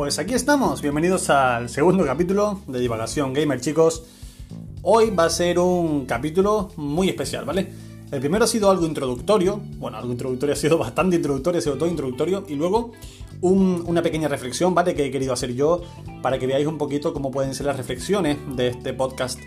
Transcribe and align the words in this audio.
Pues 0.00 0.18
aquí 0.18 0.32
estamos, 0.32 0.80
bienvenidos 0.80 1.28
al 1.28 1.68
segundo 1.68 2.06
capítulo 2.06 2.62
de 2.66 2.80
Divagación 2.80 3.34
Gamer, 3.34 3.60
chicos. 3.60 4.02
Hoy 4.80 5.10
va 5.10 5.26
a 5.26 5.28
ser 5.28 5.58
un 5.58 6.06
capítulo 6.06 6.70
muy 6.76 7.10
especial, 7.10 7.44
¿vale? 7.44 7.70
El 8.10 8.18
primero 8.18 8.44
ha 8.46 8.48
sido 8.48 8.70
algo 8.70 8.86
introductorio, 8.86 9.60
bueno, 9.76 9.98
algo 9.98 10.10
introductorio 10.10 10.54
ha 10.54 10.56
sido 10.56 10.78
bastante 10.78 11.16
introductorio, 11.16 11.58
ha 11.58 11.62
sido 11.62 11.76
todo 11.76 11.86
introductorio, 11.90 12.46
y 12.48 12.54
luego 12.54 12.92
un- 13.42 13.84
una 13.86 14.00
pequeña 14.00 14.26
reflexión, 14.26 14.74
¿vale? 14.74 14.94
Que 14.94 15.04
he 15.04 15.10
querido 15.10 15.34
hacer 15.34 15.54
yo 15.54 15.82
para 16.22 16.38
que 16.38 16.46
veáis 16.46 16.66
un 16.66 16.78
poquito 16.78 17.12
cómo 17.12 17.30
pueden 17.30 17.54
ser 17.54 17.66
las 17.66 17.76
reflexiones 17.76 18.38
de 18.56 18.68
este 18.68 18.94
podcast. 18.94 19.38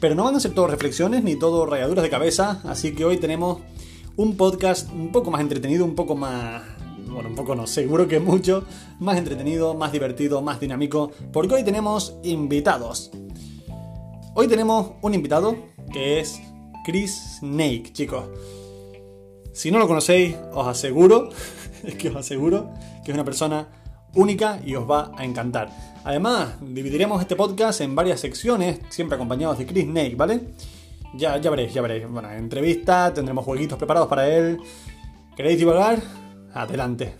Pero 0.00 0.14
no 0.14 0.24
van 0.24 0.34
a 0.34 0.40
ser 0.40 0.54
todo 0.54 0.66
reflexiones 0.66 1.22
ni 1.24 1.36
todo 1.36 1.66
rayaduras 1.66 2.02
de 2.02 2.08
cabeza, 2.08 2.62
así 2.64 2.94
que 2.94 3.04
hoy 3.04 3.18
tenemos 3.18 3.58
un 4.16 4.38
podcast 4.38 4.90
un 4.94 5.12
poco 5.12 5.30
más 5.30 5.42
entretenido, 5.42 5.84
un 5.84 5.94
poco 5.94 6.16
más... 6.16 6.62
Bueno, 7.10 7.28
un 7.28 7.34
poco 7.34 7.56
no, 7.56 7.66
seguro 7.66 8.06
que 8.06 8.20
mucho 8.20 8.64
más 9.00 9.18
entretenido, 9.18 9.74
más 9.74 9.90
divertido, 9.90 10.42
más 10.42 10.60
dinámico, 10.60 11.10
porque 11.32 11.56
hoy 11.56 11.64
tenemos 11.64 12.14
invitados. 12.22 13.10
Hoy 14.34 14.46
tenemos 14.46 14.92
un 15.02 15.14
invitado 15.14 15.56
que 15.92 16.20
es 16.20 16.40
Chris 16.84 17.38
Snake, 17.40 17.92
chicos. 17.92 18.26
Si 19.52 19.72
no 19.72 19.80
lo 19.80 19.88
conocéis, 19.88 20.36
os 20.54 20.68
aseguro, 20.68 21.30
es 21.82 21.96
que 21.96 22.10
os 22.10 22.16
aseguro 22.16 22.70
que 23.04 23.10
es 23.10 23.14
una 23.14 23.24
persona 23.24 23.66
única 24.14 24.60
y 24.64 24.76
os 24.76 24.88
va 24.88 25.10
a 25.16 25.24
encantar. 25.24 25.68
Además, 26.04 26.54
dividiremos 26.60 27.20
este 27.20 27.34
podcast 27.34 27.80
en 27.80 27.96
varias 27.96 28.20
secciones, 28.20 28.78
siempre 28.88 29.16
acompañados 29.16 29.58
de 29.58 29.66
Chris 29.66 29.84
Snake, 29.84 30.14
¿vale? 30.14 30.40
Ya, 31.14 31.38
ya 31.38 31.50
veréis, 31.50 31.74
ya 31.74 31.82
veréis. 31.82 32.08
Bueno, 32.08 32.30
entrevista, 32.30 33.12
tendremos 33.12 33.44
jueguitos 33.44 33.76
preparados 33.76 34.08
para 34.08 34.28
él. 34.28 34.60
¿Queréis 35.34 35.58
divagar? 35.58 36.00
Adelante. 36.54 37.14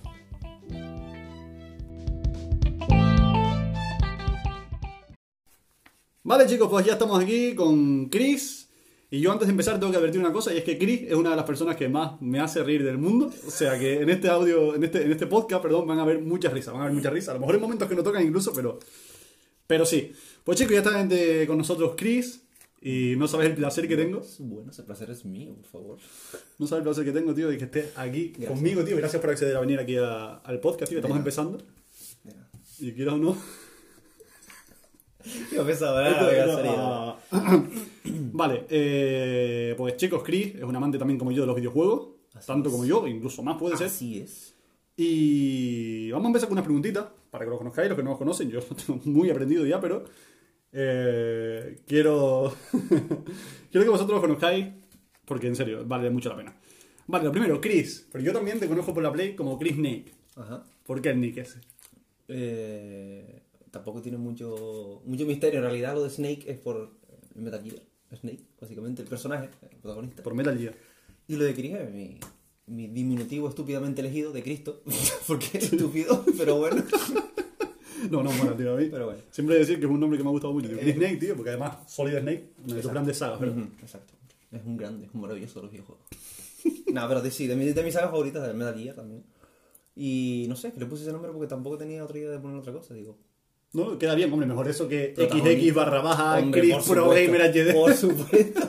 Vale 6.23 6.47
chicos, 6.47 6.69
pues 6.69 6.86
ya 6.86 6.92
estamos 6.92 7.20
aquí 7.23 7.55
con 7.55 8.08
Chris. 8.08 8.69
Y 9.12 9.20
yo 9.20 9.33
antes 9.33 9.48
de 9.48 9.51
empezar 9.51 9.81
tengo 9.81 9.91
que 9.91 9.98
advertir 9.98 10.20
una 10.20 10.33
cosa, 10.33 10.55
y 10.55 10.58
es 10.58 10.64
que 10.64 10.78
Chris 10.78 11.03
es 11.08 11.14
una 11.14 11.31
de 11.31 11.36
las 11.36 11.45
personas 11.45 11.75
que 11.75 11.89
más 11.89 12.23
me 12.23 12.39
hace 12.39 12.62
reír 12.62 12.84
del 12.84 12.98
mundo. 12.98 13.33
O 13.47 13.51
sea 13.51 13.77
que 13.77 14.01
en 14.01 14.08
este 14.11 14.28
audio, 14.28 14.77
en 14.77 14.84
este, 14.84 15.03
en 15.03 15.11
este 15.11 15.27
podcast, 15.27 15.61
perdón, 15.61 15.89
van 15.89 15.98
a 15.98 16.03
haber 16.03 16.20
muchas 16.20 16.53
risas, 16.53 16.73
van 16.73 16.83
a 16.83 16.84
haber 16.84 16.95
muchas 16.95 17.12
risas. 17.12 17.31
A 17.31 17.34
lo 17.34 17.41
mejor 17.41 17.56
hay 17.56 17.61
momentos 17.61 17.89
que 17.89 17.97
no 17.97 18.05
tocan 18.05 18.25
incluso, 18.25 18.53
pero, 18.55 18.78
pero 19.67 19.84
sí. 19.84 20.12
Pues 20.45 20.56
chicos, 20.58 20.75
ya 20.75 20.78
está 20.78 21.47
con 21.48 21.58
nosotros 21.58 21.95
Chris. 21.97 22.42
Y 22.83 23.14
no 23.17 23.28
sabes 23.28 23.48
el 23.50 23.56
placer 23.56 23.86
que 23.86 23.97
tengo. 23.97 24.23
Bueno, 24.39 24.70
ese 24.70 24.83
placer 24.84 25.11
es 25.11 25.25
mío, 25.27 25.55
por 25.55 25.67
favor. 25.67 25.98
No 26.59 26.67
sabes 26.67 26.81
el 26.81 26.84
placer 26.84 27.05
que 27.05 27.12
tengo, 27.12 27.34
tío, 27.34 27.48
de 27.48 27.59
que 27.59 27.64
estés 27.64 27.92
aquí 27.97 28.28
Gracias. 28.28 28.50
conmigo, 28.53 28.84
tío. 28.84 28.97
Gracias 28.97 29.20
por 29.20 29.31
acceder 29.31 29.56
a 29.56 29.61
venir 29.61 29.78
aquí 29.78 29.97
a- 29.97 30.36
al 30.36 30.61
podcast, 30.61 30.89
tío. 30.89 30.98
Estamos 30.98 31.17
Venga. 31.17 31.20
empezando. 31.20 31.58
Mira. 32.25 32.48
Y 32.78 32.92
quieras 32.92 33.14
o 33.14 33.19
no. 33.19 33.36
Yo 35.53 35.67
pensaba, 35.67 36.01
ah, 36.08 37.19
ah. 37.33 37.62
vale, 38.33 38.64
eh, 38.70 39.75
pues 39.77 39.95
chicos, 39.98 40.23
Chris 40.25 40.55
es 40.55 40.62
un 40.62 40.75
amante 40.75 40.97
también 40.98 41.19
como 41.19 41.31
yo 41.31 41.42
de 41.42 41.47
los 41.47 41.56
videojuegos, 41.56 42.08
Así 42.34 42.47
tanto 42.47 42.70
es. 42.70 42.73
como 42.73 42.86
yo, 42.86 43.06
incluso 43.06 43.42
más 43.42 43.58
puede 43.58 43.77
ser. 43.77 43.89
Así 43.89 44.19
es. 44.20 44.55
Y 44.97 46.11
vamos 46.11 46.25
a 46.25 46.28
empezar 46.28 46.48
con 46.48 46.55
unas 46.55 46.64
preguntitas 46.64 47.05
para 47.31 47.45
que 47.45 47.51
los 47.51 47.58
conozcáis, 47.58 47.91
los 47.91 47.97
que 47.98 48.03
no 48.03 48.11
los 48.11 48.19
conocen, 48.19 48.51
yo 48.51 48.61
lo 48.70 48.75
tengo 48.77 48.98
muy 49.05 49.28
aprendido 49.31 49.67
ya, 49.67 49.78
pero 49.78 50.05
eh, 50.73 51.81
quiero 51.87 52.55
quiero 53.71 53.85
que 53.85 53.91
vosotros 53.91 54.13
los 54.13 54.21
conozcáis 54.21 54.69
porque 55.25 55.47
en 55.47 55.57
serio 55.57 55.85
vale 55.87 56.11
mucho 56.11 56.29
la 56.29 56.37
pena. 56.37 56.57
Vale, 57.07 57.25
lo 57.25 57.33
primero, 57.33 57.61
Chris, 57.61 58.07
pero 58.11 58.23
yo 58.23 58.33
también 58.33 58.61
te 58.61 58.69
conozco 58.69 58.95
por 58.95 59.03
la 59.03 59.13
Play 59.13 59.35
como 59.35 59.59
Chris 59.59 59.75
Snake. 59.75 60.13
Ajá. 60.37 60.65
¿Por 60.85 61.01
qué 61.01 61.11
el 61.11 61.21
Nick 61.21 61.39
ese? 61.39 61.61
Eh, 62.29 63.43
tampoco 63.71 64.01
tiene 64.01 64.19
mucho, 64.19 65.03
mucho 65.05 65.27
misterio. 65.27 65.59
En 65.59 65.64
realidad, 65.64 65.95
lo 65.95 66.05
de 66.05 66.11
Snake 66.11 66.45
es 66.47 66.59
por 66.59 66.92
Metal 67.35 67.63
Gear. 67.63 67.83
Snake, 68.17 68.45
básicamente, 68.61 69.03
el 69.03 69.09
personaje, 69.09 69.51
el 69.70 69.79
protagonista. 69.79 70.23
Por 70.23 70.35
Metal 70.35 70.57
Gear. 70.59 70.75
Y 71.29 71.36
lo 71.36 71.45
de 71.45 71.55
Chris 71.55 71.75
es 71.75 71.91
mi, 71.92 72.19
mi 72.67 72.89
diminutivo 72.89 73.48
estúpidamente 73.48 74.01
elegido 74.01 74.33
de 74.33 74.42
Cristo. 74.42 74.83
Porque 75.27 75.59
es 75.59 75.73
estúpido, 75.73 76.25
pero 76.39 76.59
bueno. 76.59 76.83
No, 78.11 78.22
no, 78.22 78.30
bueno, 78.30 78.55
tío, 78.55 78.74
a 78.74 78.77
mí. 78.77 78.88
Pero 78.90 79.06
bueno. 79.06 79.20
Siempre 79.30 79.56
decir 79.58 79.78
que 79.78 79.86
es 79.86 79.90
un 79.90 80.00
nombre 80.00 80.16
que 80.16 80.22
me 80.24 80.30
ha 80.30 80.33
gustado 80.33 80.52
mucho, 80.52 80.68
tío. 80.68 80.78
Eh. 80.78 80.92
Snake, 80.94 81.16
tío, 81.16 81.34
porque 81.36 81.50
además 81.50 81.78
Solid 81.86 82.18
Snake, 82.18 82.50
una 82.64 82.74
de 82.77 82.83
sus 82.83 82.90
grandes 82.90 83.16
sagas, 83.18 83.38
pero... 83.40 83.52
Exacto. 83.83 84.14
Es 84.52 84.62
un 84.64 84.77
grande, 84.77 85.06
es 85.06 85.14
un 85.14 85.20
maravilloso 85.20 85.61
de 85.61 85.62
los 85.64 85.72
videojuegos. 85.72 86.05
no, 86.92 87.08
pero 87.08 87.20
de, 87.22 87.30
sí, 87.30 87.46
de, 87.46 87.56
mi- 87.56 87.72
de 87.72 87.83
mis 87.83 87.94
sagas 87.94 88.11
favoritas, 88.11 88.46
de 88.46 88.52
Metal 88.55 88.74
Gear 88.77 88.96
también. 88.96 89.24
Y 89.94 90.46
no 90.48 90.56
sé, 90.56 90.72
que 90.72 90.80
le 90.80 90.86
puse 90.86 91.02
ese 91.02 91.12
nombre 91.12 91.30
porque 91.33 91.46
tampoco 91.48 91.77
tenía 91.78 92.02
otra 92.05 92.18
idea 92.18 92.30
de 92.30 92.38
poner 92.38 92.56
otra 92.58 92.72
cosa, 92.72 92.94
digo. 92.94 93.18
No, 93.72 93.98
queda 93.98 94.14
bien, 94.17 94.32
hombre, 94.32 94.48
mejor 94.48 94.67
eso 94.68 94.88
que. 94.88 95.14
XX 95.17 95.74
barra 95.74 96.00
baja 96.00 96.42
Chris 96.50 96.74
Pro 96.88 97.11
Gamer 97.11 97.42
HD. 97.42 97.72
Por 97.74 97.94
supuesto. 97.96 98.61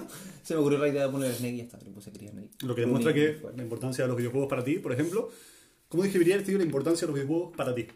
Se 0.44 0.54
me 0.56 0.60
ocurrió 0.60 0.80
la 0.80 0.90
idea 0.90 1.06
de 1.06 1.12
poner 1.12 1.32
Snake 1.34 1.54
y 1.54 1.58
ya 1.58 1.64
está, 1.64 1.80
le 1.80 1.90
puse 1.92 2.12
Chris 2.12 2.32
Snake. 2.32 2.50
Lo 2.64 2.76
que 2.76 2.82
demuestra 2.82 3.14
que 3.14 3.38
la 3.56 3.64
importancia 3.64 4.04
de 4.04 4.08
los 4.10 4.18
videojuegos 4.18 4.50
para 4.50 4.64
ti, 4.64 4.80
por 4.80 4.92
ejemplo, 4.92 5.30
¿cómo 5.88 6.04
describirías, 6.04 6.44
tío, 6.44 6.58
la 6.58 6.64
importancia 6.64 7.08
de 7.08 7.14
los 7.14 7.16
videojuegos 7.16 7.56
para 7.56 7.74
ti? 7.74 7.88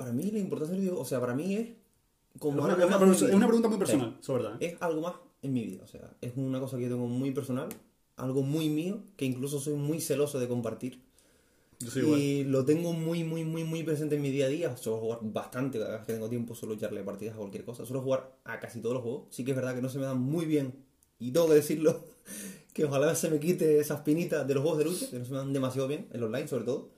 Para 0.00 0.12
mí 0.14 0.30
la 0.30 0.38
importancia 0.38 0.72
del 0.72 0.80
videojuego, 0.80 1.02
o 1.02 1.06
sea, 1.06 1.20
para 1.20 1.34
mí 1.34 1.54
es 1.56 1.68
Es 1.68 2.40
como 2.40 2.64
una, 2.64 2.74
una 2.74 2.96
en 2.96 3.12
es 3.12 3.22
una 3.22 3.46
pregunta 3.46 3.68
muy 3.68 3.76
Sí. 3.76 3.78
personal, 3.80 4.16
es 4.18 4.28
verdad. 4.28 4.56
¿eh? 4.58 4.66
Es 4.68 4.80
algo 4.80 5.02
más 5.02 5.14
en 5.42 5.52
mi 5.52 5.62
vida, 5.62 5.82
o 5.84 5.86
sea, 5.86 6.10
es 6.22 6.32
una 6.36 6.58
cosa 6.58 6.78
que 6.78 6.84
yo 6.84 6.88
tengo 6.88 7.06
muy 7.06 7.32
personal, 7.32 7.68
algo 8.16 8.42
muy 8.42 8.70
mío, 8.70 9.02
que 9.18 9.26
incluso 9.26 9.60
soy 9.60 9.74
muy 9.74 10.00
celoso 10.00 10.40
de 10.40 10.48
compartir. 10.48 11.02
Yo 11.80 11.90
soy 11.90 12.02
igual. 12.02 12.18
Y 12.18 12.44
lo 12.44 12.64
tengo 12.64 12.94
muy, 12.94 13.24
muy, 13.24 13.44
muy, 13.44 13.62
muy 13.64 13.82
presente 13.82 14.16
en 14.16 14.22
mi 14.22 14.30
día 14.30 14.46
a 14.46 14.48
día. 14.48 14.76
Suelo 14.78 15.00
jugar 15.00 15.18
bastante, 15.22 15.78
cada 15.78 15.98
vez 15.98 16.06
que 16.06 16.14
tengo 16.14 16.30
tiempo 16.30 16.54
suelo 16.54 16.74
echarle 16.76 17.02
partidas 17.02 17.34
a 17.34 17.38
cualquier 17.38 17.64
cosa. 17.66 17.84
Suelo 17.84 18.00
jugar 18.00 18.38
a 18.44 18.58
casi 18.58 18.80
todos 18.80 18.94
los 18.94 19.02
juegos. 19.02 19.22
Sí 19.28 19.44
que 19.44 19.50
es 19.50 19.56
verdad 19.56 19.74
que 19.74 19.82
no 19.82 19.90
se 19.90 19.98
me 19.98 20.06
dan 20.06 20.18
muy 20.20 20.46
bien, 20.46 20.74
y 21.18 21.30
tengo 21.30 21.46
que 21.48 21.54
decirlo, 21.56 22.02
que 22.72 22.86
ojalá 22.86 23.14
se 23.14 23.28
me 23.28 23.38
quite 23.38 23.78
esa 23.80 23.96
espinita 23.96 24.44
de 24.44 24.54
los 24.54 24.62
juegos 24.62 24.78
de 24.78 24.84
lucha, 24.86 25.10
que 25.10 25.18
no 25.18 25.24
se 25.26 25.30
me 25.32 25.36
dan 25.36 25.52
demasiado 25.52 25.88
bien, 25.88 26.08
el 26.12 26.22
online 26.22 26.48
sobre 26.48 26.64
todo. 26.64 26.88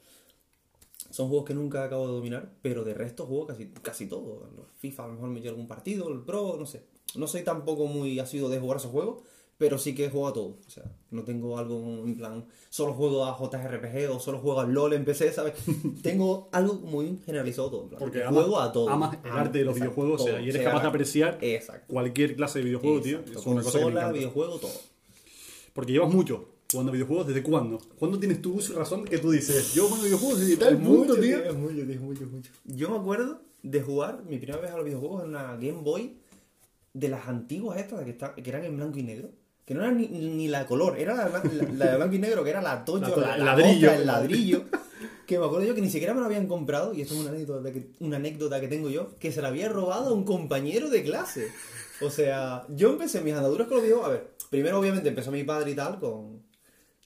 Son 1.13 1.29
juegos 1.29 1.45
que 1.45 1.53
nunca 1.53 1.85
acabo 1.85 2.07
de 2.07 2.15
dominar, 2.15 2.51
pero 2.63 2.85
de 2.85 2.95
resto 2.95 3.27
juego 3.27 3.47
casi, 3.47 3.67
casi 3.83 4.07
todo. 4.07 4.49
FIFA 4.79 5.05
a 5.05 5.07
lo 5.09 5.13
mejor 5.13 5.29
me 5.29 5.41
llevo 5.41 5.51
algún 5.51 5.69
partido, 5.69 6.09
el 6.11 6.21
Pro, 6.21 6.57
no 6.59 6.65
sé. 6.65 6.85
No 7.17 7.27
soy 7.27 7.43
tampoco 7.43 7.87
muy 7.87 8.19
asiduo 8.19 8.49
de 8.49 8.59
jugar 8.59 8.79
esos 8.79 8.91
juegos, 8.91 9.23
pero 9.59 9.77
sí 9.77 9.95
que 9.95 10.09
juego 10.09 10.27
a 10.29 10.33
todo. 10.33 10.57
O 10.67 10.71
sea, 10.71 10.85
no 11.11 11.23
tengo 11.23 11.59
algo 11.59 11.77
en 12.05 12.17
plan, 12.17 12.47
solo 12.71 12.95
juego 12.95 13.27
a 13.27 13.37
JRPG 13.39 14.11
o 14.11 14.21
solo 14.21 14.39
juego 14.39 14.61
a 14.61 14.65
LOL 14.67 14.95
en 14.95 15.05
PC, 15.05 15.31
¿sabes? 15.33 15.53
tengo 16.03 16.49
algo 16.51 16.75
muy 16.77 17.21
generalizado 17.27 17.71
todo. 17.71 17.83
en 17.83 17.89
plan, 17.91 17.99
Porque 17.99 18.25
juego 18.25 18.57
amas, 18.57 18.71
a 18.71 18.73
todo. 18.73 18.89
amas 18.89 19.19
el 19.23 19.31
arte 19.33 19.59
de 19.59 19.65
los 19.67 19.77
exacto, 19.77 19.95
videojuegos, 19.95 20.21
o 20.23 20.25
sea, 20.25 20.33
todo. 20.37 20.43
y 20.45 20.49
eres 20.49 20.63
Sea 20.63 20.71
capaz 20.71 20.83
de 20.83 20.89
apreciar 20.89 21.39
Exacto. 21.43 21.93
cualquier 21.93 22.37
clase 22.37 22.61
de 22.61 22.65
videojuego, 22.65 23.01
tío. 23.03 23.19
Exacto. 23.19 23.39
Es 23.39 23.47
una 23.47 23.63
cosa 23.63 23.79
que 23.81 23.85
me 23.91 24.13
videojuego, 24.13 24.59
todo. 24.59 24.73
Porque 25.75 25.93
llevas 25.93 26.11
mucho 26.11 26.52
jugando 26.73 26.93
videojuegos, 26.93 27.29
¿desde 27.29 27.43
cuándo? 27.43 27.79
¿Cuándo 27.99 28.19
tienes 28.19 28.43
tu 28.43 28.55
uso 28.55 28.73
y 28.73 28.77
razón 28.77 29.05
que 29.05 29.19
tú 29.19 29.31
dices, 29.31 29.73
yo 29.75 29.87
juego 29.89 30.03
videojuegos 30.05 30.41
desde 30.41 30.57
tal 30.57 30.79
punto, 30.79 31.15
tío? 31.17 31.39
Es 31.45 31.55
mucho, 31.55 31.87
tío, 31.87 32.01
mucho, 32.01 32.27
mucho. 32.27 32.51
Yo 32.65 32.91
me 32.91 32.97
acuerdo 32.97 33.41
de 33.63 33.81
jugar 33.81 34.23
mi 34.29 34.39
primera 34.39 34.61
vez 34.61 34.71
a 34.73 34.77
los 34.77 34.85
videojuegos 34.85 35.23
en 35.23 35.29
una 35.31 35.53
Game 35.53 35.81
Boy 35.83 36.17
de 36.95 37.09
las 37.09 37.29
antiguas 37.29 37.79
estas 37.79 38.03
que, 38.05 38.11
está- 38.11 38.35
que 38.35 38.51
eran 38.51 38.65
en 38.65 38.77
blanco 38.77 38.99
y 38.99 39.03
negro. 39.05 39.31
Que 39.65 39.75
no 39.75 39.83
era 39.83 39.93
ni, 39.93 40.09
ni 40.09 40.49
la 40.49 40.67
color, 40.67 40.99
era 40.99 41.15
la, 41.15 41.29
la- 41.29 41.73
la 41.73 41.91
de 41.93 41.97
blanco 41.97 42.15
y 42.17 42.19
negro, 42.19 42.43
que 42.43 42.51
era 42.51 42.61
la 42.61 42.85
tocho, 42.85 43.15
La 43.21 43.29
la, 43.29 43.37
la 43.39 43.45
ladrillo. 43.45 43.87
mosca, 43.87 43.97
el 43.97 44.07
ladrillo. 44.07 44.65
Que 45.27 45.39
me 45.39 45.47
acuerdo 45.47 45.65
yo 45.67 45.75
que 45.75 45.81
ni 45.81 45.89
siquiera 45.89 46.13
me 46.15 46.21
lo 46.21 46.27
habían 46.27 46.49
comprado, 46.49 46.93
y 46.93 47.01
esto 47.01 47.15
es 47.15 47.21
una 47.21 47.31
anécdota 47.31 47.73
que, 47.73 47.91
una 48.01 48.17
anécdota 48.17 48.61
que 48.61 48.67
tengo 48.69 48.91
yo, 48.91 49.17
que 49.21 49.31
se 49.31 49.41
la 49.41 49.49
había 49.49 49.69
robado 49.69 50.11
a 50.11 50.13
un 50.13 50.25
compañero 50.25 50.91
de 50.91 51.03
clase. 51.05 51.47
O 52.01 52.11
sea, 52.11 52.67
yo 52.71 52.91
empecé 52.91 53.21
mis 53.21 53.33
andaduras 53.35 53.69
con 53.69 53.77
los 53.77 53.85
videojuegos. 53.85 54.11
A 54.11 54.15
ver, 54.19 54.31
primero 54.51 54.81
obviamente 54.81 55.09
empezó 55.09 55.31
mi 55.31 55.45
padre 55.45 55.71
y 55.71 55.75
tal 55.77 56.01
con. 56.01 56.43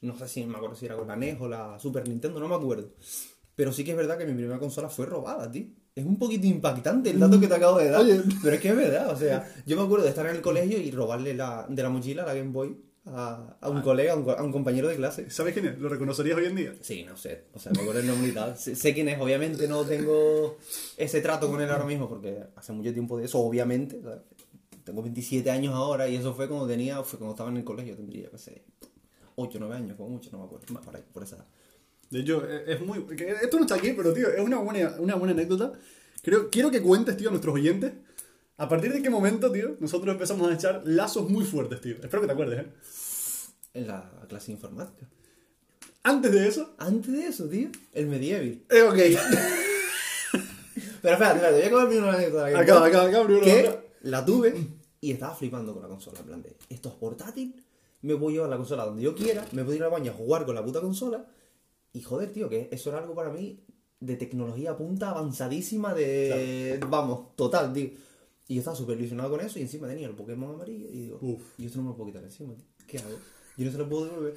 No 0.02 0.16
sé 0.18 0.28
si 0.28 0.44
me 0.44 0.56
acuerdo 0.56 0.76
si 0.76 0.86
era 0.86 0.96
con 0.96 1.08
la 1.08 1.16
NES 1.16 1.40
o 1.40 1.48
la 1.48 1.78
Super 1.78 2.06
Nintendo, 2.08 2.38
no 2.40 2.48
me 2.48 2.54
acuerdo. 2.54 2.90
Pero 3.54 3.72
sí 3.72 3.84
que 3.84 3.92
es 3.92 3.96
verdad 3.96 4.18
que 4.18 4.26
mi 4.26 4.34
primera 4.34 4.58
consola 4.58 4.88
fue 4.88 5.06
robada, 5.06 5.50
tío. 5.50 5.66
Es 5.94 6.04
un 6.04 6.18
poquito 6.18 6.46
impactante 6.46 7.08
el 7.10 7.18
dato 7.18 7.40
que 7.40 7.46
te 7.48 7.54
acabo 7.54 7.78
de 7.78 7.88
dar. 7.90 8.02
Oye. 8.02 8.20
Pero 8.42 8.54
es 8.56 8.60
que 8.60 8.68
es 8.68 8.76
verdad, 8.76 9.10
o 9.10 9.16
sea, 9.16 9.50
yo 9.64 9.76
me 9.76 9.82
acuerdo 9.82 10.04
de 10.04 10.10
estar 10.10 10.26
en 10.26 10.36
el 10.36 10.42
colegio 10.42 10.78
y 10.78 10.90
robarle 10.90 11.32
la, 11.34 11.66
de 11.68 11.82
la 11.82 11.88
mochila 11.88 12.26
la 12.26 12.34
Game 12.34 12.50
Boy 12.50 12.76
a, 13.06 13.56
a 13.60 13.70
un 13.70 13.80
colega, 13.80 14.12
a 14.12 14.16
un, 14.16 14.24
co- 14.24 14.32
a 14.36 14.42
un 14.42 14.52
compañero 14.52 14.88
de 14.88 14.96
clase. 14.96 15.30
¿Sabes 15.30 15.54
quién 15.54 15.64
es? 15.66 15.78
¿Lo 15.78 15.88
reconocerías 15.88 16.36
hoy 16.36 16.44
en 16.44 16.54
día? 16.56 16.74
Sí, 16.82 17.02
no 17.04 17.16
sé, 17.16 17.44
o 17.54 17.58
sea, 17.58 17.72
me 17.72 17.80
acuerdo 17.80 18.00
el 18.00 18.06
nombre 18.08 18.28
y 18.28 18.32
tal. 18.32 18.58
Sé, 18.58 18.76
sé 18.76 18.92
quién 18.92 19.08
es, 19.08 19.18
obviamente 19.18 19.66
no 19.68 19.84
tengo 19.86 20.58
ese 20.98 21.22
trato 21.22 21.48
con 21.50 21.62
él 21.62 21.70
ahora 21.70 21.86
mismo 21.86 22.10
porque 22.10 22.42
hace 22.56 22.72
mucho 22.72 22.92
tiempo 22.92 23.16
de 23.16 23.24
eso, 23.24 23.38
obviamente. 23.38 24.02
¿sabes? 24.02 24.18
Tengo 24.84 25.00
27 25.02 25.50
años 25.50 25.72
ahora 25.74 26.06
y 26.08 26.16
eso 26.16 26.34
fue 26.34 26.46
cuando 26.46 26.66
tenía, 26.66 27.02
fue 27.04 27.18
cuando 27.18 27.32
estaba 27.34 27.48
en 27.50 27.56
el 27.56 27.64
colegio, 27.64 27.96
tendría, 27.96 28.24
yo 28.24 28.30
qué 28.32 28.38
sé, 28.38 28.64
8 29.36 29.58
o 29.58 29.60
9 29.60 29.76
años, 29.76 29.96
como 29.96 30.10
mucho, 30.10 30.30
no 30.32 30.38
me 30.38 30.44
acuerdo, 30.44 30.66
más 30.72 30.84
por 30.84 30.96
ahí, 30.96 31.04
por 31.12 31.22
esa 31.22 31.36
edad. 31.36 31.46
De 32.10 32.20
hecho, 32.20 32.48
es 32.48 32.68
es 32.68 32.80
muy. 32.80 33.04
Esto 33.42 33.56
no 33.56 33.62
está 33.62 33.76
aquí, 33.76 33.92
pero 33.92 34.12
tío, 34.12 34.28
es 34.28 34.40
una 34.40 34.58
buena, 34.58 34.96
una 34.98 35.14
buena 35.14 35.32
anécdota. 35.32 35.72
Creo, 36.22 36.50
quiero 36.50 36.70
que 36.70 36.82
cuentes, 36.82 37.16
tío, 37.16 37.28
a 37.28 37.32
nuestros 37.32 37.54
oyentes. 37.54 37.92
A 38.58 38.68
partir 38.68 38.92
de 38.92 39.02
qué 39.02 39.10
momento, 39.10 39.52
tío, 39.52 39.76
nosotros 39.80 40.12
empezamos 40.12 40.50
a 40.50 40.54
echar 40.54 40.82
lazos 40.84 41.28
muy 41.28 41.44
fuertes, 41.44 41.80
tío. 41.80 41.94
Espero 41.94 42.22
que 42.22 42.26
te 42.26 42.32
acuerdes, 42.32 42.60
¿eh? 42.60 42.66
En 43.74 43.86
la 43.86 44.10
clase 44.28 44.46
de 44.46 44.52
informática. 44.54 45.06
Antes 46.02 46.32
de 46.32 46.48
eso. 46.48 46.74
Antes 46.78 47.12
de 47.12 47.26
eso, 47.26 47.48
tío, 47.48 47.68
el 47.92 48.06
medieval. 48.06 48.62
Eh, 48.70 48.82
ok. 48.82 48.96
Pero 51.02 51.14
espérate, 51.14 51.36
espérate, 51.36 51.52
voy 51.52 51.62
a 51.62 51.66
acabar 51.66 51.88
primero 51.88 52.06
la 52.06 52.14
anécdota. 52.14 52.44
Boy, 52.44 52.54
acaba, 52.54 52.86
acaba, 52.86 53.24
primero 53.24 53.44
Que 53.44 53.78
la 54.02 54.24
tuve 54.24 54.54
y 55.00 55.12
estaba 55.12 55.34
flipando 55.34 55.72
con 55.72 55.82
la 55.82 55.88
consola. 55.88 56.20
En 56.20 56.26
plan 56.26 56.42
de, 56.42 56.56
esto 56.68 56.88
es 56.88 56.94
portátil, 56.94 57.54
me 58.02 58.14
voy 58.14 58.32
a 58.32 58.36
llevar 58.36 58.50
la 58.50 58.56
consola 58.56 58.84
donde 58.84 59.02
yo 59.02 59.14
quiera, 59.14 59.46
me 59.52 59.64
puedo 59.64 59.76
ir 59.76 59.82
al 59.82 59.90
baño 59.90 60.12
a 60.12 60.14
jugar 60.14 60.44
con 60.46 60.54
la 60.54 60.64
puta 60.64 60.80
consola. 60.80 61.26
Y 61.92 62.02
joder, 62.02 62.32
tío, 62.32 62.48
que 62.48 62.68
eso 62.70 62.90
era 62.90 62.98
algo 62.98 63.14
para 63.14 63.30
mí 63.30 63.64
de 64.00 64.16
tecnología 64.16 64.76
punta 64.76 65.10
avanzadísima 65.10 65.94
de... 65.94 66.78
Vamos, 66.88 67.34
total, 67.36 67.72
tío. 67.72 67.90
Y 68.48 68.54
yo 68.54 68.60
estaba 68.60 68.76
súper 68.76 68.98
ilusionado 68.98 69.30
con 69.30 69.40
eso 69.40 69.58
y 69.58 69.62
encima 69.62 69.88
tenía 69.88 70.06
el 70.06 70.14
Pokémon 70.14 70.54
amarillo 70.54 70.88
y 70.88 71.00
digo, 71.00 71.18
Uf. 71.20 71.42
yo 71.58 71.66
esto 71.66 71.78
no 71.78 71.84
me 71.84 71.90
lo 71.90 71.96
puedo 71.96 72.08
quitar 72.08 72.22
encima, 72.22 72.54
tío. 72.54 72.64
¿Qué 72.86 72.98
hago? 72.98 73.18
Yo 73.56 73.64
no 73.64 73.72
se 73.72 73.78
lo 73.78 73.88
puedo 73.88 74.04
devolver. 74.06 74.34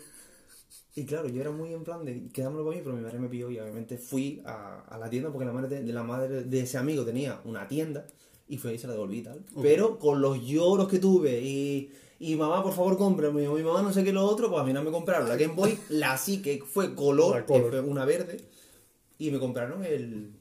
Y 0.95 1.05
claro, 1.05 1.29
yo 1.29 1.39
era 1.39 1.51
muy 1.51 1.73
en 1.73 1.83
plan 1.83 2.03
de 2.03 2.27
quedármelo 2.29 2.65
para 2.65 2.77
mí, 2.77 2.81
pero 2.83 2.95
mi 2.95 3.03
madre 3.03 3.19
me 3.19 3.29
pilló 3.29 3.51
y 3.51 3.59
obviamente 3.59 3.97
fui 3.97 4.41
a, 4.45 4.81
a 4.81 4.97
la 4.97 5.09
tienda 5.09 5.31
porque 5.31 5.45
la 5.45 5.53
madre 5.53 5.83
de, 5.83 5.93
la 5.93 6.03
madre 6.03 6.43
de 6.43 6.59
ese 6.61 6.77
amigo 6.77 7.05
tenía 7.05 7.39
una 7.45 7.67
tienda 7.67 8.07
y 8.47 8.57
fue 8.57 8.71
ahí 8.71 8.77
y 8.77 8.79
se 8.79 8.87
la 8.87 8.93
devolví 8.93 9.19
y 9.19 9.23
tal. 9.23 9.45
Pero 9.61 9.99
con 9.99 10.21
los 10.21 10.41
lloros 10.43 10.89
que 10.89 10.97
tuve 10.97 11.39
y, 11.41 11.91
y 12.19 12.35
mamá, 12.35 12.61
por 12.61 12.73
favor, 12.73 12.97
cómprame, 12.97 13.47
mi 13.47 13.63
mamá 13.63 13.81
no 13.81 13.93
sé 13.93 14.03
qué 14.03 14.11
lo 14.13 14.25
otro, 14.25 14.49
pues 14.49 14.61
a 14.61 14.65
mí 14.65 14.73
no 14.73 14.83
me 14.83 14.91
compraron 14.91 15.27
la 15.29 15.37
Game 15.37 15.53
Boy, 15.53 15.77
la 15.89 16.17
sí 16.17 16.41
que 16.41 16.59
fue 16.65 16.93
color, 16.95 17.45
que 17.45 17.61
fue 17.61 17.79
una 17.79 18.05
verde, 18.05 18.37
y 19.17 19.31
me 19.31 19.39
compraron 19.39 19.83
el, 19.85 20.33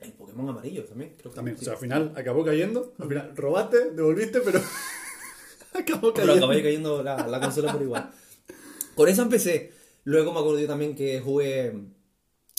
el 0.00 0.12
Pokémon 0.12 0.48
amarillo 0.48 0.84
también, 0.84 1.14
creo 1.16 1.32
que 1.32 1.36
También, 1.36 1.56
o 1.56 1.60
sea, 1.60 1.72
al 1.72 1.78
final 1.78 2.12
acabó 2.16 2.44
cayendo. 2.44 2.92
Al 2.98 3.08
final 3.08 3.32
robaste, 3.34 3.90
devolviste, 3.92 4.40
pero. 4.40 4.60
acabó 5.74 6.12
Pero 6.12 6.26
cayendo. 6.26 6.46
acabé 6.46 6.62
cayendo 6.62 7.02
la, 7.02 7.26
la 7.26 7.40
consola 7.40 7.72
por 7.72 7.82
igual. 7.82 8.10
Con 8.94 9.08
eso 9.08 9.22
empecé. 9.22 9.72
Luego 10.04 10.32
me 10.32 10.40
acuerdo 10.40 10.60
yo 10.60 10.66
también 10.66 10.94
que 10.94 11.20
jugué. 11.20 11.74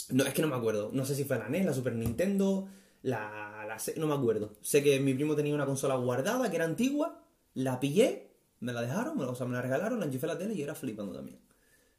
No, 0.10 0.24
es 0.24 0.34
que 0.34 0.42
no 0.42 0.48
me 0.48 0.56
acuerdo. 0.56 0.90
No 0.94 1.06
sé 1.06 1.16
si 1.16 1.24
fue 1.24 1.38
la 1.38 1.50
NES, 1.50 1.66
la 1.66 1.74
Super 1.74 1.94
Nintendo, 1.94 2.68
la, 3.04 3.66
la 3.68 3.78
No 3.98 4.08
me 4.08 4.14
acuerdo. 4.16 4.54
Sé 4.62 4.84
que 4.84 5.00
mi 5.00 5.14
primo 5.14 5.36
tenía 5.36 5.54
una 5.54 5.66
consola 5.66 5.96
guardada 5.96 6.50
que 6.50 6.56
era 6.56 6.66
antigua. 6.66 7.24
La 7.54 7.80
pillé, 7.80 8.32
me 8.60 8.74
la 8.74 8.82
dejaron, 8.82 9.20
o 9.20 9.36
sea, 9.36 9.46
me 9.46 9.54
la 9.54 9.62
regalaron, 9.62 10.00
la 10.00 10.06
enchufé 10.06 10.26
a 10.26 10.30
la 10.30 10.38
tele 10.38 10.54
y 10.54 10.62
era 10.62 10.76
flipando 10.76 11.14
también. 11.14 11.40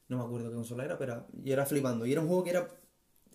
No 0.09 0.19
me 0.19 0.25
acuerdo 0.25 0.49
qué 0.49 0.55
consola 0.55 0.85
era, 0.85 0.97
pero 0.99 1.27
yo 1.33 1.53
era 1.53 1.67
flipando. 1.67 2.07
Y 2.07 2.13
era 2.13 2.21
un 2.21 2.29
juego 2.29 2.45
que 2.45 2.51
era. 2.51 2.69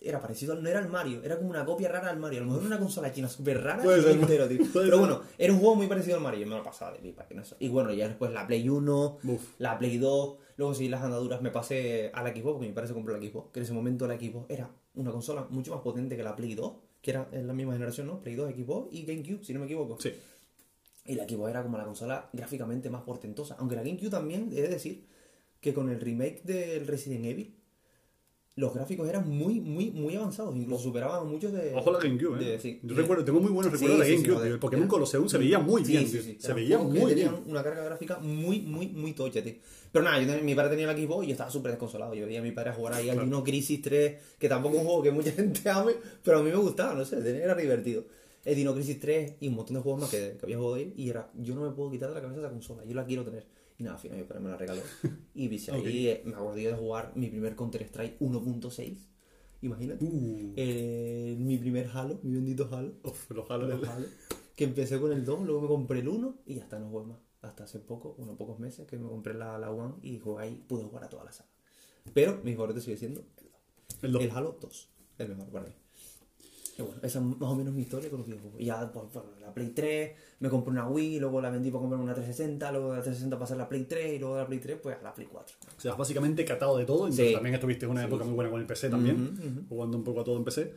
Era 0.00 0.20
parecido 0.20 0.52
al. 0.52 0.62
No 0.62 0.68
era 0.68 0.80
el 0.80 0.88
Mario, 0.88 1.22
era 1.24 1.38
como 1.38 1.48
una 1.48 1.64
copia 1.64 1.88
rara 1.88 2.10
al 2.10 2.18
Mario. 2.18 2.40
A 2.40 2.42
lo 2.42 2.46
mejor 2.48 2.62
era 2.62 2.74
una 2.74 2.78
consola 2.78 3.12
china 3.12 3.28
súper 3.28 3.62
rara. 3.62 3.82
Y 3.84 4.02
ser, 4.02 4.10
entero, 4.10 4.46
tío. 4.48 4.60
Pero 4.74 4.98
bueno, 4.98 5.22
era 5.38 5.52
un 5.52 5.60
juego 5.60 5.76
muy 5.76 5.86
parecido 5.86 6.16
al 6.16 6.22
Mario. 6.22 6.40
Yo 6.40 6.46
me 6.46 6.56
lo 6.56 6.62
pasaba 6.62 6.92
de 6.92 6.98
pipa. 6.98 7.26
que 7.26 7.34
no 7.34 7.44
sé. 7.44 7.56
Y 7.60 7.68
bueno, 7.68 7.92
ya 7.92 8.08
después 8.08 8.32
la 8.32 8.46
Play 8.46 8.68
1, 8.68 9.18
Uf. 9.24 9.54
la 9.58 9.78
Play 9.78 9.96
2, 9.96 10.36
luego 10.56 10.74
sí 10.74 10.88
las 10.88 11.00
andaduras 11.00 11.40
me 11.40 11.50
pasé 11.50 12.10
a 12.12 12.22
la 12.22 12.30
Xbox, 12.30 12.52
porque 12.54 12.66
mi 12.66 12.72
padre 12.74 12.88
se 12.88 12.94
compró 12.94 13.16
la 13.16 13.24
Xbox, 13.24 13.52
que 13.52 13.60
en 13.60 13.64
ese 13.64 13.72
momento 13.72 14.06
la 14.06 14.18
Xbox 14.18 14.50
era 14.50 14.68
una 14.94 15.10
consola 15.10 15.46
mucho 15.48 15.72
más 15.72 15.80
potente 15.80 16.16
que 16.16 16.22
la 16.22 16.36
Play 16.36 16.54
2, 16.54 16.72
que 17.00 17.10
era 17.12 17.28
en 17.32 17.46
la 17.46 17.54
misma 17.54 17.72
generación, 17.72 18.08
¿no? 18.08 18.20
Play 18.20 18.34
2, 18.34 18.52
Xbox 18.52 18.92
y 18.92 19.06
GameCube, 19.06 19.44
si 19.44 19.54
no 19.54 19.60
me 19.60 19.66
equivoco. 19.66 19.98
Sí. 20.00 20.12
Y 21.06 21.14
la 21.16 21.28
Xbox 21.28 21.50
era 21.50 21.62
como 21.62 21.76
la 21.78 21.84
consola 21.84 22.30
gráficamente 22.32 22.88
más 22.90 23.02
portentosa. 23.02 23.56
Aunque 23.58 23.76
la 23.76 23.82
GameCube 23.82 24.10
también, 24.10 24.48
he 24.52 24.62
de 24.62 24.68
decir, 24.68 25.04
que 25.60 25.74
con 25.74 25.90
el 25.90 26.00
remake 26.00 26.42
del 26.44 26.86
Resident 26.86 27.24
Evil, 27.26 27.54
los 28.56 28.72
gráficos 28.72 29.08
eran 29.08 29.28
muy, 29.28 29.60
muy, 29.60 29.90
muy 29.90 30.14
avanzados. 30.14 30.54
Incluso 30.54 30.84
superaban 30.84 31.26
muchos 31.28 31.52
de... 31.52 31.74
Ojo 31.74 31.90
la 31.90 31.98
GameCube, 31.98 32.40
¿eh? 32.40 32.44
de- 32.52 32.60
sí. 32.60 32.78
Yo 32.84 32.94
De- 32.94 33.02
recuerdo, 33.02 33.24
tengo 33.24 33.40
muy 33.40 33.50
buenos 33.50 33.72
Sí, 33.72 33.78
recuerdos 33.84 33.98
de 33.98 34.04
sí, 34.04 34.10
sí, 34.10 34.16
GameCube. 34.22 34.36
joder. 34.38 34.52
el 34.52 34.58
Pokémon 34.60 34.86
Colosseum 34.88 35.28
se 35.28 35.38
veía 35.38 35.58
muy 35.58 35.82
bien. 35.82 36.06
Se 36.38 36.52
veía 36.54 36.78
muy 36.78 37.00
tenían 37.10 37.32
bien. 37.34 37.42
una 37.48 37.64
carga 37.64 37.82
gráfica 37.84 38.18
muy, 38.20 38.60
muy, 38.60 38.86
muy 38.88 39.12
tocha, 39.12 39.42
tío. 39.42 39.54
Pero 39.90 40.04
nada, 40.04 40.20
yo 40.20 40.26
también- 40.26 40.46
mi 40.46 40.54
padre 40.54 40.70
tenía 40.70 40.86
la 40.86 40.96
Xbox 40.96 41.24
y 41.24 41.26
yo 41.28 41.32
estaba 41.32 41.50
súper 41.50 41.72
desconsolado. 41.72 42.14
Yo 42.14 42.26
veía 42.26 42.38
a 42.38 42.42
mi 42.42 42.52
padre 42.52 42.72
jugar 42.72 42.94
ahí 42.94 43.08
al 43.10 43.16
Claro. 43.16 43.24
Dino 43.26 43.42
Crisis 43.44 43.82
3, 43.82 44.22
que 44.38 44.48
tampoco 44.48 44.76
es 44.76 44.80
un 44.82 44.86
juego 44.86 45.02
que 45.02 45.10
mucha 45.10 45.32
gente 45.32 45.68
ame, 45.68 45.92
pero 46.22 46.38
a 46.38 46.42
mí 46.44 46.50
me 46.50 46.56
gustaba, 46.56 46.94
no 46.94 47.04
sé, 47.04 47.18
era 47.42 47.54
divertido. 47.56 48.04
El 48.44 48.56
Dino 48.56 48.74
Crisis 48.74 49.00
3 49.00 49.36
y 49.40 49.48
un 49.48 49.54
montón 49.54 49.76
de 49.76 49.82
juegos 49.82 50.02
más 50.02 50.10
que, 50.10 50.36
que 50.38 50.44
había 50.44 50.58
jugado 50.58 50.74
ahí 50.74 50.92
y 50.96 51.08
era, 51.08 51.30
yo 51.34 51.54
no 51.54 51.62
me 51.62 51.70
puedo 51.70 51.90
quitar 51.90 52.10
de 52.10 52.16
la 52.16 52.20
cabeza 52.20 52.40
esa 52.40 52.50
consola, 52.50 52.84
yo 52.84 52.94
la 52.94 53.04
quiero 53.04 53.24
tener. 53.24 53.46
Y 53.78 53.82
nada, 53.82 53.96
al 53.96 54.00
final 54.00 54.18
mi 54.18 54.24
padre 54.24 54.40
me 54.40 54.50
la 54.50 54.56
regaló. 54.56 54.82
Y 55.34 55.48
viste, 55.48 55.72
ahí 55.72 56.08
eh, 56.08 56.22
me 56.24 56.32
yo 56.32 56.70
de 56.70 56.74
jugar 56.74 57.12
mi 57.16 57.28
primer 57.28 57.56
Counter-Strike 57.56 58.20
1.6. 58.20 58.96
Imagínate. 59.62 60.04
Uh. 60.04 60.52
Eh, 60.56 61.36
mi 61.38 61.58
primer 61.58 61.88
Halo, 61.92 62.20
mi 62.22 62.34
bendito 62.34 62.68
Halo. 62.70 62.92
Uf, 63.02 63.30
los 63.30 63.50
Halo. 63.50 63.66
Los 63.66 63.88
Halo, 63.88 64.06
que 64.54 64.64
empecé 64.64 65.00
con 65.00 65.10
el 65.10 65.24
2, 65.24 65.44
luego 65.44 65.62
me 65.62 65.68
compré 65.68 66.00
el 66.00 66.08
1 66.08 66.42
y 66.46 66.60
hasta 66.60 66.78
no 66.78 66.88
jugué 66.88 67.06
más. 67.06 67.18
Hasta 67.42 67.64
hace 67.64 67.78
poco, 67.80 68.14
unos 68.18 68.36
pocos 68.36 68.58
meses, 68.58 68.86
que 68.86 68.96
me 68.96 69.08
compré 69.08 69.34
la, 69.34 69.58
la 69.58 69.70
One 69.70 69.94
y 70.02 70.18
jugué 70.18 70.44
ahí, 70.44 70.64
pude 70.68 70.84
jugar 70.84 71.04
a 71.04 71.08
toda 71.08 71.24
la 71.24 71.32
saga. 71.32 71.50
Pero 72.12 72.40
mi 72.44 72.54
favorito 72.54 72.80
sigue 72.80 72.96
siendo 72.96 73.24
El 74.02 74.16
el 74.16 74.30
Halo 74.30 74.56
2, 74.60 74.90
el 75.18 75.28
mejor 75.28 75.48
para 75.50 75.66
mí. 75.66 75.74
Y 76.76 76.82
bueno, 76.82 76.96
esa 77.02 77.18
es 77.20 77.24
más 77.24 77.50
o 77.50 77.54
menos 77.54 77.72
mi 77.72 77.82
historia 77.82 78.10
con 78.10 78.18
los 78.18 78.26
videojuegos. 78.26 78.60
Y 78.60 78.64
ya 78.64 78.90
por, 78.92 79.08
por 79.08 79.24
la 79.40 79.54
Play 79.54 79.68
3, 79.74 80.10
me 80.40 80.48
compré 80.48 80.72
una 80.72 80.88
Wii, 80.88 81.20
luego 81.20 81.40
la 81.40 81.50
vendí 81.50 81.70
para 81.70 81.80
comprarme 81.82 82.04
una 82.04 82.14
360, 82.14 82.72
luego 82.72 82.90
de 82.90 82.96
la 82.96 83.02
360 83.02 83.38
pasé 83.38 83.52
a 83.52 83.56
la 83.56 83.68
Play 83.68 83.84
3 83.84 84.14
y 84.14 84.18
luego 84.18 84.34
de 84.34 84.40
la 84.42 84.46
Play 84.48 84.58
3 84.58 84.78
pues 84.82 84.96
a 84.98 85.02
la 85.02 85.14
Play 85.14 85.28
4. 85.30 85.56
O 85.76 85.80
sea, 85.80 85.94
básicamente 85.94 86.44
catado 86.44 86.76
de 86.76 86.84
todo. 86.84 87.04
Entonces 87.06 87.28
Sí. 87.28 87.34
también 87.34 87.54
estuviste 87.54 87.84
en 87.84 87.92
una 87.92 88.04
época 88.04 88.24
muy 88.24 88.34
buena 88.34 88.50
con 88.50 88.60
el 88.60 88.66
PC 88.66 88.88
también. 88.90 89.22
Ujú, 89.38 89.48
ujú. 89.48 89.66
Jugando 89.68 89.96
un 89.98 90.04
poco 90.04 90.20
a 90.20 90.24
todo 90.24 90.36
en 90.36 90.44
PC. 90.44 90.72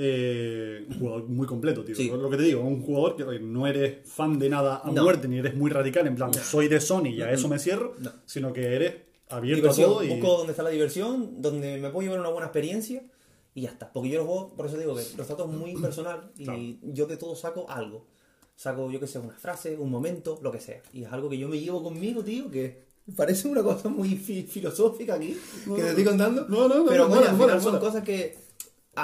Eh, 0.00 0.84
un 0.88 0.98
jugador 0.98 1.28
muy 1.28 1.46
completo, 1.46 1.84
tío. 1.84 1.94
Sí. 1.94 2.08
Lo 2.10 2.30
que 2.30 2.36
te 2.36 2.42
digo, 2.44 2.62
un 2.62 2.82
jugador 2.82 3.16
que 3.16 3.38
no 3.40 3.66
eres 3.66 4.08
fan 4.08 4.38
de 4.38 4.48
nada 4.48 4.80
a 4.84 4.90
No. 4.92 5.02
muerte, 5.02 5.26
ni 5.28 5.38
eres 5.38 5.54
muy 5.56 5.70
radical, 5.70 6.06
en 6.06 6.14
plan, 6.14 6.32
soy 6.34 6.68
de 6.68 6.80
Sony 6.80 7.06
y 7.08 7.22
a 7.22 7.32
eso 7.32 7.48
me 7.48 7.58
cierro, 7.58 7.94
No. 7.98 8.10
sino 8.24 8.52
que 8.52 8.74
eres 8.74 8.94
abierto 9.28 9.62
diversión. 9.62 9.90
a 9.90 9.92
todo 9.94 10.04
y. 10.04 10.08
Busco 10.10 10.36
donde 10.38 10.52
está 10.52 10.62
la 10.62 10.70
diversión, 10.70 11.40
donde 11.42 11.78
me 11.78 11.90
puedo 11.90 12.02
llevar 12.02 12.20
una 12.20 12.28
buena 12.28 12.46
experiencia 12.46 13.02
y 13.58 13.62
ya 13.62 13.70
está. 13.70 13.92
Porque 13.92 14.08
yo 14.10 14.18
los 14.18 14.26
juego, 14.26 14.48
por 14.56 14.66
eso 14.66 14.76
digo 14.78 14.94
que 14.94 15.02
los 15.16 15.26
trato 15.26 15.46
muy 15.46 15.74
personal 15.82 16.30
y 16.36 16.44
Claro. 16.44 16.60
yo 16.82 17.06
de 17.06 17.16
todo 17.16 17.34
saco 17.34 17.66
algo. 17.68 18.06
Saco, 18.56 18.90
yo 18.90 18.98
que 18.98 19.06
sé, 19.06 19.18
una 19.20 19.34
frase, 19.34 19.76
un 19.76 19.90
momento, 19.90 20.38
lo 20.42 20.50
que 20.50 20.60
sea. 20.60 20.82
Y 20.92 21.04
es 21.04 21.12
algo 21.12 21.28
que 21.28 21.38
yo 21.38 21.48
me 21.48 21.58
llevo 21.60 21.82
conmigo, 21.82 22.24
tío, 22.24 22.50
que 22.50 22.86
parece 23.16 23.46
una 23.48 23.62
cosa 23.62 23.88
muy 23.88 24.16
fi- 24.16 24.42
filosófica 24.44 25.14
aquí, 25.14 25.36
que 25.76 25.80
te 25.82 25.88
estoy 25.90 26.04
contando. 26.04 26.46
No, 26.48 26.68
no, 26.68 26.76
no, 26.80 26.84
Pero 26.86 27.04
no, 27.08 27.10
coño, 27.14 27.20
mola, 27.20 27.30
al 27.30 27.36
final 27.36 27.60
son 27.62 27.78
cosas 27.78 28.02
que 28.02 28.36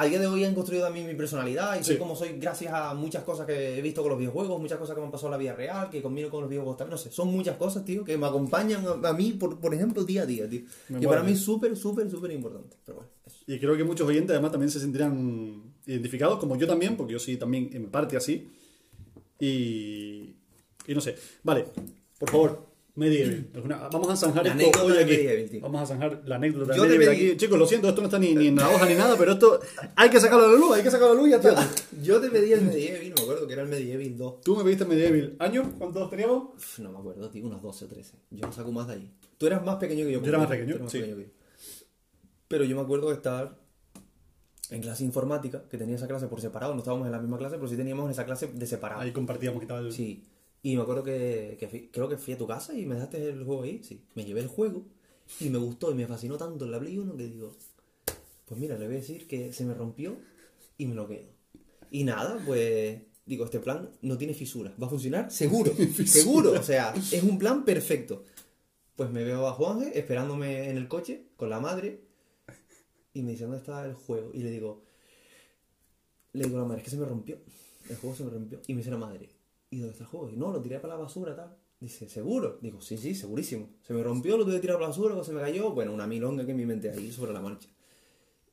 a 0.01 0.05
día 0.07 0.19
de 0.19 0.27
hoy 0.27 0.45
han 0.45 0.55
construido 0.55 0.85
también 0.85 1.07
mi 1.07 1.15
personalidad 1.15 1.79
y 1.79 1.85
soy 1.85 1.95
Sí. 1.95 1.99
como 1.99 2.15
soy 2.17 2.31
gracias 2.39 2.73
a 2.73 2.95
muchas 2.95 3.23
cosas 3.25 3.47
que 3.47 3.79
he 3.79 3.83
visto 3.83 4.03
con 4.03 4.11
los 4.11 4.19
videojuegos, 4.19 4.61
muchas 4.61 4.79
cosas 4.79 4.95
que 4.95 5.01
me 5.01 5.07
han 5.07 5.11
pasado 5.13 5.29
en 5.29 5.33
la 5.33 5.39
vida 5.39 5.55
real, 5.55 5.91
que 5.91 6.03
combino 6.03 6.29
con 6.31 6.41
los 6.41 6.51
videojuegos 6.51 6.77
también, 6.79 6.93
no 6.93 6.99
sé, 6.99 7.11
son 7.11 7.29
muchas 7.29 7.57
cosas, 7.57 7.85
tío, 7.85 8.05
que 8.05 8.17
me 8.19 8.27
acompañan 8.27 8.85
a, 8.87 9.09
a 9.09 9.13
mí, 9.13 9.33
por, 9.33 9.61
por 9.61 9.75
ejemplo, 9.75 10.05
día 10.05 10.23
a 10.23 10.27
día, 10.27 10.49
tío. 10.49 10.63
Me 10.89 11.01
que 11.01 11.07
para 11.09 11.23
mí 11.23 11.33
es 11.33 11.41
súper, 11.41 11.77
súper, 11.77 12.11
súper 12.11 12.31
importante. 12.33 12.77
Pero 12.85 12.97
bueno, 12.99 13.11
eso. 13.27 13.39
Y 13.47 13.59
creo 13.59 13.77
que 13.77 13.85
muchos 13.85 14.09
oyentes 14.09 14.31
además 14.31 14.53
también 14.53 14.71
se 14.71 14.81
sentirán 14.81 15.75
identificados, 15.87 16.39
como 16.39 16.57
yo 16.57 16.67
también, 16.67 16.97
porque 16.97 17.13
yo 17.13 17.19
soy 17.19 17.37
también 17.37 17.71
en 17.73 17.91
parte 17.91 18.17
así. 18.17 18.49
Y, 19.41 20.37
y 20.87 20.95
no 20.95 21.01
sé. 21.01 21.17
Vale, 21.43 21.67
por 22.19 22.31
favor, 22.31 22.67
Medieval. 22.97 23.49
Vamos 23.91 24.09
a 24.09 24.17
zanjar 24.17 24.47
La 24.47 24.63
esto 24.63 24.85
hoy 24.85 24.97
aquí. 24.99 25.11
Medieval. 25.17 25.61
Vamos 25.63 25.83
a 25.83 25.87
zanjar 25.87 26.23
la 26.27 26.37
anécdota 26.37 26.73
de 26.73 26.79
Yo 26.79 26.85
Medieval 26.85 27.09
pedí- 27.17 27.29
aquí. 27.31 27.37
Chicos, 27.37 27.59
lo 27.59 27.67
siento, 27.67 27.89
esto 27.89 28.01
no 28.01 28.07
está 28.07 28.21
ni, 28.21 28.35
ni 28.37 28.47
en 28.49 28.57
la 28.57 28.69
hoja 28.71 28.87
ni 28.87 28.95
nada, 28.95 29.17
pero 29.19 29.33
esto 29.33 29.59
hay 29.97 30.11
que 30.11 30.21
sacarlo 30.21 30.45
a 30.47 30.49
la 30.53 30.55
luz, 30.59 30.77
hay 30.77 30.83
que 30.85 30.91
sacarlo 30.93 31.13
a 31.13 31.15
la 31.17 31.21
luz 31.21 31.29
y 31.29 31.31
ya 31.33 31.37
está. 31.39 31.69
Yo 32.03 32.21
te 32.21 32.31
pedí 32.31 32.53
el 32.53 32.63
Medieval, 32.63 33.01
me 33.17 33.23
acuerdo 33.23 33.47
que 33.49 33.53
era 33.53 33.63
el 33.63 33.69
Medieval 33.69 34.17
2. 34.17 34.41
Tú 34.43 34.57
me 34.57 34.63
pediste 34.63 34.85
Medieval. 34.85 35.35
¿Años? 35.41 35.67
¿Cuántos 35.77 36.09
teníamos? 36.09 36.51
Uf, 36.57 36.79
no 36.79 36.93
me 36.93 36.99
acuerdo, 36.99 37.29
tío, 37.31 37.45
unos 37.47 37.61
12 37.61 37.85
o 37.85 37.89
13. 37.89 38.17
Yo 38.31 38.47
no 38.47 38.53
saco 38.53 38.71
más 38.71 38.87
de 38.87 38.95
ahí. 38.95 39.11
Tú 39.39 39.47
eras 39.49 39.65
más 39.65 39.77
pequeño 39.77 40.05
que 40.07 40.13
yo. 40.13 40.21
Yo 40.23 40.29
era 40.29 40.39
más 40.39 40.47
pequeño, 40.47 40.77
eras 40.77 40.93
sí. 40.93 41.01
que 41.01 41.09
yo. 41.09 41.17
Pero 42.47 42.63
yo 42.63 42.77
me 42.77 42.83
acuerdo 42.83 43.09
de 43.09 43.15
estar 43.15 43.59
en 44.71 44.81
clase 44.83 45.03
informática, 45.05 45.65
que 45.69 45.77
tenía 45.79 45.97
esa 45.97 46.07
clase 46.07 46.29
por 46.29 46.41
separado. 46.41 46.73
No 46.75 46.79
estábamos 46.79 47.07
en 47.07 47.13
la 47.13 47.19
misma 47.19 47.39
clase, 47.39 47.57
pero 47.57 47.67
sí 47.67 47.77
teníamos 47.77 48.09
esa 48.09 48.25
clase 48.25 48.47
de 48.47 48.67
separado. 48.69 49.01
Ahí 49.01 49.11
compartíamos 49.13 49.63
y 49.65 49.67
tal. 49.67 49.93
Sí. 49.93 50.23
Y 50.65 50.75
me 50.77 50.83
acuerdo 50.83 51.05
que, 51.05 51.57
que 51.61 51.69
fui- 51.69 51.91
creo 51.93 52.09
que 52.09 52.17
fui 52.17 52.35
a 52.35 52.39
tu 52.39 52.47
casa 52.47 52.75
y 52.77 52.87
me 52.87 52.95
dejaste 52.97 53.29
el 53.29 53.45
juego 53.45 53.63
ahí. 53.63 53.81
Sí. 53.85 54.01
Me 54.17 54.25
llevé 54.25 54.41
el 54.41 54.49
juego 54.49 54.83
y 55.39 55.51
me 55.51 55.59
gustó 55.59 55.91
y 55.91 55.95
me 55.95 56.07
fascinó 56.09 56.37
tanto 56.39 56.65
en 56.65 56.73
la 56.73 56.81
Play 56.81 56.99
1 56.99 57.17
que 57.17 57.25
digo, 57.29 57.55
pues 58.47 58.59
mira, 58.61 58.77
le 58.79 58.87
voy 58.87 58.97
a 58.97 58.99
decir 58.99 59.27
que 59.29 59.53
se 59.53 59.65
me 59.65 59.75
rompió 59.75 60.17
y 60.79 60.87
me 60.87 60.95
lo 60.95 61.07
quedo. 61.07 61.29
Y 61.91 62.05
nada, 62.05 62.43
pues 62.45 62.99
digo, 63.27 63.45
este 63.45 63.61
plan 63.61 63.91
no 64.03 64.17
tiene 64.19 64.35
fisuras. 64.35 64.73
¿Va 64.83 64.87
a 64.87 64.91
funcionar? 64.91 65.31
Seguro, 65.31 65.73
seguro. 66.07 66.53
O 66.53 66.63
sea, 66.63 66.95
es 67.13 67.23
un 67.23 67.39
plan 67.39 67.65
perfecto. 67.65 68.25
Pues 68.97 69.11
me 69.11 69.23
veo 69.25 69.47
a 69.47 69.53
Juanje 69.53 69.99
esperándome 69.99 70.71
en 70.71 70.77
el 70.79 70.89
coche 70.89 71.27
con 71.37 71.51
la 71.51 71.61
madre 71.61 72.01
y 73.13 73.23
me 73.23 73.33
dice, 73.33 73.45
¿dónde 73.45 73.59
está 73.59 73.85
el 73.85 73.93
juego? 73.95 74.31
Y 74.33 74.39
le 74.43 74.51
digo, 74.51 74.83
le 76.33 76.45
digo 76.45 76.57
a 76.57 76.61
la 76.63 76.67
madre, 76.67 76.81
es 76.81 76.85
que 76.85 76.91
se 76.91 76.97
me 76.97 77.05
rompió. 77.05 77.39
El 77.91 77.97
juego 77.97 78.17
se 78.17 78.25
me 78.25 78.31
rompió. 78.31 78.61
Y 78.67 78.73
me 78.73 78.79
dice 78.79 78.91
la 78.91 78.97
madre, 78.99 79.29
¿y 79.75 79.79
dónde 79.79 79.93
está 79.93 80.05
el 80.05 80.11
juego? 80.11 80.31
Y 80.31 80.37
no, 80.37 80.51
lo 80.53 80.61
tiré 80.61 80.79
para 80.81 80.95
la 80.95 81.01
basura, 81.03 81.35
tal. 81.37 81.57
Dice, 81.81 82.09
¿seguro? 82.09 82.59
Digo, 82.63 82.81
sí, 82.81 82.97
sí, 82.97 83.15
segurísimo. 83.15 83.69
Se 83.83 83.93
me 83.93 84.03
rompió, 84.03 84.37
lo 84.39 84.45
tuve 84.45 84.55
que 84.55 84.61
tirar 84.61 84.77
para 84.77 84.87
la 84.87 84.97
basura, 84.97 85.23
se 85.25 85.33
me 85.33 85.41
cayó. 85.41 85.71
Bueno, 85.73 85.93
una 85.93 86.07
milonga 86.07 86.47
que 86.47 86.55
mi 86.55 86.65
mente 86.65 86.91
ahí 86.91 87.11
sobre 87.13 87.33
la 87.33 87.41
marcha. 87.41 87.69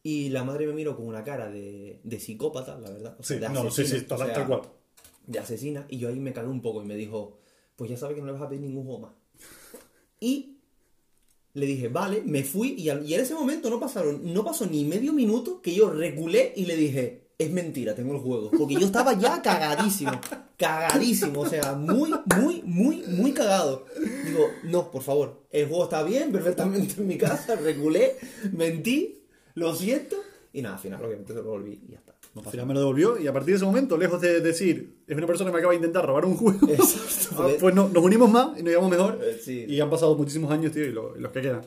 Y 0.03 0.29
la 0.29 0.43
madre 0.43 0.65
me 0.67 0.73
miró 0.73 0.95
con 0.97 1.05
una 1.07 1.23
cara 1.23 1.49
de, 1.49 1.99
de 2.03 2.19
psicópata, 2.19 2.77
la 2.79 2.89
verdad. 2.89 3.15
O 3.19 3.23
sea, 3.23 3.37
Sí, 3.37 3.41
de 3.41 3.49
no, 3.49 3.69
sí, 3.69 3.85
sí, 3.85 3.95
asesina, 3.95 4.07
tal, 4.07 4.21
o 4.21 4.25
sea, 4.25 4.33
tal 4.33 4.47
cual. 4.47 4.61
de 5.27 5.39
asesina. 5.39 5.85
Y 5.89 5.97
yo 5.99 6.09
ahí 6.09 6.19
me 6.19 6.33
cagué 6.33 6.49
un 6.49 6.61
poco 6.61 6.81
y 6.81 6.85
me 6.85 6.95
dijo, 6.95 7.37
pues 7.75 7.89
ya 7.91 7.97
sabes 7.97 8.15
que 8.15 8.21
no 8.21 8.27
le 8.27 8.33
vas 8.33 8.41
a 8.41 8.49
pedir 8.49 8.63
ningún 8.63 8.83
juego 8.85 8.99
más. 9.01 9.11
Y 10.19 10.57
le 11.53 11.65
dije, 11.65 11.87
vale, 11.89 12.21
me 12.25 12.43
fui 12.43 12.73
y, 12.77 12.89
al- 12.89 13.05
y 13.07 13.13
en 13.13 13.21
ese 13.21 13.33
momento 13.35 13.69
no 13.69 13.79
pasaron, 13.79 14.33
no 14.33 14.43
pasó 14.43 14.65
ni 14.65 14.85
medio 14.85 15.13
minuto 15.13 15.61
que 15.61 15.73
yo 15.75 15.89
reculé 15.91 16.53
y 16.55 16.65
le 16.65 16.75
dije, 16.77 17.30
es 17.43 17.51
mentira, 17.51 17.95
tengo 17.95 18.13
el 18.13 18.19
juego. 18.19 18.51
Porque 18.51 18.75
yo 18.75 18.85
estaba 18.85 19.13
ya 19.13 19.41
cagadísimo, 19.41 20.11
cagadísimo, 20.57 21.41
o 21.41 21.45
sea, 21.49 21.73
muy, 21.73 22.11
muy, 22.37 22.61
muy, 22.63 23.03
muy 23.07 23.31
cagado. 23.33 23.85
Digo, 24.25 24.47
no, 24.63 24.91
por 24.91 25.01
favor, 25.01 25.41
el 25.51 25.67
juego 25.67 25.83
está 25.85 26.03
bien, 26.03 26.31
perfectamente 26.31 26.95
en 27.01 27.07
mi 27.07 27.17
casa, 27.17 27.55
regulé, 27.55 28.15
mentí, 28.51 29.23
lo 29.55 29.73
siento, 29.75 30.17
y 30.53 30.61
nada, 30.61 30.75
al 30.75 30.81
final 30.81 31.03
obviamente 31.03 31.33
se 31.33 31.39
lo 31.39 31.49
volví 31.49 31.81
y 31.87 31.91
ya 31.91 31.97
está. 31.97 32.15
No 32.33 32.41
Al 32.45 32.49
final 32.49 32.65
me 32.65 32.73
lo 32.73 32.79
devolvió 32.79 33.19
y 33.19 33.27
a 33.27 33.33
partir 33.33 33.49
de 33.53 33.55
ese 33.57 33.65
momento, 33.65 33.97
lejos 33.97 34.21
de 34.21 34.39
decir, 34.39 34.99
es 35.05 35.17
una 35.17 35.27
persona 35.27 35.49
que 35.49 35.53
me 35.53 35.59
acaba 35.59 35.71
de 35.71 35.77
intentar 35.77 36.05
robar 36.05 36.23
un 36.25 36.37
juego, 36.37 36.65
Exacto, 36.69 37.55
pues 37.59 37.75
no, 37.75 37.89
nos 37.89 38.01
unimos 38.03 38.31
más 38.31 38.57
y 38.57 38.63
nos 38.63 38.69
llevamos 38.69 38.89
mejor. 38.91 39.19
Eh, 39.21 39.37
sí. 39.43 39.65
Y 39.67 39.81
han 39.81 39.89
pasado 39.89 40.15
muchísimos 40.15 40.49
años, 40.51 40.71
tío, 40.71 40.85
y, 40.85 40.91
lo- 40.93 41.17
y 41.17 41.19
los 41.19 41.31
que 41.33 41.41
quedan. 41.41 41.61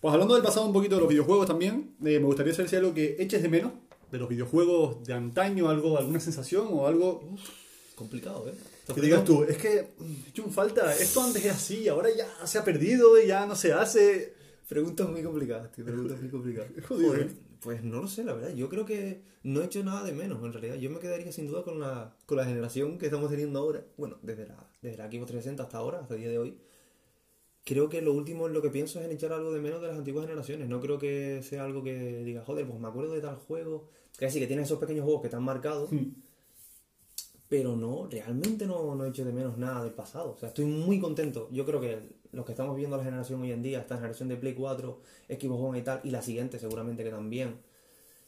Pues 0.00 0.12
hablando 0.12 0.34
del 0.34 0.42
pasado 0.44 0.66
un 0.66 0.72
poquito 0.72 0.94
de 0.96 1.00
los 1.00 1.08
videojuegos 1.10 1.46
también, 1.48 1.94
eh, 2.04 2.18
me 2.20 2.26
gustaría 2.26 2.52
saber 2.52 2.68
si 2.68 2.76
hay 2.76 2.80
algo 2.80 2.94
que 2.94 3.16
eches 3.18 3.42
de 3.42 3.48
menos 3.48 3.72
de 4.12 4.18
los 4.18 4.28
videojuegos 4.28 5.04
de 5.04 5.14
antaño, 5.14 5.68
algo, 5.68 5.98
alguna 5.98 6.20
sensación 6.20 6.68
o 6.70 6.86
algo 6.86 7.34
Complicado, 7.94 8.48
¿eh? 8.48 8.54
que 8.94 9.00
digas 9.00 9.24
tú, 9.24 9.44
es 9.44 9.58
que 9.58 9.78
he 9.78 10.28
hecho 10.28 10.44
un 10.44 10.50
falta, 10.50 10.94
esto 10.94 11.22
antes 11.22 11.44
era 11.44 11.54
así, 11.54 11.88
ahora 11.88 12.08
ya 12.16 12.26
se 12.46 12.58
ha 12.58 12.64
perdido 12.64 13.20
y 13.20 13.26
ya 13.26 13.46
no 13.46 13.54
se 13.54 13.72
hace. 13.72 14.34
Preguntas 14.68 15.08
muy 15.08 15.22
complicadas, 15.22 15.70
tío, 15.72 15.84
preguntas 15.84 16.18
muy 16.20 16.30
complicadas. 16.30 16.70
Jodido, 16.88 17.10
Joder, 17.10 17.26
¿eh? 17.26 17.30
Pues 17.60 17.84
no 17.84 18.00
lo 18.00 18.08
sé, 18.08 18.24
la 18.24 18.32
verdad. 18.32 18.54
Yo 18.54 18.68
creo 18.68 18.84
que 18.84 19.22
no 19.44 19.60
he 19.60 19.66
hecho 19.66 19.84
nada 19.84 20.02
de 20.02 20.12
menos, 20.12 20.42
en 20.42 20.52
realidad. 20.52 20.76
Yo 20.76 20.90
me 20.90 20.98
quedaría 20.98 21.30
sin 21.30 21.46
duda 21.46 21.62
con 21.62 21.78
la, 21.78 22.16
con 22.26 22.38
la 22.38 22.44
generación 22.44 22.98
que 22.98 23.06
estamos 23.06 23.30
teniendo 23.30 23.58
ahora. 23.58 23.84
Bueno, 23.96 24.18
desde 24.22 24.48
la, 24.48 24.68
desde 24.80 24.96
la 24.96 25.04
Xbox 25.04 25.26
360 25.26 25.62
hasta 25.62 25.78
ahora, 25.78 26.00
hasta 26.00 26.14
el 26.14 26.20
día 26.20 26.30
de 26.30 26.38
hoy. 26.38 26.58
Creo 27.64 27.88
que 27.88 28.02
lo 28.02 28.12
último 28.12 28.48
en 28.48 28.54
lo 28.54 28.62
que 28.62 28.70
pienso 28.70 28.98
es 28.98 29.04
en 29.04 29.12
echar 29.12 29.32
algo 29.32 29.52
de 29.52 29.60
menos 29.60 29.80
de 29.80 29.88
las 29.88 29.98
antiguas 29.98 30.24
generaciones. 30.24 30.68
No 30.68 30.80
creo 30.80 30.98
que 30.98 31.40
sea 31.44 31.64
algo 31.64 31.84
que 31.84 32.24
diga, 32.24 32.42
joder, 32.44 32.66
pues 32.66 32.80
me 32.80 32.88
acuerdo 32.88 33.12
de 33.12 33.20
tal 33.20 33.36
juego. 33.36 33.88
Que 34.18 34.28
que 34.28 34.46
tiene 34.46 34.62
esos 34.62 34.78
pequeños 34.78 35.04
juegos 35.04 35.22
que 35.22 35.28
te 35.28 35.36
han 35.36 35.42
marcado. 35.42 35.88
Pero 37.48 37.76
no, 37.76 38.06
realmente 38.08 38.66
no, 38.66 38.94
no 38.94 39.04
he 39.04 39.10
hecho 39.10 39.24
de 39.24 39.32
menos 39.32 39.58
nada 39.58 39.82
del 39.84 39.92
pasado. 39.92 40.32
O 40.32 40.38
sea, 40.38 40.48
estoy 40.48 40.64
muy 40.64 40.98
contento. 41.00 41.48
Yo 41.52 41.66
creo 41.66 41.80
que 41.80 41.98
los 42.32 42.46
que 42.46 42.52
estamos 42.52 42.74
viendo 42.76 42.96
la 42.96 43.04
generación 43.04 43.42
hoy 43.42 43.52
en 43.52 43.62
día, 43.62 43.80
esta 43.80 43.96
generación 43.96 44.28
de 44.28 44.36
Play 44.36 44.54
4, 44.54 45.00
Xbox 45.28 45.62
One 45.62 45.78
y 45.78 45.82
tal, 45.82 46.00
y 46.02 46.10
la 46.10 46.22
siguiente 46.22 46.58
seguramente 46.58 47.04
que 47.04 47.10
también, 47.10 47.56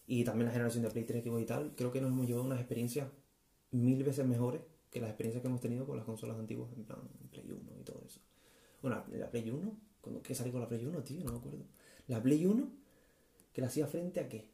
y 0.07 0.25
también 0.25 0.47
la 0.47 0.53
generación 0.53 0.85
de 0.85 0.91
Play 0.91 1.05
3, 1.05 1.25
Xbox 1.25 1.43
y 1.43 1.47
tal, 1.47 1.73
creo 1.76 1.91
que 1.93 2.00
nos 2.03 2.11
hemos 2.12 2.26
llevado 2.26 2.45
unas 2.47 2.59
experiencias 2.61 3.09
mil 3.71 4.05
veces 4.05 4.26
mejores 4.26 4.61
que 4.91 5.00
las 5.00 5.11
experiencias 5.11 5.43
que 5.43 5.49
hemos 5.49 5.61
tenido 5.61 5.87
con 5.87 5.97
las 5.97 6.05
consolas 6.07 6.38
antiguas, 6.38 6.71
en 6.76 6.85
plan 6.85 7.00
Play 7.33 7.50
1 7.50 7.73
y 7.81 7.85
todo 7.85 8.03
eso. 8.07 8.21
Bueno, 8.83 9.03
la, 9.11 9.19
la 9.19 9.31
Play 9.31 9.50
1, 9.50 9.76
¿cuándo- 10.03 10.23
¿qué 10.23 10.35
salió 10.35 10.53
con 10.53 10.61
la 10.61 10.69
Play 10.69 10.85
1, 10.87 11.03
tío? 11.03 11.25
No 11.25 11.33
me 11.33 11.38
acuerdo. 11.38 11.64
La 12.09 12.23
Play 12.23 12.45
1, 12.47 12.69
que 13.55 13.61
la 13.62 13.69
hacía 13.69 13.87
frente 13.87 14.21
a 14.21 14.29
qué? 14.29 14.53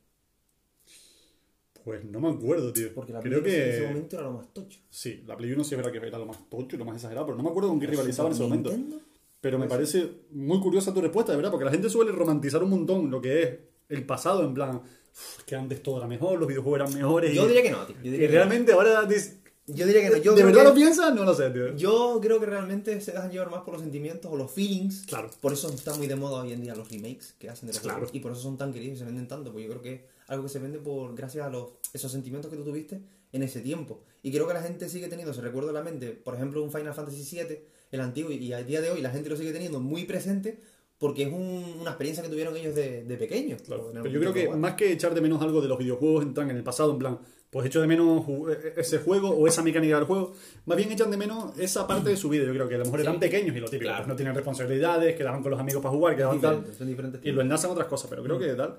Pues 1.84 2.04
no 2.04 2.20
me 2.20 2.28
acuerdo, 2.30 2.72
tío. 2.72 2.92
Porque 2.94 3.12
la 3.12 3.20
Play 3.20 3.32
Creo 3.32 3.42
1 3.44 3.52
en 3.54 3.68
ese 3.70 3.80
que. 3.80 3.86
momento 3.88 4.16
era 4.16 4.24
lo 4.26 4.32
más 4.32 4.52
tocho. 4.52 4.78
Sí, 4.90 5.22
la 5.26 5.36
Play 5.36 5.52
1 5.52 5.64
sí 5.64 5.74
es 5.74 5.76
verdad 5.82 5.92
que 5.92 6.06
era 6.06 6.18
lo 6.18 6.26
más 6.26 6.38
tocho 6.50 6.76
y 6.76 6.78
lo 6.78 6.84
más 6.84 6.96
exagerado, 6.96 7.26
pero 7.26 7.36
no 7.36 7.42
me 7.42 7.50
acuerdo 7.50 7.68
con 7.70 7.80
qué 7.80 7.86
rivalizaba 7.86 8.28
en 8.28 8.34
ese 8.34 8.42
momento. 8.42 8.70
Nintendo, 8.70 9.00
Pero 9.40 9.58
me 9.58 9.66
parece 9.66 10.10
muy 10.32 10.60
curiosa 10.60 10.92
tu 10.92 11.00
respuesta, 11.00 11.32
de 11.32 11.36
verdad, 11.36 11.50
porque 11.50 11.64
la 11.64 11.70
gente 11.70 11.88
suele 11.88 12.12
romantizar 12.12 12.62
un 12.62 12.70
montón 12.70 13.10
lo 13.10 13.20
que 13.22 13.42
es 13.42 13.58
el 13.88 14.04
pasado, 14.04 14.44
en 14.44 14.52
plan, 14.52 14.76
"Uf, 14.76 15.42
que 15.46 15.56
antes 15.56 15.82
todo 15.82 15.96
era 15.98 16.06
mejor, 16.06 16.38
los 16.38 16.46
videojuegos 16.46 16.80
eran 16.80 16.94
mejores. 16.94 17.34
Yo 17.34 17.44
y, 17.44 17.48
diría 17.48 17.62
que 17.62 17.70
no, 17.70 17.86
tío. 17.86 17.96
Yo 17.96 18.08
y 18.08 18.10
diría 18.10 18.28
que 18.28 18.34
no. 18.34 18.38
realmente 18.38 18.72
ahora 18.72 19.02
dices, 19.04 19.36
Yo 19.66 19.86
diría 19.86 20.02
que 20.02 20.10
no. 20.16 20.22
Yo 20.22 20.34
¿De 20.34 20.42
verdad 20.42 20.62
que- 20.62 20.68
lo 20.70 20.74
piensas? 20.74 21.14
No 21.14 21.24
lo 21.24 21.32
sé, 21.32 21.48
tío. 21.50 21.76
Yo 21.76 22.18
creo 22.20 22.40
que 22.40 22.46
realmente 22.46 23.00
se 23.00 23.12
dejan 23.12 23.30
llevar 23.30 23.50
más 23.52 23.60
por 23.62 23.74
los 23.74 23.82
sentimientos 23.82 24.28
o 24.32 24.36
los 24.36 24.50
feelings. 24.50 25.04
Claro. 25.06 25.30
Por 25.40 25.52
eso 25.52 25.68
está 25.72 25.94
muy 25.94 26.08
de 26.08 26.16
moda 26.16 26.42
hoy 26.42 26.52
en 26.52 26.60
día 26.60 26.74
los 26.74 26.90
remakes 26.90 27.34
que 27.38 27.48
hacen 27.48 27.68
de 27.68 27.74
los 27.74 27.80
Claro. 27.80 27.98
juegos. 27.98 28.12
Y 28.14 28.18
por 28.18 28.32
eso 28.32 28.40
son 28.40 28.58
tan 28.58 28.72
queridos 28.72 28.96
y 28.96 28.98
se 28.98 29.04
venden 29.04 29.28
tanto. 29.28 29.52
Porque 29.52 29.64
yo 29.68 29.70
creo 29.70 29.82
que 29.82 30.06
algo 30.30 30.44
que 30.44 30.48
se 30.48 30.58
vende 30.58 30.78
por 30.78 31.14
gracias 31.14 31.44
a 31.46 31.50
los, 31.50 31.68
esos 31.92 32.10
sentimientos 32.10 32.50
que 32.50 32.56
tú 32.56 32.64
tuviste 32.64 33.00
en 33.32 33.42
ese 33.42 33.60
tiempo. 33.60 34.02
Y 34.22 34.32
creo 34.32 34.46
que 34.48 34.54
la 34.54 34.62
gente 34.62 34.88
sigue 34.88 35.08
teniendo 35.08 35.32
ese 35.32 35.40
recuerdo 35.40 35.68
en 35.70 35.74
la 35.74 35.82
mente. 35.82 36.10
Por 36.12 36.34
ejemplo, 36.34 36.62
un 36.62 36.72
Final 36.72 36.94
Fantasy 36.94 37.36
VII, 37.36 37.58
el 37.92 38.00
antiguo, 38.00 38.30
y 38.32 38.52
al 38.52 38.66
día 38.66 38.80
de 38.80 38.90
hoy 38.90 39.00
la 39.02 39.10
gente 39.10 39.28
lo 39.28 39.36
sigue 39.36 39.52
teniendo 39.52 39.80
muy 39.80 40.04
presente 40.04 40.58
porque 40.98 41.22
es 41.22 41.32
un- 41.32 41.76
una 41.80 41.90
experiencia 41.90 42.22
que 42.22 42.28
tuvieron 42.28 42.54
ellos 42.56 42.74
de, 42.74 43.04
de 43.04 43.16
pequeños. 43.16 43.62
Claro, 43.62 43.90
pero 43.92 44.08
yo 44.08 44.20
creo 44.20 44.32
que 44.34 44.48
más 44.50 44.74
que 44.74 44.92
echar 44.92 45.14
de 45.14 45.20
menos 45.22 45.40
algo 45.42 45.60
de 45.62 45.68
los 45.68 45.78
videojuegos 45.78 46.24
entran 46.24 46.50
en 46.50 46.56
el 46.56 46.62
pasado, 46.62 46.92
en 46.92 46.98
plan, 46.98 47.18
pues 47.48 47.66
echo 47.66 47.80
de 47.80 47.86
menos 47.86 48.22
ju- 48.26 48.52
e- 48.52 48.78
ese 48.78 48.98
juego 48.98 49.30
o 49.30 49.48
esa 49.48 49.62
mecánica 49.62 49.96
del 49.96 50.04
juego, 50.04 50.34
más 50.66 50.76
bien 50.76 50.92
echan 50.92 51.10
de 51.10 51.16
menos 51.16 51.58
esa 51.58 51.86
parte 51.86 52.10
de 52.10 52.16
su 52.16 52.28
vida. 52.28 52.44
Yo 52.44 52.52
creo 52.52 52.68
que 52.68 52.74
a 52.74 52.78
lo 52.78 52.84
mejor 52.84 53.00
eran 53.00 53.18
pequeños 53.18 53.56
y 53.56 53.60
lo 53.60 53.66
típico, 53.70 53.88
Claro. 53.88 53.98
pues 54.04 54.08
no 54.08 54.16
tenían 54.16 54.34
responsabilidades, 54.34 55.16
quedaban 55.16 55.40
con 55.42 55.50
los 55.52 55.58
amigos 55.60 55.82
para 55.82 55.94
jugar, 55.94 56.14
quedaban 56.16 56.40
tal, 56.40 56.64
son 56.76 56.86
diferentes 56.86 57.20
y 57.24 57.30
lo 57.32 57.40
enlazan 57.40 57.70
otras 57.70 57.86
cosas, 57.88 58.08
pero 58.10 58.22
creo 58.22 58.38
que 58.38 58.48
tal. 58.54 58.76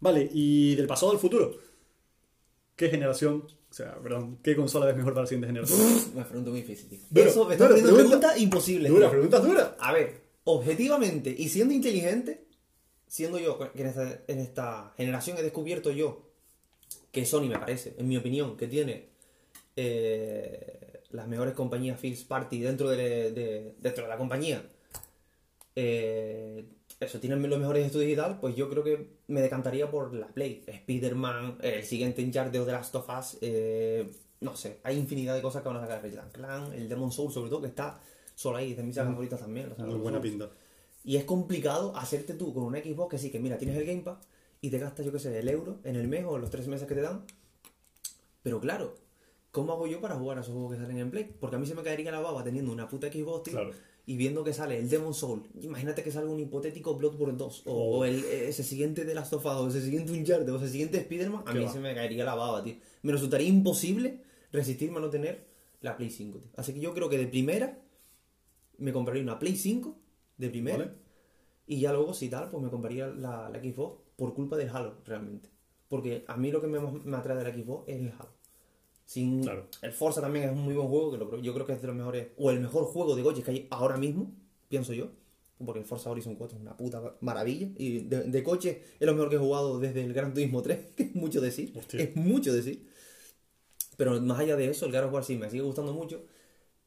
Vale, 0.00 0.28
y 0.32 0.74
del 0.76 0.86
pasado 0.86 1.12
al 1.12 1.18
futuro, 1.18 1.56
¿qué 2.76 2.88
generación, 2.88 3.44
o 3.70 3.74
sea, 3.74 3.96
perdón, 4.00 4.38
qué 4.42 4.54
consola 4.54 4.88
es 4.90 4.96
mejor 4.96 5.12
para 5.12 5.22
la 5.24 5.28
siguiente 5.28 5.48
generación? 5.48 5.80
Me 6.14 6.24
pregunto 6.24 6.50
muy 6.50 6.60
difícil. 6.62 6.88
tío. 6.88 6.98
Dura, 7.10 7.26
Eso 7.28 7.44
me 7.46 7.54
está 7.54 7.64
dura, 7.68 7.80
poniendo 7.80 8.04
pregunta- 8.10 8.38
imposibles. 8.38 8.90
Dura, 8.90 9.06
tío. 9.06 9.10
preguntas 9.10 9.42
duras. 9.44 9.70
A 9.80 9.92
ver, 9.92 10.22
objetivamente 10.44 11.34
y 11.36 11.48
siendo 11.48 11.74
inteligente, 11.74 12.44
siendo 13.08 13.38
yo, 13.38 13.58
que 13.58 13.80
en 13.80 13.86
esta, 13.88 14.22
en 14.28 14.38
esta 14.38 14.92
generación 14.96 15.36
he 15.38 15.42
descubierto 15.42 15.90
yo 15.90 16.28
que 17.10 17.24
Sony 17.26 17.48
me 17.48 17.58
parece, 17.58 17.94
en 17.98 18.06
mi 18.06 18.16
opinión, 18.16 18.56
que 18.56 18.68
tiene 18.68 19.08
eh, 19.76 21.00
las 21.10 21.26
mejores 21.26 21.54
compañías 21.54 21.98
First 21.98 22.28
Party 22.28 22.60
dentro 22.60 22.88
de, 22.90 23.32
de- 23.32 23.74
dentro 23.80 24.04
de 24.04 24.08
la 24.10 24.16
compañía. 24.18 24.62
eh, 25.74 26.64
eso, 27.00 27.20
tienen 27.20 27.48
los 27.48 27.58
mejores 27.58 27.86
estudios 27.86 28.10
y 28.10 28.16
tal, 28.16 28.40
pues 28.40 28.56
yo 28.56 28.68
creo 28.68 28.82
que 28.82 29.18
me 29.28 29.40
decantaría 29.40 29.90
por 29.90 30.12
la 30.14 30.26
Play. 30.28 30.64
Spider-Man, 30.66 31.58
el 31.62 31.84
siguiente 31.84 32.24
Uncharted 32.24 32.58
de 32.58 32.66
The 32.66 32.72
Last 32.72 32.94
of 32.96 33.08
Us, 33.08 33.38
eh, 33.40 34.10
no 34.40 34.56
sé, 34.56 34.80
hay 34.82 34.98
infinidad 34.98 35.34
de 35.34 35.42
cosas 35.42 35.62
que 35.62 35.68
van 35.68 35.78
a 35.78 35.80
sacar 35.80 36.04
and 36.04 36.32
Clank, 36.32 36.74
el 36.74 36.88
Demon 36.88 37.12
Soul 37.12 37.32
sobre 37.32 37.50
todo, 37.50 37.60
que 37.62 37.68
está 37.68 38.00
solo 38.34 38.56
ahí, 38.58 38.74
de 38.74 38.82
mis 38.82 38.94
sagas 38.94 39.10
favoritas 39.12 39.40
también. 39.40 39.72
Muy 39.78 39.94
buena 39.94 40.18
Souls. 40.18 40.30
pinta. 40.30 40.50
Y 41.04 41.16
es 41.16 41.24
complicado 41.24 41.96
hacerte 41.96 42.34
tú 42.34 42.52
con 42.52 42.64
una 42.64 42.78
Xbox 42.80 43.10
que 43.12 43.18
sí, 43.18 43.30
que 43.30 43.38
mira, 43.38 43.58
tienes 43.58 43.76
el 43.76 43.86
Game 43.86 44.02
Pass 44.02 44.18
y 44.60 44.70
te 44.70 44.78
gastas, 44.78 45.06
yo 45.06 45.12
qué 45.12 45.18
sé, 45.20 45.38
el 45.38 45.48
euro 45.48 45.78
en 45.84 45.96
el 45.96 46.08
mes 46.08 46.24
o 46.24 46.34
en 46.34 46.42
los 46.42 46.50
tres 46.50 46.66
meses 46.66 46.86
que 46.88 46.94
te 46.94 47.00
dan. 47.00 47.24
Pero 48.42 48.60
claro, 48.60 48.94
¿cómo 49.50 49.72
hago 49.72 49.86
yo 49.86 50.00
para 50.00 50.16
jugar 50.16 50.38
a 50.38 50.40
esos 50.40 50.52
juegos 50.52 50.72
que 50.74 50.80
salen 50.80 50.98
en 50.98 51.10
Play? 51.10 51.32
Porque 51.40 51.56
a 51.56 51.58
mí 51.58 51.66
se 51.66 51.74
me 51.74 51.82
caería 51.82 52.10
la 52.10 52.20
baba 52.20 52.42
teniendo 52.44 52.72
una 52.72 52.88
puta 52.88 53.10
Xbox, 53.10 53.44
tío, 53.44 53.52
Claro. 53.54 53.70
Y 54.08 54.16
viendo 54.16 54.42
que 54.42 54.54
sale 54.54 54.78
el 54.78 54.88
Demon 54.88 55.12
Soul. 55.12 55.42
Imagínate 55.60 56.02
que 56.02 56.10
salga 56.10 56.30
un 56.30 56.40
hipotético 56.40 56.94
Bloodborne 56.96 57.36
2 57.36 57.62
o, 57.66 57.72
Oh. 57.72 57.98
o 57.98 58.04
el, 58.06 58.24
ese 58.24 58.64
siguiente 58.64 59.04
de 59.04 59.14
Last 59.14 59.34
of 59.34 59.44
o 59.44 59.68
ese 59.68 59.82
siguiente 59.82 60.12
Uncharted, 60.12 60.50
o 60.50 60.56
ese 60.56 60.70
siguiente 60.70 60.96
Spider-Man. 60.96 61.42
A 61.44 61.52
mí 61.52 61.64
va. 61.64 61.70
se 61.70 61.78
me 61.78 61.94
caería 61.94 62.24
la 62.24 62.34
baba, 62.34 62.64
tío. 62.64 62.76
Me 63.02 63.12
resultaría 63.12 63.46
imposible 63.46 64.22
resistirme 64.50 64.96
a 64.96 65.00
no 65.00 65.10
tener 65.10 65.44
la 65.82 65.94
Play 65.98 66.08
5, 66.10 66.38
tío. 66.38 66.50
Así 66.56 66.72
que 66.72 66.80
yo 66.80 66.94
creo 66.94 67.10
que 67.10 67.18
de 67.18 67.26
primera 67.26 67.78
me 68.78 68.94
compraría 68.94 69.22
una 69.22 69.38
Play 69.38 69.56
5 69.56 69.94
de 70.38 70.48
primera. 70.48 70.78
Vale. 70.78 70.90
Y 71.66 71.80
ya 71.80 71.92
luego, 71.92 72.14
si 72.14 72.30
tal, 72.30 72.48
pues 72.48 72.62
me 72.62 72.70
compraría 72.70 73.08
la, 73.08 73.50
la 73.50 73.60
Xbox 73.60 74.00
por 74.16 74.32
culpa 74.32 74.56
del 74.56 74.70
Halo, 74.70 74.94
realmente. 75.04 75.50
Porque 75.88 76.24
a 76.28 76.36
mí 76.38 76.50
lo 76.50 76.62
que 76.62 76.66
me, 76.66 76.80
me 76.80 77.16
atrae 77.18 77.36
de 77.36 77.44
la 77.44 77.54
Xbox 77.54 77.86
es 77.88 78.00
el 78.00 78.08
Halo. 78.18 78.30
Sin, 79.08 79.42
Claro. 79.42 79.66
El 79.80 79.92
Forza 79.92 80.20
también 80.20 80.44
es 80.44 80.52
un 80.52 80.60
muy 80.60 80.74
buen 80.74 80.86
juego, 80.86 81.10
que 81.12 81.16
lo- 81.16 81.38
yo 81.40 81.54
creo 81.54 81.64
que 81.64 81.72
es 81.72 81.80
de 81.80 81.86
los 81.86 81.96
mejores, 81.96 82.28
o 82.36 82.50
el 82.50 82.60
mejor 82.60 82.84
juego 82.84 83.16
de 83.16 83.22
coches 83.22 83.42
que 83.42 83.50
hay 83.50 83.66
ahora 83.70 83.96
mismo, 83.96 84.30
pienso 84.68 84.92
yo. 84.92 85.08
Porque 85.64 85.80
el 85.80 85.86
Forza 85.86 86.10
Horizon 86.10 86.34
4 86.36 86.56
es 86.58 86.62
una 86.62 86.76
puta 86.76 87.16
maravilla. 87.20 87.68
Y 87.78 88.00
de, 88.00 88.24
de 88.24 88.42
coche 88.42 88.82
es 89.00 89.06
lo 89.06 89.14
mejor 89.14 89.30
que 89.30 89.36
he 89.36 89.38
jugado 89.38 89.78
desde 89.80 90.04
el 90.04 90.12
Gran 90.12 90.34
Turismo 90.34 90.60
3, 90.62 90.78
que 90.96 91.04
es 91.04 91.14
mucho 91.14 91.40
decir. 91.40 91.72
Hostia. 91.74 92.00
Es 92.00 92.14
mucho 92.16 92.52
decir. 92.52 92.86
Pero 93.96 94.20
más 94.20 94.38
allá 94.40 94.56
de 94.56 94.68
eso, 94.68 94.84
el 94.86 94.92
God 94.92 95.04
of 95.04 95.12
War 95.14 95.24
sí 95.24 95.36
me 95.36 95.48
sigue 95.50 95.62
gustando 95.62 95.92
mucho. 95.94 96.22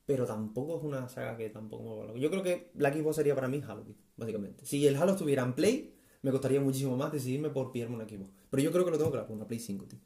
Pero 0.05 0.25
tampoco 0.27 0.77
es 0.77 0.83
una 0.83 1.09
saga 1.09 1.35
que 1.37 1.49
tampoco 1.49 2.05
me. 2.13 2.19
Yo 2.19 2.29
creo 2.29 2.43
que 2.43 2.69
la 2.75 2.93
Xbox 2.93 3.15
sería 3.15 3.33
para 3.35 3.47
mí 3.47 3.61
Halo, 3.67 3.83
básicamente. 4.15 4.65
Si 4.65 4.85
el 4.87 4.95
Halo 4.95 5.13
estuviera 5.13 5.43
en 5.43 5.53
Play, 5.53 5.95
me 6.21 6.31
costaría 6.31 6.61
muchísimo 6.61 6.95
más 6.95 7.11
decidirme 7.11 7.49
por 7.49 7.71
pillarme 7.71 7.95
una 7.95 8.07
Xbox. 8.07 8.29
Pero 8.49 8.63
yo 8.63 8.71
creo 8.71 8.85
que 8.85 8.91
lo 8.91 8.97
tengo 8.97 9.11
claro, 9.11 9.27
una 9.33 9.47
Play 9.47 9.59
5, 9.59 9.85
tío. 9.85 9.99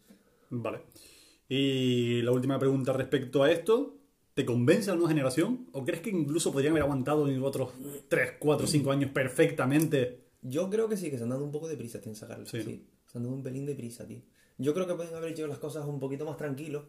Vale. 0.50 0.80
Y 1.48 2.22
la 2.22 2.32
última 2.32 2.58
pregunta 2.60 2.94
respecto 2.94 3.44
a 3.44 3.52
esto. 3.52 3.98
¿Te 4.34 4.46
convence 4.46 4.90
la 4.90 4.96
nueva 4.96 5.10
generación? 5.10 5.68
¿O 5.72 5.86
crees 5.86 6.02
que 6.02 6.10
incluso 6.10 6.52
podrían 6.52 6.72
haber 6.72 6.84
aguantado 6.84 7.28
en 7.30 7.42
otros 7.42 7.72
3, 8.10 8.34
4, 8.38 8.68
5 8.68 8.92
años 8.92 9.12
perfectamente? 9.12 10.26
Yo 10.42 10.70
creo 10.70 10.90
que 10.90 10.98
sí, 10.98 11.10
que 11.10 11.18
se 11.18 11.24
han 11.24 11.30
dado 11.30 11.46
un 11.46 11.52
poco 11.52 11.70
de 11.70 11.78
prisa 11.78 12.02
tío, 12.02 12.12
en 12.12 12.18
sacarlo. 12.18 12.46
Sí. 12.46 12.62
Sí. 12.62 12.86
se 13.06 13.18
han 13.18 13.24
dado 13.24 13.36
un 13.36 13.44
pelín 13.44 13.66
de 13.66 13.76
prisa, 13.76 14.06
tío. 14.06 14.22
Yo 14.58 14.74
creo 14.74 14.88
que 14.88 14.96
pueden 14.96 15.16
haber 15.16 15.32
hecho 15.32 15.48
las 15.48 15.58
cosas 15.58 15.86
un 15.86 16.00
poquito 16.00 16.26
más 16.26 16.36
tranquilos. 16.36 16.84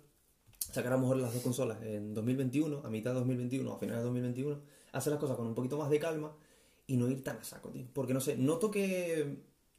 Sacar 0.58 0.92
a 0.92 0.96
lo 0.96 1.02
mejor 1.02 1.18
las 1.18 1.32
dos 1.32 1.42
consolas 1.42 1.80
en 1.82 2.14
2021, 2.14 2.82
a 2.84 2.90
mitad 2.90 3.12
de 3.12 3.18
2021, 3.20 3.72
a 3.72 3.78
finales 3.78 4.00
de 4.00 4.04
2021. 4.04 4.60
Hacer 4.92 5.12
las 5.12 5.20
cosas 5.20 5.36
con 5.36 5.46
un 5.46 5.54
poquito 5.54 5.78
más 5.78 5.88
de 5.88 6.00
calma 6.00 6.36
y 6.88 6.96
no 6.96 7.08
ir 7.08 7.22
tan 7.22 7.36
a 7.36 7.44
saco, 7.44 7.70
tío. 7.70 7.86
Porque 7.92 8.12
no 8.12 8.20
sé, 8.20 8.36
noto 8.36 8.72
que 8.72 9.36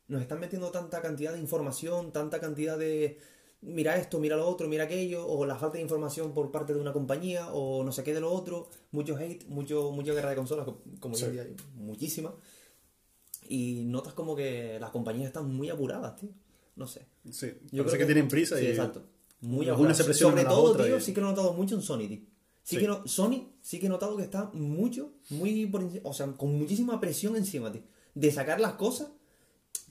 nos 0.07 0.21
están 0.21 0.39
metiendo 0.39 0.71
tanta 0.71 1.01
cantidad 1.01 1.33
de 1.33 1.39
información, 1.39 2.13
tanta 2.13 2.39
cantidad 2.39 2.77
de 2.77 3.19
mira 3.61 3.97
esto, 3.97 4.19
mira 4.19 4.35
lo 4.37 4.47
otro, 4.47 4.67
mira 4.67 4.83
aquello, 4.85 5.25
o 5.27 5.45
la 5.45 5.55
falta 5.57 5.77
de 5.77 5.83
información 5.83 6.33
por 6.33 6.51
parte 6.51 6.73
de 6.73 6.79
una 6.79 6.93
compañía, 6.93 7.51
o 7.53 7.83
no 7.83 7.91
sé 7.91 8.03
qué 8.03 8.13
de 8.13 8.21
lo 8.21 8.31
otro, 8.31 8.69
mucho 8.91 9.17
hate, 9.17 9.45
mucho, 9.47 9.91
mucha 9.91 10.13
guerra 10.13 10.29
de 10.31 10.35
consolas, 10.35 10.65
co- 10.65 10.81
como 10.99 11.15
Sí. 11.15 11.23
hoy 11.23 11.29
en 11.29 11.33
día 11.33 11.43
hay 11.43 11.55
muchísima. 11.75 12.33
Y 13.49 13.83
notas 13.85 14.13
como 14.13 14.35
que 14.35 14.77
las 14.79 14.89
compañías 14.91 15.27
están 15.27 15.53
muy 15.53 15.69
apuradas, 15.69 16.15
tío. 16.17 16.29
no 16.75 16.85
sé. 16.85 17.07
Sí, 17.31 17.53
Yo 17.71 17.83
parece 17.83 17.97
que, 17.97 18.05
tienen 18.05 18.27
prisa 18.27 18.55
sí, 18.57 18.65
y... 18.65 18.67
exacto. 18.67 19.01
Muy 19.41 19.65
se 19.95 20.03
presionan 20.03 20.37
Sobre 20.37 20.49
todo, 20.49 20.75
tío, 20.85 20.97
y- 20.97 21.01
sí 21.01 21.11
que 21.13 21.21
lo 21.21 21.27
he 21.27 21.29
notado 21.31 21.53
mucho 21.53 21.73
en 21.73 21.81
Sony, 21.81 22.07
tío. 22.07 22.19
Sí, 22.63 22.75
Sí. 22.75 22.77
que 22.79 22.87
no, 22.87 23.07
Sony 23.07 23.47
sí 23.61 23.79
que 23.79 23.87
he 23.87 23.89
notado 23.89 24.15
que 24.17 24.23
está 24.23 24.51
mucho, 24.53 25.13
muy 25.31 25.65
por 25.67 25.83
o 26.03 26.13
sea, 26.13 26.27
con 26.33 26.53
muchísima 26.57 26.99
presión 26.99 27.35
encima, 27.35 27.71
tío. 27.71 27.81
De 28.13 28.31
sacar 28.31 28.59
las 28.59 28.73
cosas 28.73 29.07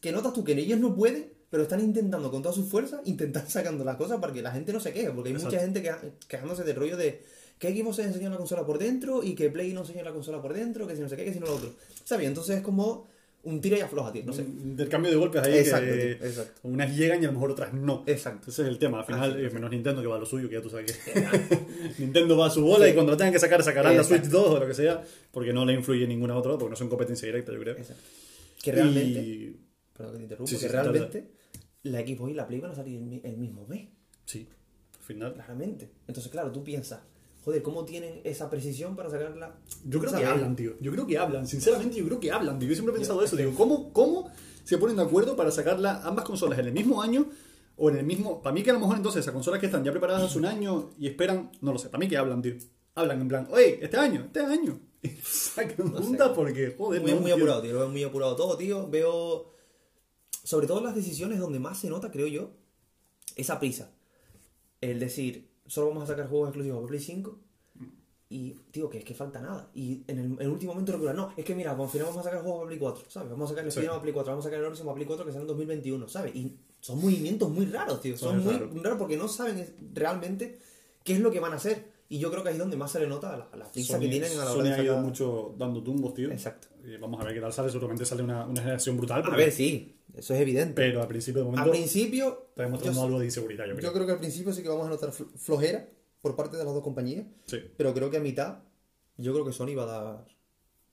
que 0.01 0.13
notas 0.13 0.33
tú 0.33 0.45
que 0.45 0.53
ellos 0.53 0.79
no 0.79 0.95
pueden, 0.95 1.33
pero 1.51 1.63
están 1.63 1.81
intentando 1.81 2.31
con 2.31 2.43
todas 2.43 2.57
sus 2.57 2.69
fuerzas, 2.69 3.01
intentar 3.05 3.45
sacando 3.51 3.85
las 3.85 3.97
cosas 3.97 4.19
para 4.21 4.33
que 4.33 4.43
la 4.43 4.51
gente 4.53 4.73
no 4.73 4.81
se 4.81 4.93
queje, 4.93 5.11
porque 5.11 5.31
hay 5.31 5.37
mucha 5.37 5.61
gente 5.61 5.83
queja- 5.83 6.01
quejándose 6.29 6.65
del 6.65 6.77
rollo 6.77 6.97
de 6.97 7.23
que 7.59 7.75
Xbox 7.75 7.97
se 7.97 8.03
enseña 8.05 8.29
la 8.29 8.37
consola 8.37 8.67
por 8.67 8.79
dentro 8.79 9.23
y 9.25 9.35
que 9.35 9.49
Play 9.51 9.73
no 9.73 9.81
enseña 9.81 10.03
la 10.03 10.13
consola 10.13 10.43
por 10.43 10.53
dentro, 10.53 10.87
que 10.87 10.95
si 10.95 11.01
no 11.03 11.09
sé 11.09 11.17
qué, 11.17 11.25
que 11.25 11.33
si 11.33 11.41
no 11.41 11.47
lo 11.47 11.55
otro. 11.57 11.73
¿Sabes? 12.05 12.27
Entonces 12.27 12.57
es 12.57 12.63
como 12.63 13.07
un 13.45 13.61
tira 13.61 13.79
y 13.79 13.81
afloja, 13.81 14.13
tío. 14.13 14.25
No 14.27 14.33
sé. 14.33 14.45
Del 14.47 14.89
cambio 14.89 15.11
de 15.11 15.17
golpes 15.17 15.41
ahí 15.43 15.59
Exacto, 15.59 15.87
que 15.87 16.17
tío, 16.17 16.27
exacto. 16.27 16.61
unas 16.65 16.95
llegan 16.97 17.23
y 17.23 17.25
a 17.25 17.29
lo 17.29 17.35
mejor 17.35 17.53
otras 17.53 17.73
no. 17.73 18.03
Exacto. 18.07 18.51
Ese 18.51 18.63
es 18.63 18.69
el 18.69 18.79
tema. 18.79 18.99
Al 18.99 19.05
final, 19.07 19.31
Así 19.31 19.41
es. 19.45 19.51
eh, 19.53 19.55
menos 19.55 19.71
Nintendo 19.71 20.03
que 20.03 20.09
va 20.09 20.17
a 20.17 20.19
lo 20.19 20.27
suyo, 20.27 20.49
que 20.49 20.57
ya 20.57 20.61
tú 20.63 20.69
sabes 20.69 20.93
que 20.99 21.15
Nintendo 21.99 22.37
va 22.37 22.49
a 22.49 22.51
su 22.51 22.63
bola 22.63 22.89
y 22.89 22.93
cuando 22.93 23.13
lo 23.13 23.17
tengan 23.17 23.33
que 23.33 23.39
sacar, 23.39 23.63
sacarán 23.63 23.97
la. 23.97 24.05
Switch 24.05 24.25
2 24.25 24.49
o 24.51 24.59
lo 24.61 24.67
que 24.67 24.75
sea, 24.75 25.03
porque 25.31 25.53
no 25.53 25.65
le 25.65 25.73
influye 25.75 26.07
ninguna 26.09 26.37
otra, 26.37 26.53
porque 26.59 26.71
no 26.71 26.77
son 26.77 26.89
competencia 26.89 27.25
directa, 27.27 27.53
yo 27.53 27.61
creo. 27.61 27.77
Exacto. 27.77 28.03
Que 28.63 28.73
realmente. 28.73 29.21
Y- 29.21 29.61
Perdón 29.97 30.13
que 30.13 30.19
te 30.19 30.23
interrumpo, 30.25 30.51
Sí, 30.51 30.59
que 30.59 30.69
la 31.93 32.01
Xbox 32.01 32.31
y 32.31 32.35
la 32.35 32.47
Play 32.47 32.61
van 32.61 32.71
a 32.73 32.75
salir 32.75 33.01
el, 33.01 33.21
el 33.25 33.37
mismo 33.37 33.67
mes, 33.67 33.89
Sí, 34.25 34.49
al 34.99 35.05
final. 35.05 35.35
claramente. 35.35 35.91
Entonces, 36.09 36.31
claro, 36.33 36.51
tú 36.53 36.63
piensas, 36.65 37.01
joder, 37.45 37.63
¿cómo 37.63 37.85
tienen 37.85 38.21
esa 38.25 38.51
precisión 38.51 38.97
para 38.97 39.09
sacarla? 39.11 39.57
Yo 39.85 40.01
creo 40.01 40.13
que 40.15 40.25
hablan, 40.25 40.57
tío. 40.57 40.73
Yo 40.81 40.91
creo 40.93 41.07
que 41.07 41.17
hablan. 41.19 41.47
Sinceramente, 41.47 41.97
yo 41.97 42.05
creo 42.07 42.21
que 42.21 42.31
hablan, 42.33 42.59
tío. 42.59 42.69
Yo 42.69 42.75
siempre 42.75 42.93
he 42.95 42.97
pensado 42.99 43.23
eso. 43.23 43.37
Digo, 43.37 43.55
¿cómo, 43.55 43.93
¿cómo 43.93 44.31
se 44.65 44.79
ponen 44.79 44.97
de 44.97 45.03
acuerdo 45.03 45.37
para 45.37 45.51
sacarla 45.53 46.03
ambas 46.05 46.25
consolas 46.25 46.59
en 46.59 46.67
el 46.67 46.73
mismo 46.73 47.01
año 47.01 47.27
o 47.77 47.89
en 47.91 47.99
el 47.99 48.05
mismo... 48.05 48.43
Para 48.43 48.53
mí 48.53 48.63
que 48.65 48.71
a 48.71 48.73
lo 48.73 48.81
mejor 48.81 48.97
entonces 48.97 49.21
esas 49.21 49.33
consolas 49.33 49.61
que 49.61 49.67
están 49.67 49.85
ya 49.85 49.93
preparadas 49.93 50.25
hace 50.25 50.39
un 50.39 50.47
año 50.47 50.91
y 50.99 51.07
esperan... 51.07 51.53
No 51.61 51.73
lo 51.73 51.79
sé. 51.79 51.89
Para 51.89 52.01
mí 52.01 52.09
que 52.09 52.17
hablan, 52.17 52.43
tío. 52.43 52.55
Hablan 52.97 53.21
en 53.21 53.29
plan, 53.29 53.47
oye, 53.53 53.79
este 53.85 53.97
año, 53.97 54.23
este 54.27 54.41
año. 54.41 54.81
Y 55.03 55.11
sacan 55.23 55.93
No 55.93 56.03
juntas 56.03 56.31
porque, 56.35 56.75
joder, 56.77 57.01
Muy, 57.03 57.13
no 57.13 57.21
muy 57.21 57.31
apurado, 57.31 57.63
tío. 57.63 57.75
Lo 57.75 57.79
veo 57.81 57.89
muy 57.91 58.03
apurado 58.03 58.35
todo, 58.35 58.57
tío. 58.57 58.89
Veo. 58.89 59.53
Sobre 60.47 60.69
todo 60.69 60.79
en 60.79 60.85
las 60.85 60.95
decisiones 60.95 61.41
donde 61.41 61.59
más 61.59 61.77
se 61.81 61.91
nota, 61.91 62.09
creo 62.13 62.29
yo, 62.29 62.51
esa 63.35 63.59
prisa. 63.59 63.91
El 64.81 65.01
decir, 65.01 65.49
solo 65.67 65.89
vamos 65.89 66.05
a 66.05 66.07
sacar 66.07 66.29
juegos 66.29 66.51
exclusivos 66.51 66.79
para 66.79 66.89
Play 66.89 67.01
5. 67.01 67.39
Y, 68.29 68.51
tío, 68.71 68.89
que 68.89 68.99
es 68.99 69.05
que 69.05 69.13
falta 69.15 69.41
nada. 69.41 69.69
Y 69.75 70.03
en 70.07 70.19
el, 70.19 70.25
en 70.27 70.37
el 70.41 70.49
último 70.49 70.73
momento 70.73 70.93
reculan, 70.93 71.17
no, 71.17 71.33
es 71.37 71.45
que 71.45 71.55
mira, 71.55 71.73
al 71.73 71.89
final 71.89 72.07
vamos 72.09 72.21
a 72.21 72.25
sacar 72.25 72.43
juegos 72.43 72.59
para 72.61 72.67
Play 72.69 72.79
4, 72.79 73.05
¿sabes? 73.09 73.31
Vamos 73.31 73.47
a 73.47 73.55
sacar 73.55 73.65
el 73.65 73.73
Sí. 73.73 73.81
Para 73.81 74.01
Play 74.03 74.13
4, 74.15 74.33
vamos 74.33 74.45
a 74.45 74.49
sacar 74.49 74.61
el 74.61 74.67
Horizon 74.67 74.87
para 74.87 74.95
Play 74.95 75.07
4 75.07 75.27
que 75.27 75.33
sale 75.33 75.43
en 75.43 75.49
2021, 75.49 76.09
¿sabes? 76.09 76.37
Y 76.37 76.53
son 76.81 77.01
movimientos 77.01 77.51
muy 77.51 77.67
raros, 77.67 78.01
tío. 78.01 78.17
Son 78.17 78.35
Son 78.35 78.45
muy 78.45 78.53
raros. 78.55 78.83
raros 78.83 78.99
porque 78.99 79.17
no 79.17 79.27
saben 79.29 79.67
realmente 79.95 80.59
qué 81.03 81.15
es 81.15 81.21
lo 81.21 81.31
que 81.33 81.41
van 81.41 81.53
a 81.53 81.57
hacer. 81.57 81.97
Y 82.09 82.19
yo 82.21 82.31
creo 82.31 82.45
que 82.45 82.51
ahí 82.51 82.55
es 82.55 82.61
donde 82.61 82.77
más 82.77 82.93
se 82.93 83.01
le 83.01 83.09
nota 83.09 83.37
la, 83.37 83.49
la 83.57 83.65
prisa 83.73 83.99
que 83.99 84.09
tienen 84.09 84.31
a 84.33 84.45
la 84.45 84.53
hora 84.53 84.53
Sony 84.53 84.63
de 84.63 84.75
ha 84.75 84.83
ido 84.85 84.97
mucho 84.99 85.55
dando 85.59 85.83
tumbos, 85.83 86.15
tío. 86.15 86.31
Exacto. 86.31 86.69
Y 86.85 86.97
vamos 86.99 87.21
a 87.21 87.25
ver 87.25 87.35
qué 87.35 87.41
tal 87.41 87.53
sale. 87.53 87.69
Seguramente 87.71 88.05
sale 88.05 88.23
una, 88.23 88.47
una 88.47 88.61
generación 88.61 88.97
brutal. 88.97 89.21
A 89.21 89.25
porque- 89.25 89.37
ver, 89.39 89.51
sí, 89.53 89.96
eso 90.17 90.35
es 90.35 90.41
evidente. 90.41 90.75
Pero 90.75 91.01
al 91.03 91.09
principio 91.09 91.43
de 91.43 91.49
Al 91.49 91.53
momento 91.53 91.71
principio, 91.73 92.47
está 92.51 92.63
demostrando 92.65 93.03
algo 93.03 93.19
de 93.19 93.25
inseguridad, 93.27 93.67
yo 93.67 93.75
creo. 93.77 93.89
yo 93.91 93.93
creo 93.95 94.07
que 94.07 94.13
al 94.13 94.19
principio 94.19 94.53
sí 94.53 94.63
que 94.63 94.69
vamos 94.69 94.87
a 94.87 94.91
notar 94.91 95.11
fl- 95.11 95.29
flojera 95.37 95.89
por 96.21 96.35
parte 96.37 96.57
de 96.57 96.65
las 96.65 96.73
dos 96.75 96.83
compañías, 96.83 97.27
Sí, 97.45 97.59
pero 97.77 97.93
creo 97.95 98.11
que 98.11 98.17
a 98.17 98.21
mitad, 98.21 98.59
yo 99.17 99.33
creo 99.33 99.45
que 99.45 99.53
Sony 99.53 99.75
va 99.77 99.85
a 99.85 99.87
dar 99.87 100.27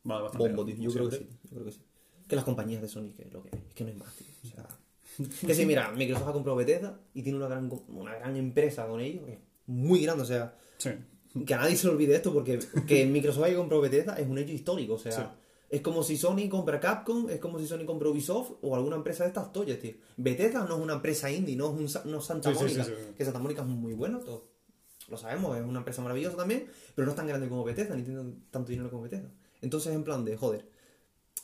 va 0.09 0.21
bastante 0.21 0.47
bombo, 0.49 0.65
bien, 0.65 0.77
tío. 0.77 0.89
Yo 0.89 0.93
creo 0.95 1.09
que 1.09 1.15
sí, 1.17 1.27
yo 1.43 1.49
creo 1.51 1.65
que 1.65 1.71
sí. 1.71 1.81
Que 2.27 2.35
las 2.35 2.45
compañías 2.45 2.81
de 2.81 2.87
Sony, 2.87 3.11
que 3.15 3.23
es 3.23 3.33
lo 3.33 3.41
que 3.43 3.49
es 3.49 3.73
que 3.73 3.83
no 3.83 3.89
hay 3.91 3.95
más, 3.97 4.13
tío. 4.15 4.27
O 4.43 4.47
sea, 4.47 4.67
que 5.47 5.53
sí, 5.55 5.65
mira, 5.65 5.91
Microsoft 5.91 6.27
ha 6.27 6.33
comprado 6.33 6.55
Bethesda 6.57 6.99
y 7.13 7.21
tiene 7.23 7.37
una 7.37 7.47
gran, 7.47 7.69
una 7.89 8.15
gran 8.15 8.35
empresa 8.35 8.87
con 8.87 8.99
ellos, 9.01 9.27
es 9.29 9.37
muy 9.67 10.01
grande, 10.03 10.23
o 10.23 10.25
sea, 10.25 10.55
Sí. 10.77 10.89
que 11.45 11.53
a 11.53 11.57
nadie 11.57 11.75
se 11.75 11.87
le 11.87 11.93
olvide 11.93 12.15
esto 12.15 12.33
porque 12.33 12.59
que 12.87 13.05
Microsoft 13.05 13.43
haya 13.45 13.55
comprado 13.57 13.81
Bethesda 13.81 14.15
es 14.17 14.27
un 14.27 14.37
hecho 14.37 14.51
histórico, 14.53 14.93
o 14.95 14.97
sea, 14.99 15.11
Sí. 15.11 15.21
Es 15.73 15.81
como 15.81 16.03
si 16.03 16.17
Sony 16.17 16.49
compra 16.49 16.79
Capcom, 16.79 17.31
es 17.31 17.39
como 17.39 17.57
si 17.57 17.65
Sony 17.65 17.83
compra 17.83 18.07
Ubisoft 18.09 18.51
o 18.61 18.75
alguna 18.75 18.95
empresa 18.95 19.23
de 19.23 19.29
estas 19.29 19.51
toyas, 19.51 19.79
tío. 19.79 19.93
Bethesda 20.17 20.65
no 20.65 20.75
es 20.77 20.83
una 20.83 20.93
empresa 20.93 21.31
indie, 21.31 21.55
no 21.55 21.65
es 21.65 21.95
un, 21.95 22.11
no 22.11 22.19
es 22.19 22.25
Santa 22.25 22.53
Sí, 22.53 22.59
Mónica, 22.59 22.83
sí, 22.83 22.91
sí. 22.95 23.13
que 23.17 23.25
Santa 23.25 23.39
Mónica 23.39 23.63
es 23.63 23.67
muy 23.67 23.93
bueno, 23.95 24.19
todos 24.19 24.43
lo 25.07 25.17
sabemos, 25.17 25.57
es 25.57 25.63
una 25.63 25.79
empresa 25.79 26.03
maravillosa 26.03 26.37
también, 26.37 26.67
pero 26.93 27.07
no 27.07 27.11
es 27.11 27.15
tan 27.15 27.25
grande 27.25 27.49
como 27.49 27.63
Bethesda, 27.63 27.95
ni 27.95 28.03
tiene 28.03 28.21
tanto 28.51 28.69
dinero 28.69 28.91
como 28.91 29.01
Bethesda. 29.01 29.31
Entonces, 29.63 29.95
en 29.95 30.03
plan 30.03 30.23
de, 30.23 30.37
joder, 30.37 30.69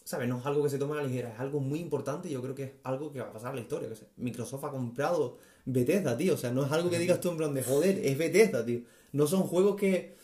¿sabes? 0.03 0.29
No 0.29 0.37
es 0.37 0.45
algo 0.45 0.61
que 0.61 0.69
se 0.69 0.77
toma 0.77 0.93
a 0.93 1.01
la 1.01 1.07
ligera, 1.07 1.33
es 1.33 1.39
algo 1.39 1.59
muy 1.59 1.79
importante 1.79 2.29
y 2.29 2.33
yo 2.33 2.41
creo 2.43 2.53
que 2.53 2.63
es 2.65 2.71
algo 2.83 3.11
que 3.11 3.21
va 3.21 3.29
a 3.29 3.33
pasar 3.33 3.53
a 3.53 3.55
la 3.55 3.61
historia. 3.61 3.89
Que 3.89 3.95
Microsoft 4.17 4.63
ha 4.63 4.69
comprado 4.69 5.39
Bethesda, 5.65 6.15
tío. 6.15 6.35
O 6.35 6.37
sea, 6.37 6.51
no 6.51 6.63
es 6.65 6.71
algo 6.71 6.91
que 6.91 6.99
digas 6.99 7.19
tú 7.19 7.31
en 7.31 7.37
plan 7.37 7.53
de, 7.55 7.63
joder, 7.63 7.97
es 8.05 8.15
Bethesda, 8.15 8.63
tío. 8.63 8.81
No 9.11 9.25
son 9.25 9.41
juegos 9.41 9.75
que, 9.75 10.17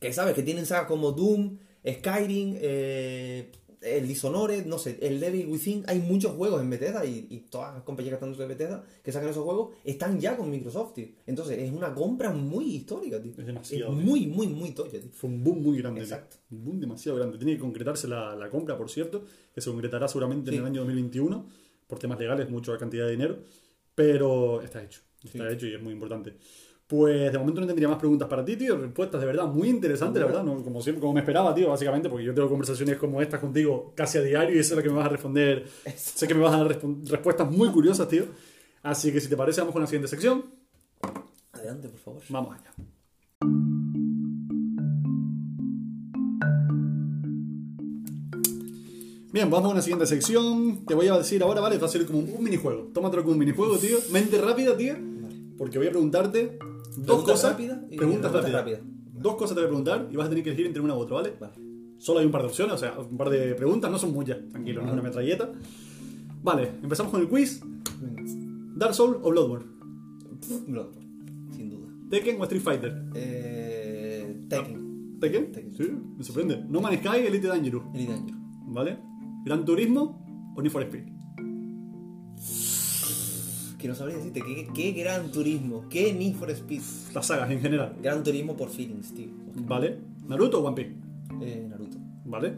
que 0.00 0.14
¿sabes? 0.14 0.34
Que 0.34 0.42
tienen 0.42 0.64
sagas 0.64 0.86
como 0.86 1.12
Doom, 1.12 1.58
Skyrim, 1.94 2.56
eh, 2.60 3.50
el 3.80 4.08
Dishonored, 4.08 4.66
no 4.66 4.76
sé, 4.76 4.98
el 5.00 5.20
Devil 5.20 5.46
Within. 5.46 5.84
Hay 5.86 6.00
muchos 6.00 6.32
juegos 6.32 6.60
en 6.60 6.68
Bethesda 6.68 7.04
y, 7.06 7.28
y 7.30 7.38
todas 7.48 7.74
las 7.74 7.84
compañías 7.84 8.10
que 8.10 8.14
están 8.16 8.30
dentro 8.30 8.46
de 8.48 8.54
Bethesda 8.54 8.84
que 9.04 9.12
sacan 9.12 9.28
esos 9.30 9.44
juegos 9.44 9.76
están 9.84 10.18
ya 10.20 10.36
con 10.36 10.50
Microsoft, 10.50 10.94
tío. 10.94 11.06
Entonces, 11.26 11.58
es 11.58 11.70
una 11.72 11.94
compra 11.94 12.30
muy 12.32 12.74
histórica, 12.74 13.22
tío. 13.22 13.32
Es 13.38 13.46
demasiado, 13.46 13.92
Es 13.96 14.04
muy, 14.04 14.26
muy, 14.26 14.48
muy 14.48 14.72
toya, 14.72 15.00
tío. 15.00 15.10
Fue 15.12 15.30
un 15.30 15.44
boom 15.44 15.62
muy 15.62 15.78
grande. 15.78 16.00
tío. 16.00 16.12
Exacto. 16.12 16.36
Un 16.50 16.64
boom 16.64 16.80
demasiado 16.80 17.16
grande. 17.18 17.38
Tiene 17.38 17.54
que 17.54 17.60
concretarse 17.60 18.08
la, 18.08 18.34
la 18.34 18.50
compra, 18.50 18.76
por 18.76 18.90
cierto, 18.90 19.24
que 19.54 19.60
se 19.60 19.70
concretará 19.70 20.08
seguramente 20.08 20.50
Sí. 20.50 20.56
en 20.56 20.62
el 20.62 20.66
año 20.66 20.80
2021, 20.80 21.46
por 21.86 21.98
temas 22.00 22.18
legales, 22.18 22.50
mucha 22.50 22.76
cantidad 22.78 23.04
de 23.04 23.12
dinero, 23.12 23.38
pero 23.94 24.60
está 24.60 24.82
hecho. 24.82 25.00
Está 25.22 25.48
Sí. 25.48 25.54
hecho 25.54 25.66
y 25.68 25.74
es 25.74 25.82
muy 25.82 25.92
importante. 25.92 26.34
Pues 26.88 27.30
de 27.30 27.38
momento 27.38 27.60
no 27.60 27.66
tendría 27.66 27.86
más 27.86 27.98
preguntas 27.98 28.26
para 28.28 28.42
ti, 28.42 28.56
tío. 28.56 28.78
Respuestas 28.78 29.20
de 29.20 29.26
verdad 29.26 29.44
muy 29.44 29.68
interesantes, 29.68 30.20
la 30.20 30.26
verdad. 30.26 30.42
¿no? 30.42 30.62
Como 30.62 30.80
siempre, 30.80 31.02
como 31.02 31.12
me 31.12 31.20
esperaba, 31.20 31.54
tío, 31.54 31.68
básicamente, 31.68 32.08
porque 32.08 32.24
yo 32.24 32.32
tengo 32.32 32.48
conversaciones 32.48 32.96
como 32.96 33.20
estas 33.20 33.40
contigo 33.40 33.92
casi 33.94 34.16
a 34.16 34.22
diario 34.22 34.56
y 34.56 34.58
eso 34.58 34.72
es 34.72 34.78
lo 34.78 34.82
que 34.82 34.88
me 34.88 34.96
vas 34.96 35.04
a 35.04 35.10
responder. 35.10 35.66
Sé 35.94 36.26
que 36.26 36.34
me 36.34 36.40
vas 36.40 36.54
a 36.54 36.64
dar 36.64 36.80
respuestas 37.04 37.50
muy 37.50 37.68
curiosas, 37.68 38.08
tío. 38.08 38.24
Así 38.82 39.12
que 39.12 39.20
si 39.20 39.28
te 39.28 39.36
parece, 39.36 39.60
vamos 39.60 39.74
con 39.74 39.82
la 39.82 39.86
siguiente 39.86 40.08
sección. 40.08 40.46
Adelante, 41.52 41.90
por 41.90 42.00
favor. 42.00 42.22
Vamos 42.30 42.56
allá. 42.56 42.72
Bien, 49.30 49.50
vamos 49.50 49.68
con 49.68 49.76
la 49.76 49.82
siguiente 49.82 50.06
sección. 50.06 50.86
Te 50.86 50.94
voy 50.94 51.08
a 51.08 51.18
decir 51.18 51.42
ahora, 51.42 51.60
vale, 51.60 51.76
va 51.76 51.86
a 51.86 51.90
ser 51.90 52.06
como 52.06 52.20
un 52.20 52.42
minijuego. 52.42 52.88
Tómatelo 52.94 53.24
como 53.24 53.34
un 53.34 53.40
minijuego, 53.40 53.76
tío. 53.76 53.98
Mente 54.10 54.40
rápida, 54.40 54.74
tío. 54.74 54.94
Porque 55.58 55.76
voy 55.76 55.88
a 55.88 55.90
preguntarte 55.90 56.58
dos 57.06 57.24
cosas. 57.24 57.56
y 57.90 57.96
preguntas 57.96 58.32
rápidas. 58.32 58.80
Dos 59.12 59.34
cosas 59.36 59.54
te 59.56 59.60
voy 59.60 59.64
a 59.64 59.68
preguntar 59.68 60.08
y 60.10 60.16
vas 60.16 60.26
a 60.26 60.28
tener 60.28 60.44
que 60.44 60.50
elegir 60.50 60.66
entre 60.66 60.80
una 60.80 60.94
u 60.94 60.98
otra, 60.98 61.16
¿vale? 61.16 61.34
Vale. 61.40 61.54
Solo 61.98 62.20
hay 62.20 62.26
un 62.26 62.32
par 62.32 62.42
de 62.42 62.48
opciones, 62.48 62.74
o 62.74 62.78
sea, 62.78 62.96
un 62.98 63.16
par 63.16 63.30
de 63.30 63.54
preguntas, 63.54 63.90
no 63.90 63.98
son 63.98 64.12
muchas. 64.12 64.38
Tranquilo, 64.50 64.82
no 64.82 64.88
es 64.88 64.92
una 64.92 65.02
metralleta. 65.02 65.50
Vale, 66.42 66.70
empezamos 66.82 67.10
con 67.10 67.20
el 67.20 67.28
quiz. 67.28 67.60
Dark 68.76 68.94
Souls 68.94 69.18
o 69.22 69.30
Bloodborne. 69.30 69.66
Bloodborne, 70.68 71.50
sin 71.50 71.70
duda. 71.70 71.88
Tekken 72.10 72.40
o 72.40 72.44
Street 72.44 72.62
Fighter. 72.62 73.02
Eh, 73.14 74.46
Tekken. 74.48 75.18
¿Tekken? 75.20 75.52
Tekken. 75.52 75.74
Sí, 75.74 75.90
me 76.16 76.22
sorprende. 76.22 76.64
No 76.68 76.80
Man's 76.80 77.00
Sky, 77.00 77.26
Elite 77.26 77.48
Dangerous. 77.48 77.82
Elite 77.92 78.12
Dangerous. 78.12 78.40
¿Vale? 78.68 78.98
Gran 79.44 79.64
Turismo 79.64 80.52
o 80.56 80.62
Need 80.62 80.70
for 80.70 80.82
Speed. 80.84 81.17
Que 83.78 83.86
no 83.86 83.94
sabría 83.94 84.16
decirte, 84.16 84.42
¿qué, 84.42 84.68
qué 84.74 84.92
gran 84.92 85.30
turismo, 85.30 85.84
qué 85.88 86.12
Need 86.12 86.34
for 86.34 86.50
Speed. 86.50 86.82
Las 87.14 87.26
sagas 87.26 87.50
en 87.50 87.60
general. 87.60 87.94
Gran 88.02 88.24
turismo 88.24 88.56
por 88.56 88.70
feelings, 88.70 89.14
tío. 89.14 89.28
¿Vale? 89.66 89.98
Naruto 90.26 90.60
o 90.60 90.66
One 90.66 90.74
Piece. 90.74 90.96
Eh, 91.40 91.66
Naruto. 91.68 91.96
¿Vale? 92.24 92.54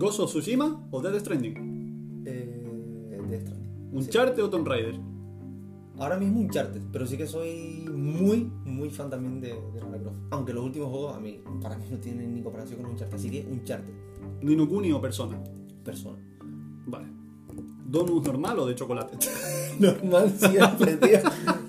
Of 0.00 0.26
Tsushima 0.26 0.88
o 0.90 1.00
Death 1.00 1.20
Stranding. 1.20 2.24
Eh, 2.26 3.20
Death 3.30 3.42
Stranding. 3.42 3.70
Sí. 3.90 3.96
Uncharted 3.96 4.42
o 4.42 4.50
Tomb 4.50 4.66
Raider. 4.66 4.98
Ahora 5.96 6.18
mismo 6.18 6.40
Uncharted, 6.40 6.82
pero 6.92 7.06
sí 7.06 7.16
que 7.16 7.26
soy 7.28 7.88
muy, 7.88 8.50
muy 8.64 8.90
fan 8.90 9.08
también 9.08 9.40
de, 9.40 9.54
de 9.72 9.80
Lara 9.80 9.98
Croft. 9.98 10.18
Aunque 10.30 10.52
los 10.52 10.64
últimos 10.64 10.88
juegos 10.90 11.14
a 11.16 11.20
mí, 11.20 11.40
para 11.62 11.78
mí 11.78 11.84
no 11.88 11.98
tienen 11.98 12.34
ni 12.34 12.42
comparación 12.42 12.82
con 12.82 12.90
Uncharted. 12.90 13.14
Así 13.14 13.30
que 13.30 13.46
Uncharted, 13.48 13.94
Nino 14.42 14.68
Kuni 14.68 14.90
o 14.90 15.00
Persona. 15.00 15.40
persona. 15.84 16.18
Vale. 17.94 18.06
¿Donut 18.08 18.26
normal 18.26 18.58
o 18.58 18.66
de 18.66 18.74
chocolate? 18.74 19.16
Normal 19.78 20.32
siempre, 20.38 20.96
tío. 20.96 21.18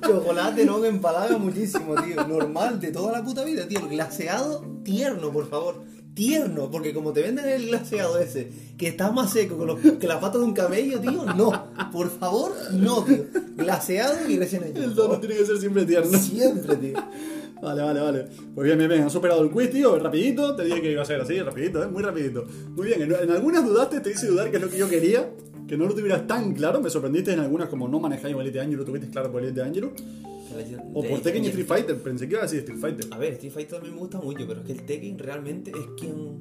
Chocolate 0.05 0.65
no 0.65 0.77
me 0.79 0.87
empalaga 0.89 1.37
muchísimo, 1.37 1.95
tío. 2.01 2.25
Normal, 2.27 2.79
de 2.79 2.91
toda 2.91 3.11
la 3.11 3.23
puta 3.23 3.43
vida, 3.43 3.67
tío. 3.67 3.87
Glaseado, 3.87 4.63
tierno, 4.83 5.31
por 5.31 5.47
favor. 5.49 5.81
Tierno, 6.13 6.71
porque 6.71 6.93
como 6.93 7.11
te 7.11 7.21
venden 7.23 7.45
el 7.49 7.65
glaseado 7.67 8.17
ese, 8.19 8.49
que 8.77 8.87
está 8.87 9.11
más 9.11 9.33
seco 9.33 9.59
que, 9.59 9.65
los- 9.65 9.97
que 9.99 10.07
la 10.07 10.19
pata 10.21 10.37
de 10.37 10.45
un 10.45 10.53
camello, 10.53 10.99
tío, 11.01 11.25
no. 11.35 11.51
Por 11.91 12.09
favor, 12.09 12.53
no, 12.71 13.03
tío. 13.03 13.25
Glaseado 13.57 14.29
y 14.29 14.37
recién 14.37 14.63
hecho. 14.63 14.81
El 14.83 14.95
donut 14.95 15.19
tiene 15.19 15.35
que 15.35 15.45
ser 15.45 15.57
siempre 15.57 15.83
tierno. 15.85 16.17
Siempre, 16.17 16.75
tío. 16.77 16.93
Vale, 17.61 17.81
vale, 17.81 17.99
vale. 17.99 18.27
Pues 18.53 18.65
bien, 18.65 18.77
bien, 18.77 18.89
bien. 18.89 19.01
Han 19.03 19.09
superado 19.09 19.41
el 19.41 19.49
quiz, 19.49 19.71
tío. 19.71 19.97
Rapidito. 19.99 20.55
Te 20.55 20.63
dije 20.63 20.81
que 20.81 20.91
iba 20.91 21.01
a 21.01 21.05
ser 21.05 21.19
así, 21.19 21.37
rapidito, 21.41 21.83
¿eh? 21.83 21.87
Muy 21.87 22.03
rapidito. 22.03 22.45
Muy 22.75 22.87
bien. 22.87 23.01
En, 23.01 23.11
en 23.13 23.31
algunas 23.31 23.65
dudaste, 23.65 23.99
te 24.01 24.11
hice 24.11 24.27
dudar 24.27 24.51
que 24.51 24.57
es 24.57 24.61
lo 24.63 24.69
que 24.69 24.77
yo 24.77 24.87
quería. 24.87 25.29
Que 25.67 25.77
no 25.77 25.85
lo 25.85 25.93
tuvieras 25.95 26.27
tan 26.27 26.53
claro. 26.53 26.81
Me 26.81 26.89
sorprendiste 26.89 27.33
en 27.33 27.39
algunas 27.39 27.69
como 27.69 27.87
no 27.87 27.99
manejáis 27.99 28.35
Elite 28.35 28.59
Angelo, 28.59 28.79
lo 28.79 28.85
tuviste 28.85 29.09
claro 29.09 29.31
por 29.31 29.43
Elite 29.43 29.61
Angelo. 29.61 29.91
O 30.93 31.03
por 31.03 31.19
Tekken 31.19 31.43
y 31.43 31.47
Street 31.47 31.65
Fighter, 31.67 31.97
pensé 31.97 32.27
que 32.27 32.33
iba 32.35 32.41
a 32.41 32.45
decir 32.45 32.59
Street 32.59 32.79
Fighter. 32.79 33.05
A 33.11 33.17
ver, 33.17 33.33
Street 33.33 33.51
Fighter 33.51 33.73
también 33.75 33.93
me 33.95 33.99
gusta 34.01 34.19
mucho, 34.21 34.45
pero 34.47 34.61
es 34.61 34.65
que 34.65 34.71
el 34.73 34.85
Tekken 34.85 35.19
realmente 35.19 35.71
es 35.71 35.85
quien... 35.99 36.39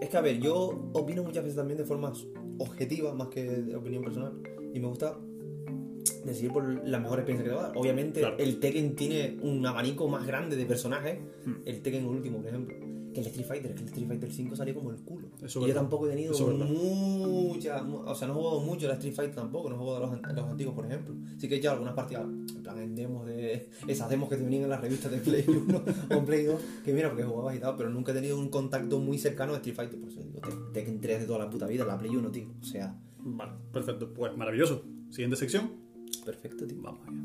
Es 0.00 0.08
que, 0.08 0.16
a 0.16 0.20
ver, 0.22 0.38
yo 0.40 0.90
opino 0.94 1.22
muchas 1.22 1.42
veces 1.44 1.56
también 1.56 1.76
de 1.76 1.84
forma 1.84 2.12
objetiva, 2.58 3.12
más 3.14 3.28
que 3.28 3.42
de 3.44 3.76
opinión 3.76 4.02
personal, 4.02 4.32
y 4.72 4.80
me 4.80 4.86
gusta 4.86 5.18
decidir 6.24 6.52
por 6.52 6.64
la 6.88 6.98
mejor 7.00 7.18
experiencia 7.18 7.44
que 7.44 7.50
te 7.50 7.54
va 7.56 7.64
a 7.64 7.68
dar. 7.68 7.76
Obviamente, 7.76 8.20
Claro. 8.20 8.36
el 8.38 8.60
Tekken 8.60 8.94
tiene 8.96 9.36
un 9.42 9.66
abanico 9.66 10.08
más 10.08 10.26
grande 10.26 10.56
de 10.56 10.64
personajes, 10.64 11.18
Hmm. 11.44 11.54
el 11.66 11.82
Tekken 11.82 12.06
último, 12.06 12.38
por 12.38 12.46
ejemplo, 12.48 12.74
que 13.12 13.20
el 13.20 13.26
Street 13.26 13.46
Fighter, 13.46 13.74
que 13.74 13.80
el 13.82 13.88
Street 13.88 14.06
Fighter 14.08 14.32
5 14.32 14.56
salió 14.56 14.74
como 14.74 14.90
el 14.90 14.96
culo. 14.98 15.28
Eso 15.42 15.60
yo 15.66 15.74
tampoco 15.74 16.06
he 16.06 16.10
tenido 16.10 16.32
mucha, 16.66 17.82
mu- 17.82 17.98
o 17.98 18.14
sea, 18.14 18.28
no 18.28 18.34
he 18.34 18.36
jugado 18.36 18.60
mucho 18.60 18.86
la 18.88 18.94
Street 18.94 19.14
Fighter 19.14 19.34
tampoco, 19.34 19.68
no 19.68 19.76
he 19.76 19.78
jugado 19.78 19.96
a 19.96 20.00
los, 20.00 20.12
an- 20.12 20.24
a 20.24 20.32
los 20.32 20.44
antiguos, 20.46 20.74
por 20.74 20.86
ejemplo. 20.86 21.14
Sí 21.38 21.48
que 21.48 21.54
he 21.56 21.58
hecho 21.58 21.70
algunas 21.70 21.94
partidas, 21.94 22.24
en 22.24 22.62
plan, 22.62 22.78
en 22.78 22.94
demos 22.94 23.26
de 23.26 23.68
esas 23.88 24.08
demos 24.08 24.28
que 24.28 24.36
te 24.36 24.44
venían 24.44 24.62
en 24.64 24.70
las 24.70 24.80
revistas 24.80 25.10
de 25.10 25.18
Play 25.18 25.44
1 25.48 25.82
o 26.10 26.14
en 26.14 26.24
Play 26.24 26.44
2, 26.44 26.60
que 26.84 26.92
mira, 26.92 27.08
porque 27.08 27.24
jugabas 27.24 27.56
y 27.56 27.58
tal, 27.60 27.76
pero 27.76 27.90
nunca 27.90 28.12
he 28.12 28.14
tenido 28.14 28.38
un 28.38 28.48
contacto 28.48 28.98
muy 28.98 29.18
cercano 29.18 29.52
a 29.54 29.56
Street 29.56 29.74
Fighter, 29.76 29.98
por 30.00 30.08
eso 30.10 30.20
digo, 30.20 30.40
Tekken 30.72 31.00
3 31.00 31.20
de 31.20 31.26
toda 31.26 31.38
la 31.40 31.50
puta 31.50 31.66
vida, 31.66 31.84
la 31.84 31.98
Play 31.98 32.14
1, 32.14 32.30
tío. 32.30 32.46
O 32.60 32.64
sea, 32.64 32.96
Vale, 33.22 33.52
perfecto. 33.72 34.12
Pues 34.14 34.34
maravilloso. 34.36 34.82
Siguiente 35.10 35.36
sección. 35.36 35.72
perfecto, 36.24 36.66
tío. 36.66 36.80
Vamos 36.80 37.00
allá. 37.06 37.18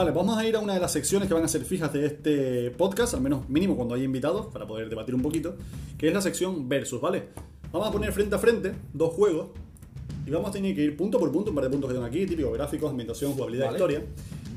Vale, 0.00 0.12
vamos 0.12 0.38
a 0.38 0.46
ir 0.46 0.56
a 0.56 0.60
una 0.60 0.72
de 0.72 0.80
las 0.80 0.92
secciones 0.92 1.28
que 1.28 1.34
van 1.34 1.44
a 1.44 1.48
ser 1.48 1.62
fijas 1.62 1.92
de 1.92 2.06
este 2.06 2.70
podcast, 2.70 3.12
al 3.12 3.20
menos 3.20 3.46
mínimo 3.50 3.76
cuando 3.76 3.94
haya 3.94 4.04
invitados, 4.04 4.46
para 4.46 4.66
poder 4.66 4.88
debatir 4.88 5.14
un 5.14 5.20
poquito, 5.20 5.56
que 5.98 6.08
es 6.08 6.14
la 6.14 6.22
sección 6.22 6.70
versus, 6.70 7.02
¿vale? 7.02 7.24
Vamos 7.70 7.86
a 7.86 7.92
poner 7.92 8.10
frente 8.10 8.34
a 8.34 8.38
frente 8.38 8.72
dos 8.94 9.12
juegos 9.12 9.48
y 10.24 10.30
vamos 10.30 10.48
a 10.48 10.52
tener 10.52 10.74
que 10.74 10.84
ir 10.84 10.96
punto 10.96 11.18
por 11.18 11.30
punto, 11.30 11.50
un 11.50 11.54
par 11.54 11.64
de 11.64 11.70
puntos 11.70 11.88
que 11.90 11.94
tengo 11.96 12.06
aquí, 12.06 12.24
típico 12.24 12.50
gráficos, 12.50 12.90
ambientación, 12.90 13.34
jugabilidad, 13.34 13.66
Vale. 13.66 13.76
historia. 13.76 14.02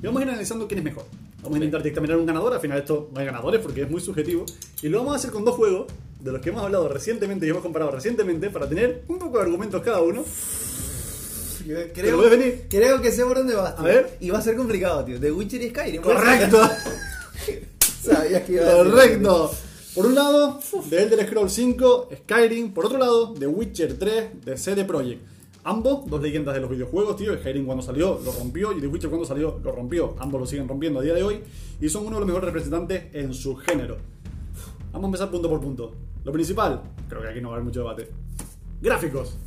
Y 0.01 0.05
vamos 0.05 0.21
a 0.21 0.23
ir 0.23 0.29
analizando 0.29 0.65
quién 0.65 0.77
es 0.77 0.85
mejor. 0.85 1.03
Vamos 1.41 1.55
a 1.55 1.57
intentar 1.57 1.83
dictaminar 1.83 2.15
un 2.15 2.25
ganador, 2.25 2.53
al 2.53 2.61
final 2.61 2.77
esto 2.77 3.09
no 3.13 3.19
hay 3.19 3.25
ganadores 3.25 3.59
porque 3.59 3.81
es 3.81 3.91
muy 3.91 3.99
subjetivo. 3.99 4.45
Y 4.81 4.87
lo 4.87 4.99
vamos 4.99 5.11
a 5.11 5.15
hacer 5.17 5.31
con 5.31 5.43
dos 5.43 5.55
juegos 5.55 5.87
de 6.21 6.31
los 6.31 6.39
que 6.39 6.51
hemos 6.51 6.63
hablado 6.63 6.87
recientemente 6.87 7.45
y 7.45 7.49
hemos 7.49 7.63
comparado 7.63 7.91
recientemente 7.91 8.49
para 8.49 8.69
tener 8.69 9.03
un 9.09 9.19
poco 9.19 9.39
de 9.39 9.43
argumentos 9.43 9.81
cada 9.81 10.01
uno. 10.01 10.23
Creo 12.69 13.01
que 13.01 13.11
sé 13.11 13.23
por 13.23 13.37
dónde 13.37 13.55
vas, 13.55 13.75
tío. 13.75 13.85
A 13.85 13.87
ver. 13.87 14.17
Y 14.19 14.29
va 14.29 14.39
a 14.39 14.41
ser 14.41 14.55
complicado, 14.55 15.03
tío. 15.05 15.19
The 15.19 15.31
Witcher 15.31 15.61
y 15.61 15.69
Skyrim. 15.69 16.01
¡Correcto! 16.01 16.61
Sabías 18.01 18.43
que 18.43 18.53
iba 18.53 18.69
a 18.69 18.75
¡Correcto! 18.75 19.51
Por 19.95 20.07
un 20.07 20.15
lado, 20.15 20.59
The 20.89 21.03
Elder 21.03 21.27
Scrolls 21.27 21.53
5, 21.53 22.09
Skyrim. 22.23 22.73
Por 22.73 22.87
otro 22.87 22.97
lado, 22.97 23.33
The 23.33 23.47
Witcher 23.47 23.97
3 23.97 24.45
de 24.45 24.57
CD 24.57 24.85
Projekt. 24.85 25.21
Ambos, 25.65 26.09
dos 26.09 26.21
leyendas 26.21 26.55
de 26.55 26.61
los 26.61 26.69
videojuegos, 26.69 27.15
tío. 27.15 27.37
Skyrim 27.37 27.65
cuando 27.65 27.83
salió 27.83 28.19
lo 28.25 28.31
rompió 28.31 28.73
y 28.73 28.81
The 28.81 28.87
Witcher 28.87 29.09
cuando 29.09 29.25
salió 29.25 29.59
lo 29.63 29.71
rompió. 29.71 30.15
Ambos 30.19 30.41
lo 30.41 30.47
siguen 30.47 30.67
rompiendo 30.67 30.99
a 30.99 31.03
día 31.03 31.13
de 31.13 31.23
hoy 31.23 31.41
y 31.79 31.87
son 31.89 32.05
uno 32.05 32.15
de 32.15 32.21
los 32.21 32.27
mejores 32.27 32.47
representantes 32.47 33.03
en 33.13 33.33
su 33.33 33.55
género. 33.55 33.97
Vamos 34.91 35.05
a 35.05 35.07
empezar 35.07 35.31
punto 35.31 35.47
por 35.47 35.61
punto. 35.61 35.95
Lo 36.23 36.31
principal, 36.31 36.81
creo 37.07 37.21
que 37.21 37.27
aquí 37.27 37.39
no 37.41 37.49
va 37.49 37.55
a 37.55 37.57
haber 37.57 37.65
mucho 37.65 37.79
debate. 37.79 38.09
Gráficos. 38.81 39.37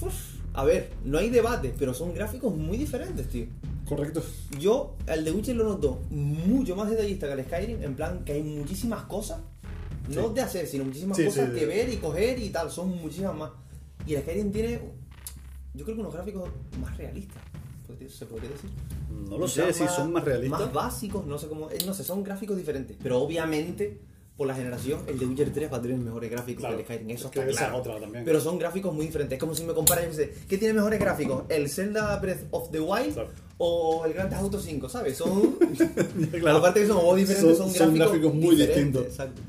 Uf, 0.00 0.33
A 0.54 0.64
ver, 0.64 0.90
no 1.04 1.18
hay 1.18 1.30
debate, 1.30 1.74
pero 1.78 1.92
son 1.94 2.14
gráficos 2.14 2.54
muy 2.54 2.76
diferentes, 2.78 3.28
tío. 3.28 3.46
Correcto. 3.88 4.22
Yo, 4.58 4.96
al 5.06 5.24
The 5.24 5.32
Witcher 5.32 5.56
lo 5.56 5.64
noto 5.64 6.00
mucho 6.10 6.74
más 6.76 6.88
detallista 6.88 7.26
que 7.26 7.32
el 7.34 7.44
Skyrim, 7.44 7.82
en 7.82 7.94
plan 7.96 8.24
que 8.24 8.32
hay 8.34 8.42
muchísimas 8.42 9.02
cosas, 9.04 9.40
no 10.08 10.28
Sí. 10.28 10.34
de 10.34 10.40
hacer, 10.40 10.66
sino 10.66 10.84
muchísimas 10.84 11.16
Sí, 11.16 11.24
cosas 11.24 11.46
sí, 11.48 11.54
que 11.54 11.60
de- 11.60 11.66
ver 11.66 11.88
y 11.92 11.96
coger 11.96 12.38
y 12.38 12.50
tal, 12.50 12.70
son 12.70 12.96
muchísimas 13.00 13.34
más. 13.36 13.50
Y 14.06 14.14
el 14.14 14.22
Skyrim 14.22 14.52
tiene, 14.52 14.80
yo 15.74 15.84
creo 15.84 15.96
que 15.96 16.00
unos 16.00 16.14
gráficos 16.14 16.48
más 16.80 16.96
realistas, 16.96 17.42
se 18.08 18.26
podría 18.26 18.50
decir. 18.50 18.70
No 19.28 19.38
lo 19.38 19.48
sé 19.48 19.72
si 19.72 19.86
son 19.88 20.12
más 20.12 20.24
realistas. 20.24 20.60
Más 20.60 20.72
básicos, 20.72 21.26
no 21.26 21.36
sé 21.38 21.48
cómo, 21.48 21.70
eh, 21.70 21.78
no 21.86 21.94
sé, 21.94 22.04
son 22.04 22.22
gráficos 22.22 22.56
diferentes, 22.56 22.96
pero 23.02 23.20
obviamente 23.20 24.00
por 24.36 24.46
la 24.48 24.54
generación, 24.54 25.00
el 25.06 25.16
The 25.18 25.26
Witcher 25.26 25.52
3 25.52 25.72
va 25.72 25.76
a 25.76 25.82
tener 25.82 25.96
mejores 25.96 26.28
gráficos 26.30 26.60
Claro, 26.62 26.76
que 26.76 26.82
el 26.82 26.86
Skyrim, 26.86 27.10
eso 27.10 27.30
es 27.32 27.36
está 27.36 27.58
claro. 27.66 27.76
otra 27.78 28.00
también. 28.00 28.24
Pero 28.24 28.40
son 28.40 28.58
gráficos 28.58 28.92
muy 28.92 29.06
diferentes. 29.06 29.36
Es 29.36 29.40
como 29.40 29.54
si 29.54 29.62
me 29.64 29.72
comparas, 29.74 30.06
qué 30.06 30.12
sé, 30.14 30.34
¿qué 30.48 30.58
tiene 30.58 30.74
mejores 30.74 30.98
gráficos? 30.98 31.44
¿El 31.48 31.68
Zelda 31.68 32.18
Breath 32.18 32.46
of 32.50 32.70
the 32.72 32.80
Wild 32.80 33.14
Claro. 33.14 33.28
o 33.58 34.04
el 34.04 34.12
Grand 34.12 34.30
Theft 34.30 34.42
Auto 34.42 34.60
5? 34.60 34.88
¿Sabes? 34.88 35.16
Son. 35.16 35.56
Aparte 36.48 36.80
que 36.80 36.86
son 36.86 36.96
juegos 36.98 37.16
diferentes, 37.16 37.56
Son- 37.56 37.66
son, 37.68 37.74
son 37.74 37.94
gráficos, 37.94 37.98
gráficos 38.20 38.34
muy 38.34 38.56
distintos. 38.56 39.04
Exacto. 39.06 39.40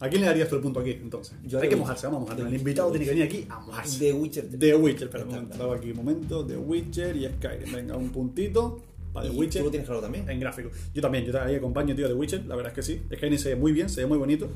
¿A 0.00 0.08
quién 0.08 0.20
le 0.20 0.28
darías 0.28 0.48
tú 0.48 0.54
el 0.54 0.60
punto 0.62 0.78
aquí, 0.78 0.92
entonces? 0.92 1.34
Yo 1.44 1.58
Hay 1.58 1.62
que 1.62 1.74
Witcher. 1.74 1.78
mojarse, 1.80 2.06
vamos 2.06 2.18
a 2.18 2.22
mojarse. 2.34 2.42
El 2.48 2.54
invitado 2.54 2.90
tiene 2.90 3.04
que 3.04 3.10
venir 3.10 3.24
aquí 3.24 3.46
a 3.48 3.58
mojarse. 3.58 3.98
The 3.98 4.12
Witcher 4.12 4.46
3. 4.46 4.60
The 4.60 4.74
Witcher, 4.76 5.10
claro. 5.10 5.42
estaba 5.50 5.74
aquí 5.74 5.90
un 5.90 5.96
momento. 5.96 6.46
The 6.46 6.56
Witcher 6.56 7.16
y 7.16 7.26
Skyrim. 7.26 7.72
Venga, 7.72 7.96
un 7.96 8.10
puntito 8.10 8.80
para 9.20 9.30
The 9.30 9.36
Witcher. 9.36 9.60
Tú 9.62 9.64
lo 9.66 9.70
tienes 9.70 9.86
claro 9.86 10.00
también. 10.02 10.28
En 10.30 10.40
gráfico. 10.40 10.70
Yo 10.94 11.02
también, 11.02 11.24
yo 11.24 11.40
ahí 11.42 11.54
acompaño, 11.54 11.94
tío, 11.94 12.06
The 12.08 12.14
Witcher. 12.14 12.46
La 12.46 12.56
verdad 12.56 12.72
es 12.72 12.76
que 12.76 12.82
sí. 12.82 13.02
Skyrim 13.14 13.38
se 13.38 13.50
ve 13.50 13.56
muy 13.56 13.72
bien, 13.72 13.88
se 13.88 14.00
ve 14.00 14.06
muy 14.06 14.18
bonito. 14.18 14.48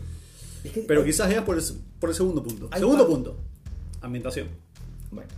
Es 0.64 0.72
que 0.72 0.80
Pero 0.82 1.00
hay- 1.00 1.06
quizás 1.06 1.30
es 1.32 1.40
por 1.42 1.56
el, 1.58 1.64
por 2.00 2.10
el 2.10 2.16
segundo 2.16 2.42
punto. 2.42 2.68
Segundo 2.76 3.06
punto. 3.06 3.36
Ambientación. 4.00 4.48
Bueno, 5.10 5.28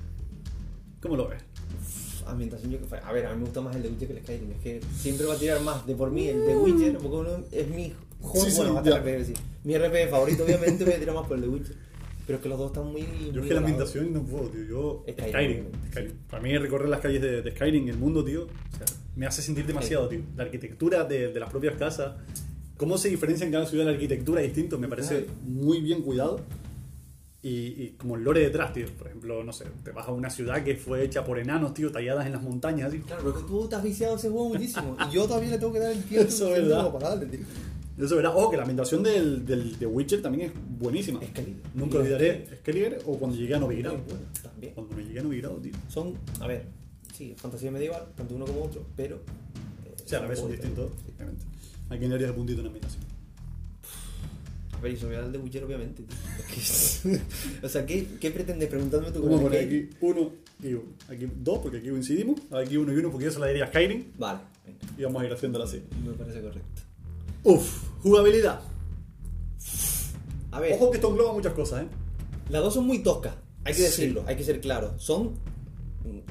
¿Cómo 1.00 1.16
lo 1.16 1.28
ves? 1.28 1.42
ambientación 2.26 2.72
yo 2.72 2.78
que 2.78 2.96
A 2.96 3.12
ver, 3.12 3.26
a 3.26 3.30
mí 3.32 3.36
me 3.36 3.44
gusta 3.44 3.60
más 3.60 3.76
el 3.76 3.82
The 3.82 3.88
Witcher 3.88 4.08
que 4.08 4.14
el 4.14 4.22
Skyrim. 4.22 4.50
Es 4.52 4.58
que 4.62 4.80
siempre 4.96 5.26
va 5.26 5.34
a 5.34 5.36
tirar 5.38 5.60
más 5.60 5.86
de 5.86 5.94
por 5.94 6.10
mí 6.10 6.26
el 6.28 6.44
The 6.46 6.56
Witcher, 6.56 6.92
porque 6.98 7.16
uno 7.16 7.30
es 7.52 7.68
mi 7.68 7.92
juego. 8.20 8.44
Sí, 8.46 8.50
sí, 8.50 8.56
bueno. 8.56 8.80
RPG, 8.80 9.24
sí. 9.26 9.34
Mi 9.64 9.76
RPG 9.76 10.08
favorito, 10.10 10.44
obviamente, 10.44 10.84
voy 10.84 10.94
a 10.94 10.98
tirar 10.98 11.14
más 11.14 11.26
por 11.26 11.36
el 11.36 11.42
The 11.42 11.48
Witcher. 11.50 11.76
Pero 12.26 12.36
es 12.38 12.42
que 12.42 12.48
los 12.48 12.58
dos 12.58 12.68
están 12.68 12.86
muy. 12.90 13.02
Yo 13.02 13.32
muy 13.32 13.40
es 13.42 13.48
que 13.48 13.52
la 13.54 13.60
ambientación 13.60 14.12
no 14.14 14.22
puedo, 14.22 14.48
tío. 14.48 14.64
Yo. 14.64 15.04
Skyrim, 15.06 15.28
Skyrim. 15.30 15.64
Skyrim. 15.90 16.12
Para 16.30 16.42
mí 16.42 16.56
recorrer 16.56 16.88
las 16.88 17.00
calles 17.00 17.20
de, 17.20 17.42
de 17.42 17.50
Skyrim, 17.50 17.86
el 17.88 17.98
mundo, 17.98 18.24
tío, 18.24 18.44
o 18.44 18.76
sea, 18.78 18.86
me 19.16 19.26
hace 19.26 19.42
sentir 19.42 19.66
demasiado, 19.66 20.08
tío. 20.08 20.20
La 20.36 20.44
arquitectura 20.44 21.04
de, 21.04 21.32
de 21.32 21.40
las 21.40 21.50
propias 21.50 21.76
casas. 21.76 22.14
Cómo 22.76 22.98
se 22.98 23.08
diferencia 23.08 23.46
en 23.46 23.52
cada 23.52 23.66
ciudad 23.66 23.84
la 23.84 23.92
arquitectura 23.92 24.40
distinto, 24.40 24.78
me 24.78 24.88
parece 24.88 25.26
muy 25.44 25.80
bien 25.80 26.02
cuidado. 26.02 26.40
Y, 27.40 27.50
y 27.82 27.94
como 27.98 28.16
el 28.16 28.24
lore 28.24 28.40
detrás, 28.40 28.72
tío. 28.72 28.86
Por 28.98 29.06
ejemplo, 29.08 29.44
no 29.44 29.52
sé, 29.52 29.66
te 29.84 29.90
vas 29.92 30.08
a 30.08 30.12
una 30.12 30.30
ciudad 30.30 30.64
que 30.64 30.76
fue 30.76 31.04
hecha 31.04 31.24
por 31.24 31.38
enanos, 31.38 31.74
tío, 31.74 31.92
talladas 31.92 32.24
en 32.26 32.32
las 32.32 32.42
montañas. 32.42 32.90
Claro, 33.06 33.22
pero 33.22 33.38
es 33.38 33.46
tú 33.46 33.68
has 33.70 33.82
viciado 33.82 34.16
ese 34.16 34.30
juego 34.30 34.48
muchísimo. 34.48 34.96
y 35.08 35.14
yo 35.14 35.26
todavía 35.26 35.50
le 35.50 35.58
tengo 35.58 35.72
que 35.72 35.78
dar 35.78 35.92
el 35.92 36.02
tiempo 36.04 36.28
Eso 36.28 36.56
es 36.56 36.62
verdad. 36.66 36.90
para 36.92 37.10
darle, 37.10 37.26
tío. 37.26 37.40
Eso 37.96 38.16
verá. 38.16 38.30
Ojo, 38.30 38.50
que 38.50 38.56
la 38.56 38.62
ambientación 38.62 39.02
del, 39.04 39.44
del 39.46 39.76
The 39.76 39.86
Witcher 39.86 40.20
también 40.22 40.50
es 40.50 40.52
buenísima. 40.80 41.22
Excalibur. 41.22 41.60
Nunca 41.74 41.98
olvidaré 41.98 42.46
Skelliger 42.60 43.02
o 43.06 43.18
cuando 43.18 43.36
llegué 43.36 43.54
a 43.54 43.58
Novigrado. 43.60 43.98
Bueno, 44.08 44.24
también. 44.42 44.72
Cuando 44.74 44.96
me 44.96 45.04
llegué 45.04 45.20
a 45.20 45.22
Novigrado, 45.22 45.54
tío. 45.58 45.72
Son, 45.88 46.14
a 46.40 46.46
ver, 46.48 46.64
sí, 47.16 47.34
fantasía 47.36 47.70
medieval, 47.70 48.06
tanto 48.16 48.34
uno 48.34 48.44
como 48.44 48.64
otro, 48.64 48.84
pero. 48.96 49.16
eh, 49.16 49.94
O 50.04 50.08
sea, 50.08 50.18
a 50.18 50.22
la 50.22 50.28
vez 50.28 50.38
son 50.38 50.50
distintos, 50.50 50.90
obviamente. 51.16 51.44
¿A 51.90 51.96
quién 51.96 52.08
le 52.10 52.14
harías 52.16 52.30
el 52.30 52.36
puntito 52.36 52.60
en 52.60 52.66
ambientación? 52.66 53.04
A 54.72 54.80
ver, 54.80 54.92
y 54.92 54.96
sobre 54.96 55.16
el 55.18 55.32
de 55.32 55.38
Witcher, 55.38 55.64
obviamente, 55.64 56.02
tío. 57.04 57.12
O 57.62 57.68
sea, 57.68 57.86
¿qué, 57.86 58.06
¿qué 58.20 58.30
pretendes 58.30 58.68
preguntarme 58.68 59.10
tú 59.12 59.22
Vamos 59.22 59.40
a 59.40 59.42
poner 59.44 59.64
aquí 59.64 59.88
uno 60.00 60.30
y 60.62 60.74
uno. 60.74 60.82
Aquí 61.08 61.26
dos, 61.36 61.58
porque 61.60 61.78
aquí 61.78 61.88
coincidimos. 61.88 62.40
Aquí 62.52 62.76
uno 62.76 62.92
y 62.92 62.96
uno, 62.96 63.10
porque 63.10 63.26
yo 63.26 63.30
se 63.32 63.38
la 63.38 63.46
diría 63.46 63.64
a 63.64 63.68
Skyrim. 63.68 64.04
Vale, 64.18 64.40
venga, 64.66 64.78
Y 64.98 65.02
vamos 65.04 65.22
a 65.22 65.26
ir 65.26 65.32
haciéndola 65.32 65.64
así. 65.64 65.82
me 66.04 66.12
parece 66.12 66.40
correcto. 66.42 66.82
Uf, 67.44 67.82
jugabilidad. 68.02 68.60
A 70.50 70.60
ver, 70.60 70.74
Ojo 70.74 70.90
que 70.90 70.96
esto 70.98 71.10
engloba 71.10 71.32
muchas 71.32 71.52
cosas, 71.54 71.82
¿eh? 71.84 71.86
las 72.50 72.62
dos 72.62 72.74
son 72.74 72.86
muy 72.86 73.02
toscas, 73.02 73.34
hay 73.64 73.72
que 73.72 73.78
Sí. 73.78 73.82
decirlo, 73.84 74.22
hay 74.26 74.36
que 74.36 74.44
ser 74.44 74.60
claro. 74.60 74.98
Son 74.98 75.32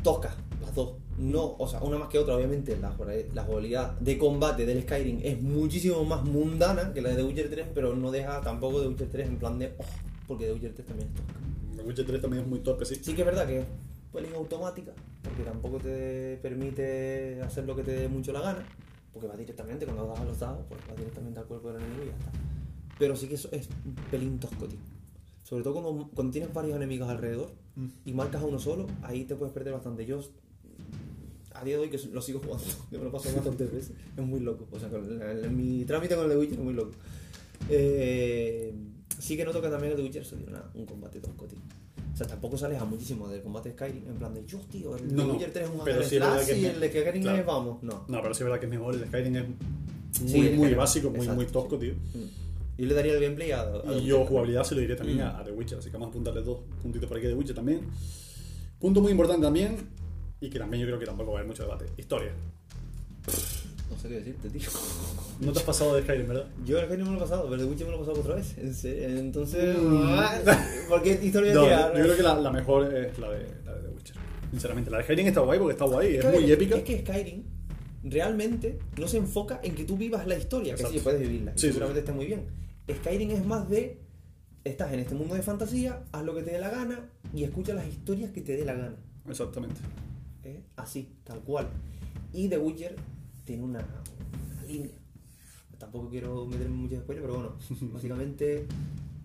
toscas, 0.04 0.36
las 0.64 0.76
dos. 0.76 0.94
No, 1.18 1.56
o 1.58 1.68
sea, 1.68 1.82
una 1.82 1.98
más 1.98 2.10
que 2.10 2.18
otra, 2.18 2.36
obviamente. 2.36 2.76
La, 2.78 2.96
la 3.34 3.44
jugabilidad 3.44 4.00
de 4.00 4.18
combate 4.18 4.66
del 4.66 4.82
Skyrim 4.84 5.20
es 5.24 5.42
muchísimo 5.42 6.04
más 6.04 6.24
mundana 6.24 6.94
que 6.94 7.02
la 7.02 7.10
de 7.10 7.18
The 7.18 7.24
Witcher 7.24 7.50
3, 7.50 7.68
pero 7.74 7.96
no 7.96 8.10
deja 8.12 8.42
tampoco 8.42 8.82
The 8.82 8.88
Witcher 8.88 9.10
3 9.10 9.28
en 9.28 9.38
plan 9.38 9.60
de. 9.60 9.74
Oh, 9.78 9.84
porque 10.28 10.46
The 10.46 10.54
Witcher 10.54 10.74
3 10.74 10.88
también 10.88 11.10
es 11.10 11.16
tosca. 11.16 11.34
The 11.76 11.84
Witcher 11.84 12.06
3 12.06 12.22
también 12.22 12.44
es 12.44 12.50
muy 12.50 12.60
torpe, 12.60 12.86
sí. 12.86 12.96
Sí 12.96 13.14
que 13.14 13.22
es 13.22 13.26
verdad 13.26 13.46
que 13.46 13.60
es 13.60 13.66
pelín 14.12 14.34
automática, 14.34 14.92
porque 15.24 15.44
tampoco 15.44 15.78
te 15.80 16.38
permite 16.42 17.42
hacer 17.42 17.66
lo 17.66 17.76
que 17.76 17.84
te 17.84 17.92
dé 17.92 18.08
mucho 18.08 18.32
la 18.32 18.42
gana, 18.42 18.66
porque 19.12 19.28
va 19.28 19.36
directamente, 19.36 19.86
cuando 19.86 20.08
das 20.08 20.20
a 20.20 20.26
los 20.26 20.40
dados, 20.40 20.66
pues 20.70 20.80
va 20.90 20.96
directamente 20.96 21.40
al 21.40 21.46
cuerpo 21.46 21.72
del 21.72 21.82
enemigo 21.82 22.04
y 22.04 22.08
ya 22.08 22.14
está. 22.14 22.32
Pero 23.00 23.16
sí 23.16 23.28
que 23.28 23.36
eso 23.36 23.50
es 23.52 23.70
un 23.86 23.96
pelín 24.12 24.40
tosco, 24.40 24.66
tío. 24.66 24.80
Sobre 25.44 25.64
todo 25.64 25.74
cuando, 25.74 26.10
cuando 26.14 26.32
tienes 26.32 26.54
varios 26.54 26.76
enemigos 26.76 27.10
alrededor 27.10 27.52
Mm. 27.76 27.88
y 28.06 28.14
marcas 28.14 28.42
a 28.44 28.46
uno 28.46 28.60
solo, 28.60 28.86
ahí 29.02 29.24
te 29.24 29.36
puedes 29.36 29.54
perder 29.54 29.74
bastante. 29.74 30.06
Yo 30.06 30.20
a 31.54 31.64
día 31.64 31.76
de 31.78 31.84
hoy 31.84 31.90
que 31.90 31.98
lo 32.12 32.22
sigo 32.22 32.40
jugando, 32.40 32.64
que 32.90 32.98
me 32.98 33.04
lo 33.04 33.12
paso 33.12 33.30
bastantes 33.34 33.72
veces, 33.72 33.92
es 34.18 34.24
muy 34.26 34.40
loco. 34.40 34.68
O 34.72 34.80
sea, 34.80 34.90
con 34.90 35.56
mi 35.56 35.86
trámite 35.86 36.16
con 36.16 36.26
el 36.26 36.32
The 36.32 36.38
Witcher 36.38 36.58
es 36.60 36.64
muy 36.64 36.74
loco. 36.74 36.92
Eh, 37.70 38.74
sí 39.20 39.38
que 39.38 39.46
noto 39.46 39.62
que 39.62 39.70
también 39.70 39.92
el 39.92 39.98
The 39.98 40.04
Witcher 40.04 40.24
una- 40.48 40.70
un 40.74 40.86
combate 40.86 41.20
tosco, 41.20 41.46
tío. 41.46 41.60
O 42.14 42.16
sea, 42.16 42.28
tampoco 42.28 42.58
se 42.58 42.66
aleja 42.66 42.86
muchísimo 42.86 43.28
del 43.28 43.42
combate 43.42 43.70
de 43.70 43.76
Skyrim, 43.76 44.08
en 44.08 44.16
plan 44.16 44.34
de, 44.34 44.46
yo, 44.46 44.60
tío, 44.70 44.96
el 44.96 45.16
No, 45.16 45.26
The 45.26 45.32
Witcher 45.32 45.54
3 45.54 45.66
es 45.66 45.72
un 45.74 45.84
pero 45.84 46.04
sí 46.04 46.18
slash 46.18 46.46
que 46.46 46.52
es 46.52 46.58
y 46.60 46.66
el 46.66 46.80
de 46.80 46.90
Skyrim 46.90 47.22
claro. 47.24 47.38
es 47.40 47.46
vamos. 47.46 47.84
No. 47.84 48.06
No, 48.08 48.22
pero 48.22 48.34
sí 48.34 48.42
es 48.42 48.46
verdad 48.46 48.60
que 48.60 48.66
es 48.68 48.72
mejor. 48.72 48.94
El 48.96 49.06
Skyrim 49.08 49.36
es 49.36 49.48
muy, 49.48 49.58
Sí, 50.30 50.38
muy 50.42 50.48
Skyrim, 50.58 50.78
básico, 50.78 51.10
muy, 51.10 51.18
exacto, 51.20 51.36
muy 51.36 51.46
tosco, 51.48 51.78
tío. 51.80 51.94
Mm. 51.94 52.78
Yo 52.78 52.86
le 52.88 52.94
daría 52.96 53.14
el 53.14 53.22
gameplay 53.22 53.52
a. 53.52 53.62
a 53.62 53.66
Y 53.66 53.88
Witcher. 53.88 54.04
yo 54.04 54.26
jugabilidad 54.26 54.64
se 54.64 54.76
lo 54.76 54.82
diré 54.82 54.96
también 54.96 55.20
Mm. 55.20 55.22
a, 55.22 55.40
a 55.40 55.44
The 55.44 55.52
Witcher, 55.52 55.78
así 55.80 55.88
que 55.90 55.94
vamos 55.94 56.08
a 56.08 56.10
apuntarle 56.10 56.42
dos 56.44 56.60
puntitos 56.82 57.08
por 57.08 57.18
aquí 57.18 57.26
a 57.28 57.30
The 57.30 57.36
Witcher 57.36 57.56
también. 57.56 57.82
Punto 58.80 59.02
muy 59.02 59.12
importante 59.12 59.44
también, 59.44 59.78
y 60.44 60.50
que 60.50 60.60
también 60.60 60.82
yo 60.82 60.88
creo 60.88 61.00
que 61.00 61.06
tampoco 61.06 61.32
va 61.32 61.38
a 61.38 61.40
haber 61.40 61.48
mucho 61.48 61.64
debate. 61.64 61.86
Historia. 61.98 62.32
No 63.90 63.98
sé 63.98 64.10
qué 64.10 64.16
decirte, 64.16 64.50
tío. 64.50 64.70
No 65.40 65.54
te 65.54 65.60
has 65.60 65.66
pasado 65.66 65.96
de 65.96 66.02
Skyrim, 66.02 66.28
¿verdad? 66.28 66.48
Yo 66.66 66.80
el 66.80 66.86
Skyrim 66.86 67.06
me 67.06 67.12
lo 67.12 67.18
he 67.18 67.22
pasado, 67.22 67.50
pero 67.50 67.64
The 67.64 67.70
Witcher 67.70 67.86
me 67.88 67.92
lo 67.92 67.98
he 67.98 68.00
pasado 68.06 68.20
otra 68.20 68.36
vez. 68.36 68.58
En 68.58 68.74
serio. 68.74 69.20
Entonces. 69.20 69.78
¿Por 70.90 71.02
qué 71.02 71.18
historia 71.24 71.54
No, 71.54 71.66
yo, 71.66 71.94
creo 71.94 72.18
que 72.18 72.24
la, 72.24 72.36
la 72.42 72.52
mejor 72.52 72.94
es 72.94 73.18
la 73.20 73.30
de, 73.30 73.48
la 73.64 73.74
de 73.74 73.82
The 73.84 73.96
Witcher. 73.96 74.16
Sinceramente, 74.52 74.92
la 74.92 74.98
de 74.98 75.04
Skyrim 75.04 75.28
está 75.28 75.40
guay 75.40 75.60
porque 75.60 75.72
está 75.74 75.86
guay, 75.86 76.18
es 76.18 76.26
muy 76.26 76.52
épica. 76.52 76.76
Es 76.76 76.84
que 76.84 77.00
Skyrim 77.00 77.44
realmente 78.04 78.80
no 79.00 79.08
se 79.08 79.18
enfoca 79.18 79.62
en 79.64 79.76
que 79.76 79.86
tú 79.86 79.96
vivas 79.96 80.28
la 80.28 80.38
historia, 80.38 80.76
que 80.76 80.82
Exacto. 80.82 80.98
sí 80.98 81.04
puedes 81.04 81.22
vivirla, 81.22 81.54
Sí, 81.56 81.68
seguramente 81.68 82.02
sí. 82.02 82.06
esté 82.06 82.12
muy 82.12 82.26
bien. 82.26 82.48
Skyrim 82.92 83.32
es 83.32 83.46
más 83.46 83.70
de 83.70 84.02
estás 84.66 84.92
en 84.92 85.00
este 85.00 85.16
mundo 85.16 85.36
de 85.36 85.42
fantasía, 85.42 86.04
haz 86.12 86.24
lo 86.26 86.36
que 86.36 86.44
te 86.44 86.52
dé 86.52 86.60
la 86.60 86.70
gana 86.70 87.10
y 87.34 87.46
escucha 87.46 87.74
las 87.74 87.88
historias 87.88 88.32
que 88.32 88.42
te 88.42 88.58
dé 88.58 88.66
la 88.66 88.74
gana. 88.74 88.96
Exactamente. 89.30 89.80
¿Eh? 90.46 90.64
Así, 90.76 91.10
tal 91.24 91.40
cual. 91.42 91.68
Y 92.34 92.50
The 92.50 92.58
Witcher 92.58 92.96
tiene 93.46 93.64
una, 93.64 93.80
una 93.80 94.64
línea. 94.64 94.92
Tampoco 95.78 96.10
quiero 96.10 96.46
meterme 96.46 96.76
mucho 96.76 96.98
spoiler, 96.98 97.24
pero 97.24 97.36
bueno, 97.36 97.56
básicamente 97.94 98.66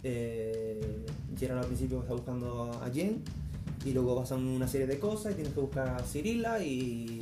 eh, 0.03 1.07
al 1.51 1.67
principio 1.67 2.01
está 2.01 2.15
buscando 2.15 2.73
a 2.83 2.91
Jen 2.91 3.23
y 3.85 3.93
luego 3.93 4.17
pasan 4.17 4.45
una 4.47 4.67
serie 4.67 4.87
de 4.87 4.99
cosas 4.99 5.33
y 5.33 5.35
tienes 5.37 5.53
que 5.55 5.61
buscar 5.61 5.89
a 5.89 5.99
Cirilla 6.01 6.63
y 6.63 7.21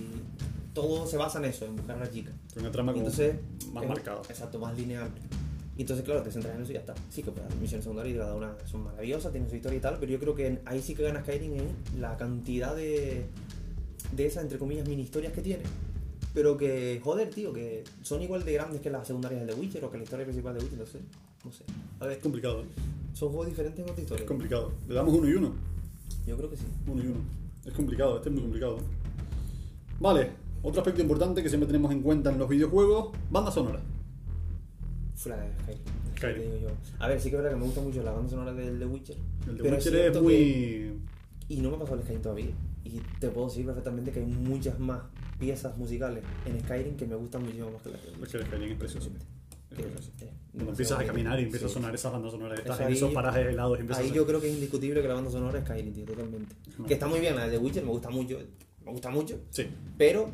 todo 0.72 1.06
se 1.06 1.16
basa 1.16 1.38
en 1.38 1.46
eso, 1.46 1.66
en 1.66 1.76
buscar 1.76 1.96
a 1.96 2.00
la 2.00 2.10
chica. 2.10 2.32
Una 2.58 2.70
trama 2.70 2.92
entonces, 2.92 3.36
más 3.72 3.82
es- 3.84 3.88
marcada. 3.88 4.22
Exacto, 4.28 4.58
más 4.58 4.76
lineal. 4.76 5.10
Y 5.76 5.82
entonces, 5.82 6.04
claro, 6.06 6.22
te 6.22 6.30
centras 6.30 6.54
en 6.56 6.62
eso 6.62 6.70
y 6.70 6.74
ya 6.74 6.80
está. 6.80 6.94
Sí 7.10 7.22
que 7.22 7.30
hacer 7.30 7.44
misiones 7.60 7.84
secundarias 7.84 8.16
cada 8.16 8.34
una 8.34 8.56
son 8.64 8.84
maravillosas, 8.84 9.30
tienen 9.32 9.50
su 9.50 9.56
historia 9.56 9.76
y 9.76 9.80
tal, 9.80 9.98
pero 10.00 10.10
yo 10.12 10.18
creo 10.18 10.34
que 10.34 10.60
ahí 10.64 10.80
sí 10.80 10.94
que 10.94 11.02
gana 11.02 11.20
Skyrim 11.20 11.52
en 11.54 12.00
la 12.00 12.16
cantidad 12.16 12.74
de, 12.74 13.26
de 14.12 14.26
esas, 14.26 14.42
entre 14.44 14.58
comillas, 14.58 14.88
mini 14.88 15.02
historias 15.02 15.32
que 15.32 15.40
tiene. 15.42 15.62
Pero 16.34 16.56
que, 16.56 17.00
joder, 17.02 17.30
tío, 17.30 17.52
que 17.52 17.82
son 18.02 18.20
igual 18.22 18.44
de 18.44 18.52
grandes 18.52 18.80
que 18.82 18.90
las 18.90 19.06
secundarias 19.06 19.40
del 19.46 19.54
The 19.54 19.60
Witcher 19.60 19.84
o 19.84 19.90
que 19.90 19.96
la 19.98 20.04
historia 20.04 20.24
principal 20.26 20.54
de 20.54 20.60
Witcher, 20.62 20.78
no 20.78 20.86
sé. 20.86 20.98
No 21.44 21.52
sé. 21.52 21.64
A 22.00 22.06
ver, 22.06 22.16
Es 22.18 22.22
complicado, 22.22 22.62
¿eh? 22.62 22.66
son 23.14 23.28
juegos 23.30 23.46
diferentes 23.48 23.78
en 23.78 23.84
cuanto 23.84 24.00
a 24.00 24.02
Es 24.02 24.06
historia. 24.06 24.26
complicado. 24.26 24.72
Le 24.88 24.94
damos 24.94 25.14
uno 25.14 25.28
y 25.28 25.32
uno. 25.32 25.52
Yo 26.26 26.36
creo 26.36 26.50
que 26.50 26.56
sí. 26.56 26.64
Uno 26.86 27.02
y 27.02 27.06
uno. 27.06 27.20
Es 27.64 27.72
complicado, 27.72 28.16
este 28.16 28.28
es 28.28 28.32
muy 28.34 28.42
complicado. 28.42 28.78
Vale, 29.98 30.30
otro 30.62 30.80
aspecto 30.82 31.00
importante 31.00 31.42
que 31.42 31.48
siempre 31.48 31.66
tenemos 31.66 31.90
en 31.92 32.02
cuenta 32.02 32.30
en 32.30 32.38
los 32.38 32.48
videojuegos, 32.48 33.16
banda 33.30 33.50
sonora. 33.50 33.80
Fuera 35.14 35.38
de 35.40 35.50
Skyrim. 36.16 36.42
Digo 36.42 36.56
yo. 36.58 36.68
A 36.98 37.08
ver, 37.08 37.18
sí 37.20 37.30
que 37.30 37.36
es 37.36 37.42
verdad 37.42 37.54
que 37.56 37.60
me 37.60 37.66
gusta 37.66 37.80
mucho 37.80 38.02
la 38.02 38.12
banda 38.12 38.28
sonora 38.28 38.52
del 38.52 38.78
The 38.78 38.86
Witcher. 38.86 39.16
El 39.48 39.56
de 39.56 39.62
pero 39.62 39.76
Witcher 39.76 39.94
es 39.96 40.12
que- 40.12 40.20
muy... 40.20 40.92
Y 41.48 41.60
no 41.60 41.70
me 41.70 41.76
ha 41.76 41.78
pasado 41.78 41.96
el 41.96 42.02
Skyrim 42.02 42.22
todavía. 42.22 42.46
Y 42.86 43.02
te 43.20 43.28
puedo 43.30 43.48
decir 43.48 43.64
perfectamente 43.66 44.12
que 44.12 44.20
hay 44.20 44.26
muchas 44.26 44.78
más 44.78 45.00
piezas 45.38 45.76
musicales 45.76 46.22
en 46.46 46.60
Skyrim 46.60 46.96
que 46.96 47.06
me 47.06 47.14
gustan 47.16 47.42
muchísimo 47.42 47.70
más 47.72 47.82
que 47.82 47.90
las 47.90 48.00
que 48.00 48.08
Es 48.22 48.28
que 48.30 48.36
el 48.38 48.44
Skyrim 48.46 48.72
es 48.72 48.78
precioso. 48.78 49.10
Es 49.70 49.78
eh, 49.78 50.30
Cuando 50.52 50.70
empiezas 50.70 51.00
a 51.00 51.04
caminar 51.04 51.38
y 51.40 51.42
empieza 51.44 51.66
a 51.66 51.68
Sí. 51.68 51.74
sonar 51.74 51.94
esas 51.94 52.12
bandas 52.12 52.30
sonoras, 52.32 52.58
estás 52.58 52.80
en 52.80 52.92
esos 52.92 53.12
parajes 53.12 53.46
helados 53.46 53.78
Ahí 53.96 54.10
a... 54.10 54.14
yo 54.14 54.24
creo 54.26 54.40
que 54.40 54.48
es 54.48 54.54
indiscutible 54.54 55.02
que 55.02 55.08
la 55.08 55.14
banda 55.14 55.30
sonora 55.30 55.58
es 55.58 55.64
Skyrim, 55.64 55.92
tío, 55.92 56.04
totalmente. 56.04 56.54
No. 56.78 56.86
Que 56.86 56.94
está 56.94 57.06
muy 57.08 57.20
bien, 57.20 57.34
la 57.36 57.46
de 57.48 57.58
The 57.58 57.58
Witcher 57.58 57.84
me 57.84 57.90
gusta 57.90 58.08
mucho, 58.10 58.38
me 58.84 58.92
gusta 58.92 59.10
mucho, 59.10 59.40
Sí, 59.50 59.66
pero 59.98 60.30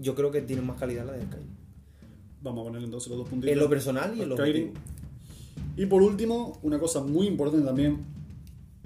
yo 0.00 0.14
creo 0.14 0.30
que 0.30 0.42
tiene 0.42 0.62
más 0.62 0.78
calidad 0.78 1.06
la 1.06 1.12
de 1.12 1.22
Skyrim. 1.24 1.48
vamos 2.42 2.60
a 2.62 2.64
poner 2.70 2.82
entonces 2.82 3.08
los 3.08 3.18
dos 3.18 3.28
puntitos. 3.28 3.52
En 3.52 3.58
lo 3.60 3.68
personal 3.70 4.14
y 4.16 4.22
en 4.22 4.28
lo 4.28 4.36
Skyrim. 4.36 4.72
Y 5.76 5.86
por 5.86 6.02
último, 6.02 6.58
una 6.62 6.78
cosa 6.78 7.00
muy 7.00 7.26
importante 7.28 7.64
también, 7.64 7.98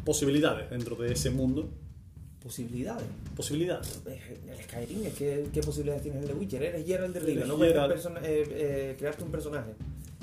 posibilidades 0.04 0.70
dentro 0.70 0.94
de 0.96 1.12
ese 1.12 1.30
mundo. 1.30 1.68
Posibilidades. 2.50 3.06
Posibilidades. 3.34 4.00
El 4.06 4.62
Skyrim, 4.62 5.04
es 5.06 5.14
que, 5.14 5.46
¿qué 5.52 5.60
posibilidades 5.62 6.02
tienes 6.04 6.22
en 6.22 6.28
The 6.28 6.34
Witcher? 6.34 6.62
Eres 6.62 6.86
Geralt 6.86 7.12
de 7.12 7.18
Rivia, 7.20 7.44
no 7.44 7.56
puedes 7.56 7.74
eh, 7.76 8.10
eh, 8.22 8.94
crearte 8.96 9.24
un 9.24 9.32
personaje. 9.32 9.72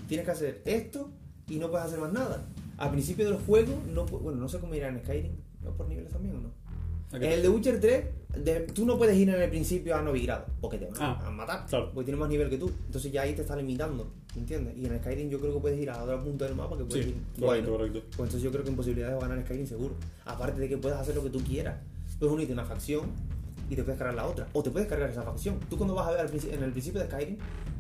Tienes 0.08 0.26
que 0.26 0.32
hacer 0.32 0.62
esto 0.64 1.10
y 1.50 1.58
no 1.58 1.70
puedes 1.70 1.86
hacer 1.88 2.00
más 2.00 2.14
nada. 2.14 2.46
Al 2.78 2.92
principio 2.92 3.26
del 3.30 3.40
juego, 3.40 3.74
no, 3.94 4.06
bueno, 4.06 4.40
no 4.40 4.48
sé 4.48 4.60
cómo 4.60 4.74
irá 4.74 4.88
en 4.88 5.00
Skyrim, 5.00 5.34
¿no 5.64 5.72
por 5.76 5.90
niveles 5.90 6.14
también 6.14 6.38
o 6.38 6.40
no? 6.40 6.52
¿A 7.12 7.18
En 7.18 7.22
qué? 7.24 7.34
el 7.34 7.42
The 7.42 7.50
Witcher 7.50 7.80
3, 7.82 8.06
de- 8.42 8.60
tú 8.74 8.86
no 8.86 8.98
puedes 8.98 9.18
ir 9.18 9.28
en 9.30 9.42
el 9.42 9.50
principio 9.50 9.94
a 9.98 10.02
Novigrado, 10.02 10.46
porque 10.62 10.78
te 10.78 10.86
van 10.86 10.96
Ah, 11.00 11.24
a 11.26 11.30
matar, 11.30 11.66
claro. 11.68 11.92
porque 11.94 12.06
tienes 12.06 12.20
más 12.22 12.30
nivel 12.30 12.50
que 12.50 12.58
tú. 12.58 12.72
Entonces 12.86 13.12
ya 13.12 13.24
ahí 13.24 13.34
te 13.36 13.42
está 13.42 13.56
limitando, 13.58 14.14
¿entiendes? 14.38 14.78
Y 14.78 14.86
en 14.86 14.98
Skyrim 14.98 15.30
yo 15.30 15.42
creo 15.42 15.54
que 15.56 15.60
puedes 15.60 15.78
ir 15.80 15.90
a 15.90 16.02
otro 16.02 16.24
punto 16.24 16.46
del 16.46 16.56
mapa 16.56 16.78
que 16.78 16.86
puedes 16.86 17.04
Sí, 17.06 17.12
ir. 17.12 17.16
correcto, 17.42 17.46
Bueno, 17.46 17.68
correcto. 17.70 18.00
pues 18.16 18.28
entonces 18.30 18.42
yo 18.42 18.52
creo 18.52 18.64
que 18.64 18.70
en 18.70 18.76
posibilidades 18.78 19.16
a 19.22 19.28
ganar 19.28 19.44
Skyrim 19.46 19.68
seguro. 19.68 19.96
Aparte 20.26 20.62
de 20.62 20.70
que 20.70 20.78
puedes 20.78 20.98
hacer 20.98 21.14
lo 21.16 21.22
que 21.24 21.30
tú 21.30 21.42
quieras. 21.44 21.76
Puedes 22.24 22.36
unirte 22.36 22.54
a 22.54 22.56
una 22.56 22.64
facción 22.64 23.02
y 23.70 23.76
te 23.76 23.84
puedes 23.84 24.00
cargar 24.00 24.16
la 24.16 24.26
otra. 24.26 24.48
O 24.54 24.64
te 24.64 24.72
puedes 24.72 24.88
cargar 24.88 25.10
esa 25.10 25.24
facción. 25.24 25.60
Tú 25.70 25.76
cuando 25.76 25.94
vas 25.94 26.08
a 26.08 26.12
ver 26.12 26.32
en 26.54 26.64
el 26.64 26.72
principio 26.72 27.02
de 27.02 27.08
Skyrim, 27.08 27.38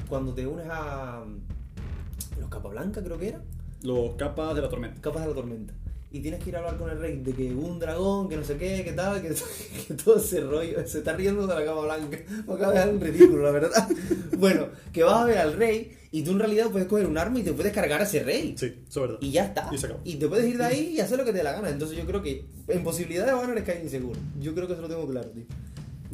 cuando 0.09 0.33
te 0.33 0.45
unes 0.45 0.67
a 0.69 1.23
mm, 1.25 2.41
los 2.41 2.49
Capablanca 2.49 3.01
creo 3.01 3.17
que 3.17 3.29
era, 3.29 3.41
Los 3.83 4.15
capas 4.15 4.53
de 4.53 4.61
la 4.61 4.67
tormenta. 4.67 4.99
capas 4.99 5.21
de 5.21 5.29
la 5.29 5.33
tormenta. 5.33 5.73
Y 6.13 6.19
tienes 6.21 6.43
que 6.43 6.51
ir 6.51 6.55
a 6.55 6.59
hablar 6.59 6.77
con 6.77 6.89
el 6.91 6.99
rey 6.99 7.17
de 7.23 7.33
que 7.33 7.51
un 7.53 7.79
dragón, 7.79 8.29
que 8.29 8.37
no 8.37 8.43
sé 8.43 8.55
qué, 8.55 8.83
que 8.85 8.91
tal, 8.93 9.19
que, 9.21 9.29
que 9.87 9.93
todo 9.95 10.17
ese 10.17 10.41
rollo. 10.41 10.87
Se 10.87 10.99
está 10.99 11.13
riendo 11.13 11.47
de 11.47 11.55
la 11.55 11.65
capa 11.65 11.81
blanca. 11.81 12.19
Me 12.47 12.53
acaba 12.53 12.71
de 12.71 12.77
dejar 12.79 12.93
un 12.93 13.01
ridículo, 13.01 13.43
la 13.43 13.51
verdad. 13.51 13.87
Bueno, 14.37 14.67
que 14.91 15.03
vas 15.03 15.21
a 15.21 15.25
ver 15.25 15.37
al 15.39 15.53
rey 15.53 15.97
y 16.11 16.21
tú 16.23 16.31
en 16.31 16.39
realidad 16.39 16.69
puedes 16.69 16.87
coger 16.87 17.07
un 17.07 17.17
arma 17.17 17.39
y 17.39 17.43
te 17.43 17.53
puedes 17.53 17.71
cargar 17.73 18.01
a 18.01 18.03
ese 18.03 18.21
rey. 18.23 18.55
Sí, 18.57 18.65
eso 18.87 18.99
es 19.03 19.09
verdad. 19.09 19.17
Y 19.21 19.31
ya 19.31 19.45
está. 19.45 19.69
Y 19.71 19.77
se 19.77 19.85
acabó. 19.87 20.01
Y 20.03 20.15
te 20.15 20.27
puedes 20.27 20.45
ir 20.47 20.57
de 20.57 20.65
ahí 20.65 20.93
y 20.95 20.99
hacer 20.99 21.17
lo 21.17 21.25
que 21.25 21.31
te 21.31 21.37
dé 21.39 21.43
la 21.43 21.53
gana. 21.53 21.69
Entonces 21.69 21.97
yo 21.97 22.05
creo 22.05 22.21
que 22.21 22.45
en 22.67 22.83
posibilidades 22.83 23.33
va 23.33 23.39
a 23.39 23.47
ganar 23.47 23.59
Skyrim 23.63 23.89
seguro. 23.89 24.19
Yo 24.39 24.53
creo 24.53 24.67
que 24.67 24.73
eso 24.73 24.81
lo 24.83 24.89
tengo 24.89 25.07
claro, 25.07 25.29
tío. 25.29 25.45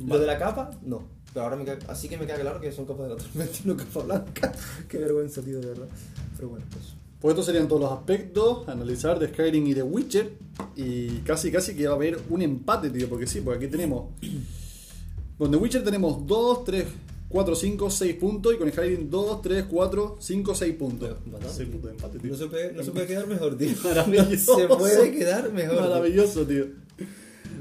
Lo 0.05 0.17
de 0.19 0.27
la 0.27 0.37
capa, 0.37 0.71
no. 0.83 1.07
Pero 1.33 1.43
ahora 1.43 1.57
me 1.57 1.65
queda- 1.65 1.79
así 1.89 2.07
que 2.07 2.17
me 2.17 2.25
queda 2.25 2.39
claro 2.39 2.61
que 2.61 2.71
son 2.71 2.85
capas 2.85 3.09
de 3.09 3.15
la 3.15 3.21
tormenta 3.21 3.57
y 3.63 3.67
no 3.67 3.75
capa 3.75 3.99
blanca. 4.03 4.51
Qué 4.87 4.97
vergüenza, 4.97 5.41
tío, 5.41 5.59
de 5.59 5.67
verdad. 5.67 5.87
Pero 6.37 6.49
bueno, 6.49 6.65
pues. 6.71 6.93
Pues 7.19 7.33
estos 7.33 7.47
serían 7.47 7.67
todos 7.67 7.81
los 7.81 7.91
aspectos 7.91 8.67
a 8.69 8.71
analizar 8.71 9.19
de 9.19 9.27
Skyrim 9.27 9.67
y 9.67 9.73
de 9.73 9.83
Witcher. 9.83 10.31
Y 10.77 11.07
casi, 11.19 11.51
casi 11.51 11.75
que 11.75 11.85
va 11.85 11.93
a 11.93 11.95
haber 11.95 12.17
un 12.29 12.41
empate, 12.41 12.89
tío. 12.89 13.09
Porque 13.09 13.27
sí, 13.27 13.41
porque 13.41 13.65
aquí 13.65 13.71
tenemos. 13.71 14.13
Con 15.37 15.51
The 15.51 15.57
Witcher 15.57 15.83
tenemos 15.83 16.25
2, 16.25 16.63
3, 16.63 16.85
4, 17.27 17.55
5, 17.55 17.89
6 17.89 18.15
puntos. 18.15 18.53
Y 18.53 18.57
con 18.57 18.69
Skyrim 18.69 19.09
2, 19.09 19.41
3, 19.41 19.65
4, 19.69 20.17
5, 20.19 20.55
6 20.55 20.75
puntos. 20.75 21.09
Bastante. 21.25 21.55
6 21.55 21.69
puntos 21.69 21.89
de 21.89 21.95
empate, 21.95 22.19
tío. 22.19 22.31
No 22.31 22.37
se 22.37 22.45
puede, 22.47 22.73
no 22.73 22.83
se 22.83 22.91
puede 22.91 23.07
quedar 23.07 23.27
mejor, 23.27 23.57
tío. 23.57 23.69
Maravilloso. 23.83 24.55
Se 24.57 24.67
puede 24.67 25.11
quedar 25.11 25.51
mejor. 25.53 25.81
Maravilloso, 25.81 26.45
tío. 26.45 26.65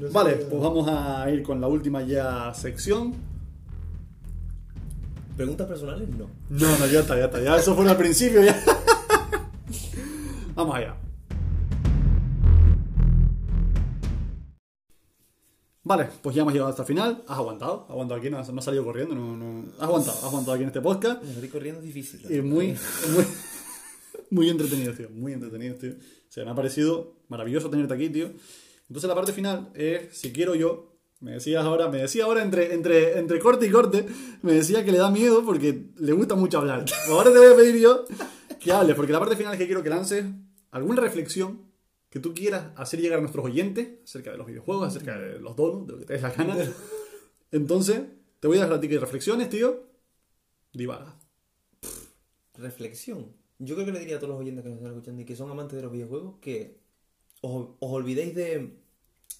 No 0.01 0.09
Vale, 0.11 0.35
pues 0.35 0.61
vamos 0.61 0.87
a 0.89 1.29
ir 1.31 1.43
con 1.43 1.59
la 1.59 1.67
última 1.67 2.01
ya 2.01 2.53
sección. 2.53 3.13
¿Preguntas 5.35 5.67
personales? 5.67 6.07
No. 6.09 6.29
No, 6.49 6.77
no, 6.77 6.87
ya 6.87 7.01
está, 7.01 7.17
ya 7.17 7.25
está. 7.25 7.41
Ya 7.41 7.57
eso 7.57 7.75
fue 7.75 7.89
al 7.89 7.97
principio, 7.97 8.43
ya. 8.43 8.61
Vamos 10.59 10.75
allá. 10.75 10.93
Vale, 15.83 16.09
pues 16.21 16.35
ya 16.35 16.41
hemos 16.41 16.51
llegado 16.51 16.69
hasta 16.69 16.81
el 16.81 16.85
final. 16.85 17.23
Has 17.29 17.37
aguantado, 17.37 17.85
has 17.85 17.91
aguantado 17.91 18.19
aquí, 18.19 18.29
no 18.29 18.39
has, 18.39 18.51
no 18.51 18.59
has 18.59 18.65
salido 18.65 18.83
corriendo, 18.83 19.15
no, 19.15 19.37
no. 19.37 19.71
Has 19.77 19.83
aguantado, 19.83 20.17
has 20.17 20.23
aguantado 20.25 20.55
aquí 20.55 20.63
en 20.63 20.67
este 20.67 20.81
podcast. 20.81 21.23
Me 21.23 21.31
estoy 21.31 21.47
corriendo 21.47 21.79
es 21.79 21.85
difícil. 21.85 22.29
Y 22.29 22.41
muy, 22.41 22.75
muy, 23.15 23.25
muy 24.31 24.49
entretenido, 24.49 24.93
tío. 24.93 25.09
Muy 25.11 25.31
entretenido, 25.31 25.75
tío. 25.75 25.91
O 25.91 26.27
sea, 26.27 26.43
me 26.43 26.51
ha 26.51 26.55
parecido 26.55 27.13
maravilloso 27.29 27.69
tenerte 27.69 27.93
aquí, 27.93 28.09
tío. 28.09 28.29
Entonces 28.89 29.07
la 29.07 29.15
parte 29.15 29.31
final 29.31 29.69
es, 29.75 30.09
si 30.11 30.33
quiero 30.33 30.55
yo, 30.55 30.91
me 31.21 31.31
decías 31.31 31.63
ahora, 31.63 31.87
me 31.87 31.99
decía 31.99 32.25
ahora 32.25 32.43
entre, 32.43 32.73
entre, 32.73 33.17
entre 33.17 33.39
corte 33.39 33.65
y 33.65 33.71
corte, 33.71 34.05
me 34.41 34.51
decía 34.51 34.83
que 34.83 34.91
le 34.91 34.97
da 34.97 35.09
miedo 35.09 35.41
porque 35.45 35.85
le 35.95 36.11
gusta 36.11 36.35
mucho 36.35 36.57
hablar. 36.57 36.83
Ahora 37.07 37.31
te 37.31 37.37
voy 37.37 37.47
a 37.47 37.55
pedir 37.55 37.77
yo 37.79 38.03
que 38.59 38.73
hables, 38.73 38.97
porque 38.97 39.13
la 39.13 39.19
parte 39.19 39.37
final 39.37 39.53
es 39.53 39.59
que 39.59 39.65
quiero 39.65 39.81
que 39.81 39.89
lances 39.89 40.25
alguna 40.71 41.01
reflexión 41.01 41.69
que 42.09 42.19
tú 42.19 42.33
quieras 42.33 42.71
hacer 42.75 42.99
llegar 43.01 43.19
a 43.19 43.21
nuestros 43.21 43.45
oyentes 43.45 43.99
acerca 44.03 44.31
de 44.31 44.37
los 44.37 44.47
videojuegos, 44.47 44.87
acerca 44.87 45.17
de 45.17 45.39
los 45.39 45.55
donuts, 45.55 45.87
de 45.87 45.93
lo 45.93 45.99
que 45.99 46.05
te 46.05 46.13
des 46.13 46.21
la 46.21 46.31
gana. 46.31 46.57
Entonces, 47.51 48.01
te 48.39 48.47
voy 48.47 48.57
a 48.57 48.61
dejar 48.61 48.77
a 48.77 48.79
ti 48.81 48.89
que 48.89 48.99
reflexiones, 48.99 49.49
tío. 49.49 49.83
Divaga. 50.73 51.17
Reflexión. 52.55 53.33
Yo 53.59 53.75
creo 53.75 53.85
que 53.85 53.91
le 53.91 53.99
diría 53.99 54.15
a 54.15 54.19
todos 54.19 54.31
los 54.31 54.39
oyentes 54.39 54.63
que 54.63 54.69
nos 54.69 54.77
están 54.77 54.91
escuchando 54.91 55.21
y 55.21 55.25
que 55.25 55.35
son 55.35 55.51
amantes 55.51 55.75
de 55.75 55.83
los 55.83 55.91
videojuegos 55.91 56.35
que 56.39 56.79
os, 57.41 57.69
os 57.79 57.91
olvidéis 57.91 58.33
de, 58.33 58.77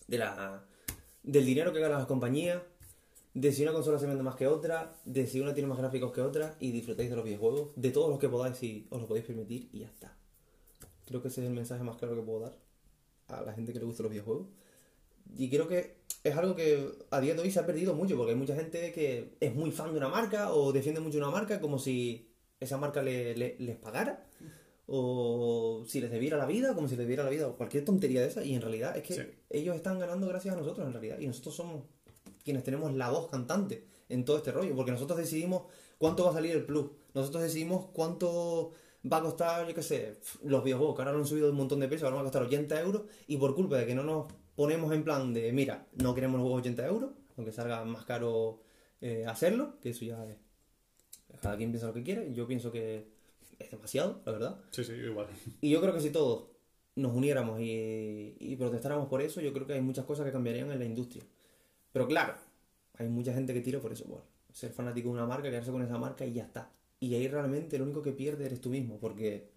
de 0.07 0.17
la, 0.17 0.65
del 1.23 1.45
dinero 1.45 1.71
que 1.71 1.79
ganan 1.79 1.99
las 1.99 2.07
compañías, 2.07 2.61
de 3.33 3.51
si 3.51 3.63
una 3.63 3.71
consola 3.71 3.99
se 3.99 4.07
vende 4.07 4.23
más 4.23 4.35
que 4.35 4.47
otra, 4.47 4.93
de 5.05 5.27
si 5.27 5.39
una 5.39 5.53
tiene 5.53 5.69
más 5.69 5.77
gráficos 5.77 6.11
que 6.11 6.21
otra 6.21 6.55
y 6.59 6.71
disfrutéis 6.71 7.09
de 7.09 7.15
los 7.15 7.25
videojuegos, 7.25 7.69
de 7.75 7.91
todos 7.91 8.09
los 8.09 8.19
que 8.19 8.27
podáis 8.27 8.57
si 8.57 8.87
os 8.89 9.01
lo 9.01 9.07
podéis 9.07 9.25
permitir 9.25 9.69
y 9.71 9.79
ya 9.79 9.87
está. 9.87 10.18
Creo 11.09 11.21
que 11.23 11.27
ese 11.29 11.41
es 11.41 11.47
el 11.47 11.53
mensaje 11.53 11.83
más 11.83 11.97
claro 11.97 12.15
que 12.15 12.21
puedo 12.21 12.41
dar 12.41 12.55
a 13.29 13.41
la 13.41 13.53
gente 13.53 13.73
que 13.73 13.79
le 13.79 13.85
gusta 13.85 14.03
los 14.03 14.11
videojuegos. 14.11 14.45
Y 15.35 15.49
creo 15.49 15.67
que 15.67 15.95
es 16.23 16.35
algo 16.37 16.55
que 16.55 16.87
a 17.09 17.19
día 17.19 17.33
de 17.33 17.41
hoy 17.41 17.49
se 17.51 17.59
ha 17.59 17.65
perdido 17.65 17.95
mucho, 17.95 18.15
porque 18.15 18.31
hay 18.33 18.37
mucha 18.37 18.55
gente 18.55 18.91
que 18.93 19.35
es 19.39 19.55
muy 19.55 19.71
fan 19.71 19.91
de 19.91 19.97
una 19.97 20.07
marca 20.07 20.53
o 20.53 20.71
defiende 20.71 20.99
mucho 21.01 21.17
una 21.17 21.31
marca 21.31 21.59
como 21.59 21.79
si 21.79 22.29
esa 22.59 22.77
marca 22.77 23.01
le- 23.01 23.35
le- 23.35 23.55
les 23.59 23.75
pagara, 23.75 24.23
o 24.87 25.83
si 25.87 25.99
les 26.01 26.11
debiera 26.11 26.37
la 26.37 26.45
vida, 26.45 26.73
como 26.75 26.87
si 26.87 26.95
les 26.95 26.99
debiera 27.05 27.23
la 27.23 27.29
vida, 27.31 27.47
o 27.47 27.55
cualquier 27.55 27.85
tontería 27.85 28.21
de 28.21 28.27
esa, 28.27 28.43
y 28.43 28.53
en 28.53 28.61
realidad 28.61 28.95
es 28.97 29.03
que 29.03 29.13
Sí. 29.15 29.21
ellos 29.49 29.75
están 29.75 29.97
ganando 29.99 30.27
gracias 30.27 30.53
a 30.55 30.57
nosotros, 30.57 30.85
en 30.85 30.93
realidad, 30.93 31.19
y 31.19 31.27
nosotros 31.27 31.55
somos 31.55 31.83
quienes 32.43 32.63
tenemos 32.63 32.93
la 32.93 33.09
voz 33.09 33.29
cantante 33.29 33.85
en 34.09 34.25
todo 34.25 34.37
este 34.37 34.51
rollo, 34.51 34.75
porque 34.75 34.91
nosotros 34.91 35.17
decidimos 35.19 35.63
cuánto 35.97 36.23
va 36.25 36.31
a 36.31 36.33
salir 36.33 36.51
el 36.55 36.65
plus, 36.65 36.87
nosotros 37.13 37.43
decidimos 37.43 37.87
cuánto 37.93 38.71
va 39.11 39.17
a 39.17 39.21
costar, 39.21 39.67
yo 39.67 39.73
qué 39.73 39.83
sé, 39.83 40.19
los 40.43 40.63
videojuegos, 40.63 40.95
que 40.95 41.01
ahora 41.01 41.13
lo 41.13 41.19
han 41.19 41.25
subido 41.25 41.49
un 41.49 41.55
montón 41.55 41.79
de 41.79 41.87
pesos, 41.87 42.03
ahora 42.03 42.17
van 42.17 42.25
a 42.25 42.29
costar 42.29 42.43
80 42.43 42.81
euros, 42.81 43.03
y 43.27 43.37
por 43.37 43.55
culpa 43.55 43.77
de 43.77 43.85
que 43.85 43.95
no 43.95 44.03
nos 44.03 44.31
ponemos 44.55 44.93
en 44.93 45.03
plan 45.03 45.33
de, 45.33 45.51
mira, 45.53 45.87
no 45.93 46.13
queremos 46.13 46.37
los 46.37 46.43
juegos 46.43 46.61
80 46.61 46.87
euros, 46.87 47.11
aunque 47.37 47.51
salga 47.51 47.83
más 47.85 48.05
caro 48.05 48.61
eh, 49.01 49.25
hacerlo, 49.27 49.79
que 49.81 49.89
eso 49.89 50.05
ya 50.05 50.25
es, 50.25 50.37
cada 51.41 51.55
quien 51.57 51.71
piensa 51.71 51.87
lo 51.87 51.93
que 51.93 52.03
quiere, 52.03 52.33
yo 52.33 52.47
pienso 52.47 52.71
que 52.71 53.07
es 53.57 53.71
demasiado, 53.71 54.21
la 54.25 54.31
verdad. 54.31 54.59
Sí, 54.71 54.83
sí, 54.83 54.93
igual. 54.93 55.27
Y 55.61 55.69
yo 55.69 55.81
creo 55.81 55.93
que 55.93 56.01
si 56.01 56.09
todos 56.09 56.47
nos 56.95 57.13
uniéramos 57.13 57.61
y, 57.61 58.35
y 58.39 58.55
protestáramos 58.57 59.07
por 59.07 59.21
eso, 59.21 59.39
yo 59.41 59.53
creo 59.53 59.65
que 59.67 59.73
hay 59.73 59.81
muchas 59.81 60.05
cosas 60.05 60.25
que 60.25 60.31
cambiarían 60.31 60.71
en 60.71 60.79
la 60.79 60.85
industria. 60.85 61.23
Pero 61.91 62.07
claro, 62.07 62.35
hay 62.95 63.07
mucha 63.07 63.33
gente 63.33 63.53
que 63.53 63.61
tira 63.61 63.79
por 63.79 63.93
eso, 63.93 64.05
por 64.05 64.23
ser 64.53 64.71
fanático 64.71 65.09
de 65.09 65.13
una 65.13 65.25
marca, 65.25 65.49
quedarse 65.49 65.71
con 65.71 65.81
esa 65.81 65.97
marca 65.97 66.25
y 66.25 66.33
ya 66.33 66.43
está. 66.43 66.69
Y 66.99 67.15
ahí 67.15 67.27
realmente 67.27 67.77
lo 67.77 67.85
único 67.85 68.01
que 68.01 68.11
pierde 68.11 68.45
eres 68.45 68.59
tú 68.59 68.69
mismo, 68.69 68.99
porque 68.99 69.49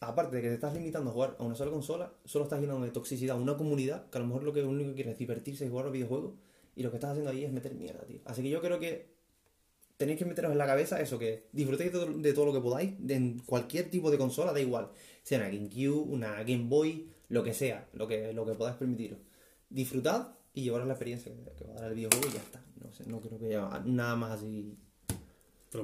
aparte 0.00 0.36
de 0.36 0.42
que 0.42 0.48
te 0.48 0.54
estás 0.54 0.74
limitando 0.74 1.10
a 1.10 1.12
jugar 1.12 1.36
a 1.38 1.44
una 1.44 1.54
sola 1.54 1.70
consola, 1.70 2.12
solo 2.24 2.44
estás 2.44 2.60
llenando 2.60 2.84
de 2.84 2.90
toxicidad 2.90 3.36
a 3.36 3.40
una 3.40 3.56
comunidad 3.56 4.10
que 4.10 4.18
a 4.18 4.20
lo 4.20 4.26
mejor 4.26 4.42
lo 4.42 4.52
que 4.52 4.62
único 4.62 4.90
que 4.90 4.96
quiere 4.96 5.12
es 5.12 5.18
divertirse 5.18 5.64
y 5.64 5.68
jugar 5.68 5.86
a 5.86 5.90
videojuegos, 5.90 6.34
y 6.74 6.82
lo 6.82 6.90
que 6.90 6.96
estás 6.96 7.10
haciendo 7.10 7.30
ahí 7.30 7.44
es 7.44 7.52
meter 7.52 7.74
mierda, 7.74 8.04
tío. 8.04 8.20
Así 8.26 8.42
que 8.42 8.50
yo 8.50 8.60
creo 8.60 8.78
que 8.78 9.16
tenéis 9.96 10.18
que 10.18 10.26
meteros 10.26 10.52
en 10.52 10.58
la 10.58 10.66
cabeza 10.66 11.00
eso, 11.00 11.18
que 11.18 11.48
disfrutéis 11.52 11.90
de 11.92 12.32
todo, 12.34 12.46
lo 12.46 12.52
que 12.52 12.60
podáis, 12.60 12.94
de 12.98 13.36
cualquier 13.46 13.90
tipo 13.90 14.10
de 14.10 14.18
consola, 14.18 14.52
da 14.52 14.60
igual, 14.60 14.90
sea 15.22 15.38
una 15.38 15.48
GameCube, 15.48 16.12
una 16.12 16.42
Game 16.42 16.66
Boy, 16.68 17.08
lo 17.28 17.42
que 17.42 17.54
sea, 17.54 17.88
lo 17.94 18.06
que, 18.06 18.32
lo 18.34 18.44
que 18.44 18.52
podáis 18.52 18.76
permitiros. 18.76 19.18
Disfrutad 19.70 20.34
y 20.52 20.62
llevaros 20.62 20.86
la 20.86 20.92
experiencia 20.92 21.32
que 21.56 21.64
va 21.64 21.72
a 21.72 21.80
dar 21.80 21.90
el 21.90 21.96
videojuego 21.96 22.28
y 22.28 22.32
ya 22.32 22.40
está. 22.40 22.62
No 22.82 22.92
sé, 22.92 23.04
no 23.06 23.20
creo 23.20 23.38
que 23.38 23.46
haya 23.46 23.82
nada 23.84 24.16
más 24.16 24.32
así. 24.32 24.76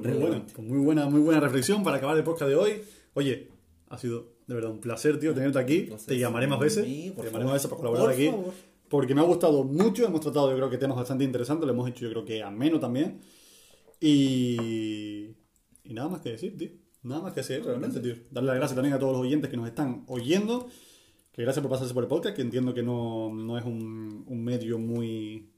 Pero 0.01 0.15
muy 0.15 0.27
buena, 0.27 0.45
muy 0.57 0.79
buena, 0.79 1.09
muy 1.09 1.21
buena 1.21 1.39
reflexión 1.39 1.83
para 1.83 1.97
acabar 1.97 2.17
el 2.17 2.23
podcast 2.23 2.49
de 2.49 2.55
hoy. 2.55 2.81
Oye, 3.13 3.49
ha 3.89 3.97
sido 3.97 4.33
de 4.47 4.55
verdad 4.55 4.71
un 4.71 4.79
placer, 4.79 5.19
tío, 5.19 5.33
tenerte 5.33 5.59
aquí. 5.59 5.89
Te 6.05 6.17
llamaré 6.17 6.47
más 6.47 6.59
veces. 6.59 6.83
Te 6.83 7.23
llamaré 7.23 7.45
más 7.45 7.53
veces 7.53 7.67
para 7.67 7.77
colaborar 7.77 8.05
Por 8.05 8.13
aquí. 8.13 8.27
favor. 8.27 8.53
Porque 8.89 9.15
me 9.15 9.21
ha 9.21 9.23
gustado 9.23 9.63
mucho. 9.63 10.05
Hemos 10.05 10.21
tratado, 10.21 10.51
yo 10.51 10.57
creo 10.57 10.69
que 10.69 10.77
temas 10.77 10.97
bastante 10.97 11.23
interesantes. 11.23 11.65
Lo 11.65 11.73
hemos 11.73 11.89
hecho, 11.89 12.05
yo 12.05 12.11
creo 12.11 12.25
que 12.25 12.43
ameno 12.43 12.79
también. 12.79 13.19
Y. 13.99 15.29
Y 15.85 15.93
nada 15.93 16.09
más 16.09 16.21
que 16.21 16.29
decir, 16.31 16.57
tío. 16.57 16.69
Nada 17.03 17.21
más 17.21 17.33
que 17.33 17.41
decir, 17.41 17.63
realmente, 17.63 17.99
tío. 17.99 18.15
Darle 18.31 18.49
las 18.49 18.57
gracias 18.57 18.75
también 18.75 18.93
a 18.93 18.99
todos 18.99 19.13
los 19.13 19.21
oyentes 19.21 19.49
que 19.49 19.57
nos 19.57 19.67
están 19.67 20.03
oyendo. 20.07 20.67
Que 21.31 21.41
gracias 21.41 21.61
por 21.63 21.71
pasarse 21.71 21.93
por 21.93 22.03
el 22.03 22.07
podcast, 22.09 22.35
que 22.35 22.41
entiendo 22.43 22.73
que 22.73 22.83
no, 22.83 23.33
no 23.33 23.57
es 23.57 23.65
un, 23.65 24.23
un 24.27 24.43
medio 24.43 24.77
muy. 24.77 25.49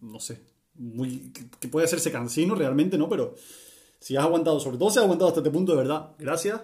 No 0.00 0.18
sé. 0.18 0.40
Muy. 0.74 1.32
Que 1.60 1.68
puede 1.68 1.84
hacerse 1.84 2.10
cansino 2.10 2.54
realmente, 2.54 2.98
¿no? 2.98 3.08
Pero 3.08 3.34
si 4.02 4.16
has 4.16 4.24
aguantado, 4.24 4.58
sobre 4.60 4.76
todo 4.78 4.90
si 4.90 4.98
has 4.98 5.04
aguantado 5.04 5.28
hasta 5.28 5.40
este 5.40 5.50
punto, 5.50 5.72
de 5.72 5.78
verdad, 5.78 6.10
gracias. 6.18 6.60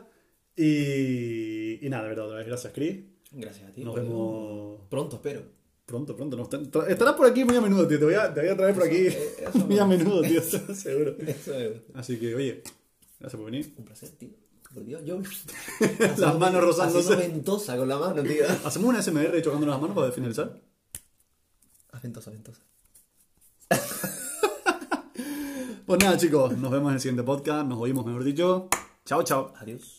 Y, 0.56 1.86
y 1.86 1.88
nada, 1.88 2.02
de 2.02 2.08
verdad, 2.10 2.24
otra 2.26 2.38
vez, 2.38 2.46
gracias, 2.48 2.72
Chris. 2.74 2.98
Gracias 3.30 3.68
a 3.70 3.72
ti. 3.72 3.84
Nos 3.84 3.94
vemos 3.94 4.80
Pronto, 4.90 5.16
espero. 5.16 5.42
pronto, 5.86 6.16
pronto. 6.16 6.36
No, 6.36 6.82
estarás 6.86 7.14
por 7.14 7.26
aquí 7.26 7.44
muy 7.44 7.54
a 7.56 7.60
menudo, 7.60 7.86
tío. 7.86 7.98
Te 7.98 8.04
voy 8.06 8.14
a, 8.14 8.32
te 8.34 8.40
voy 8.40 8.48
a 8.50 8.56
traer 8.56 8.74
por 8.74 8.84
aquí 8.84 9.06
Eso- 9.06 9.18
eh, 9.18 9.44
eso 9.54 9.58
muy 9.66 9.78
a 9.78 9.86
me- 9.86 9.96
menudo, 9.98 10.22
tío. 10.22 10.42
Seguro. 10.74 11.14
Eso 11.18 11.54
es 11.54 11.72
Así 11.94 12.18
que, 12.18 12.34
oye, 12.34 12.62
gracias 13.20 13.40
por 13.40 13.50
venir. 13.50 13.72
un 13.78 13.84
placer, 13.84 14.08
tío. 14.10 14.30
Por 14.74 14.84
Dios, 14.84 15.02
yo. 15.04 15.20
Las 16.18 16.38
manos 16.38 16.62
rozándose. 16.62 17.16
Ventosa 17.16 17.76
con 17.76 17.88
la 17.88 17.98
mano, 17.98 18.22
tío. 18.22 18.44
Hacemos 18.64 18.88
una 18.90 19.00
SMR 19.02 19.40
chocándonos 19.42 19.74
las 19.74 19.80
manos 19.80 19.96
para 19.96 20.10
finalizar. 20.12 20.60
Haz 21.92 22.02
ventosa, 22.02 22.30
ventosa. 22.30 22.60
Pues 25.88 26.04
nada, 26.04 26.18
chicos, 26.18 26.54
nos 26.58 26.70
vemos 26.70 26.90
en 26.90 26.94
el 26.96 27.00
siguiente 27.00 27.22
podcast. 27.22 27.66
Nos 27.66 27.78
oímos, 27.78 28.04
mejor 28.04 28.22
dicho. 28.22 28.68
Chao, 29.06 29.22
chao. 29.22 29.54
Adiós. 29.58 29.97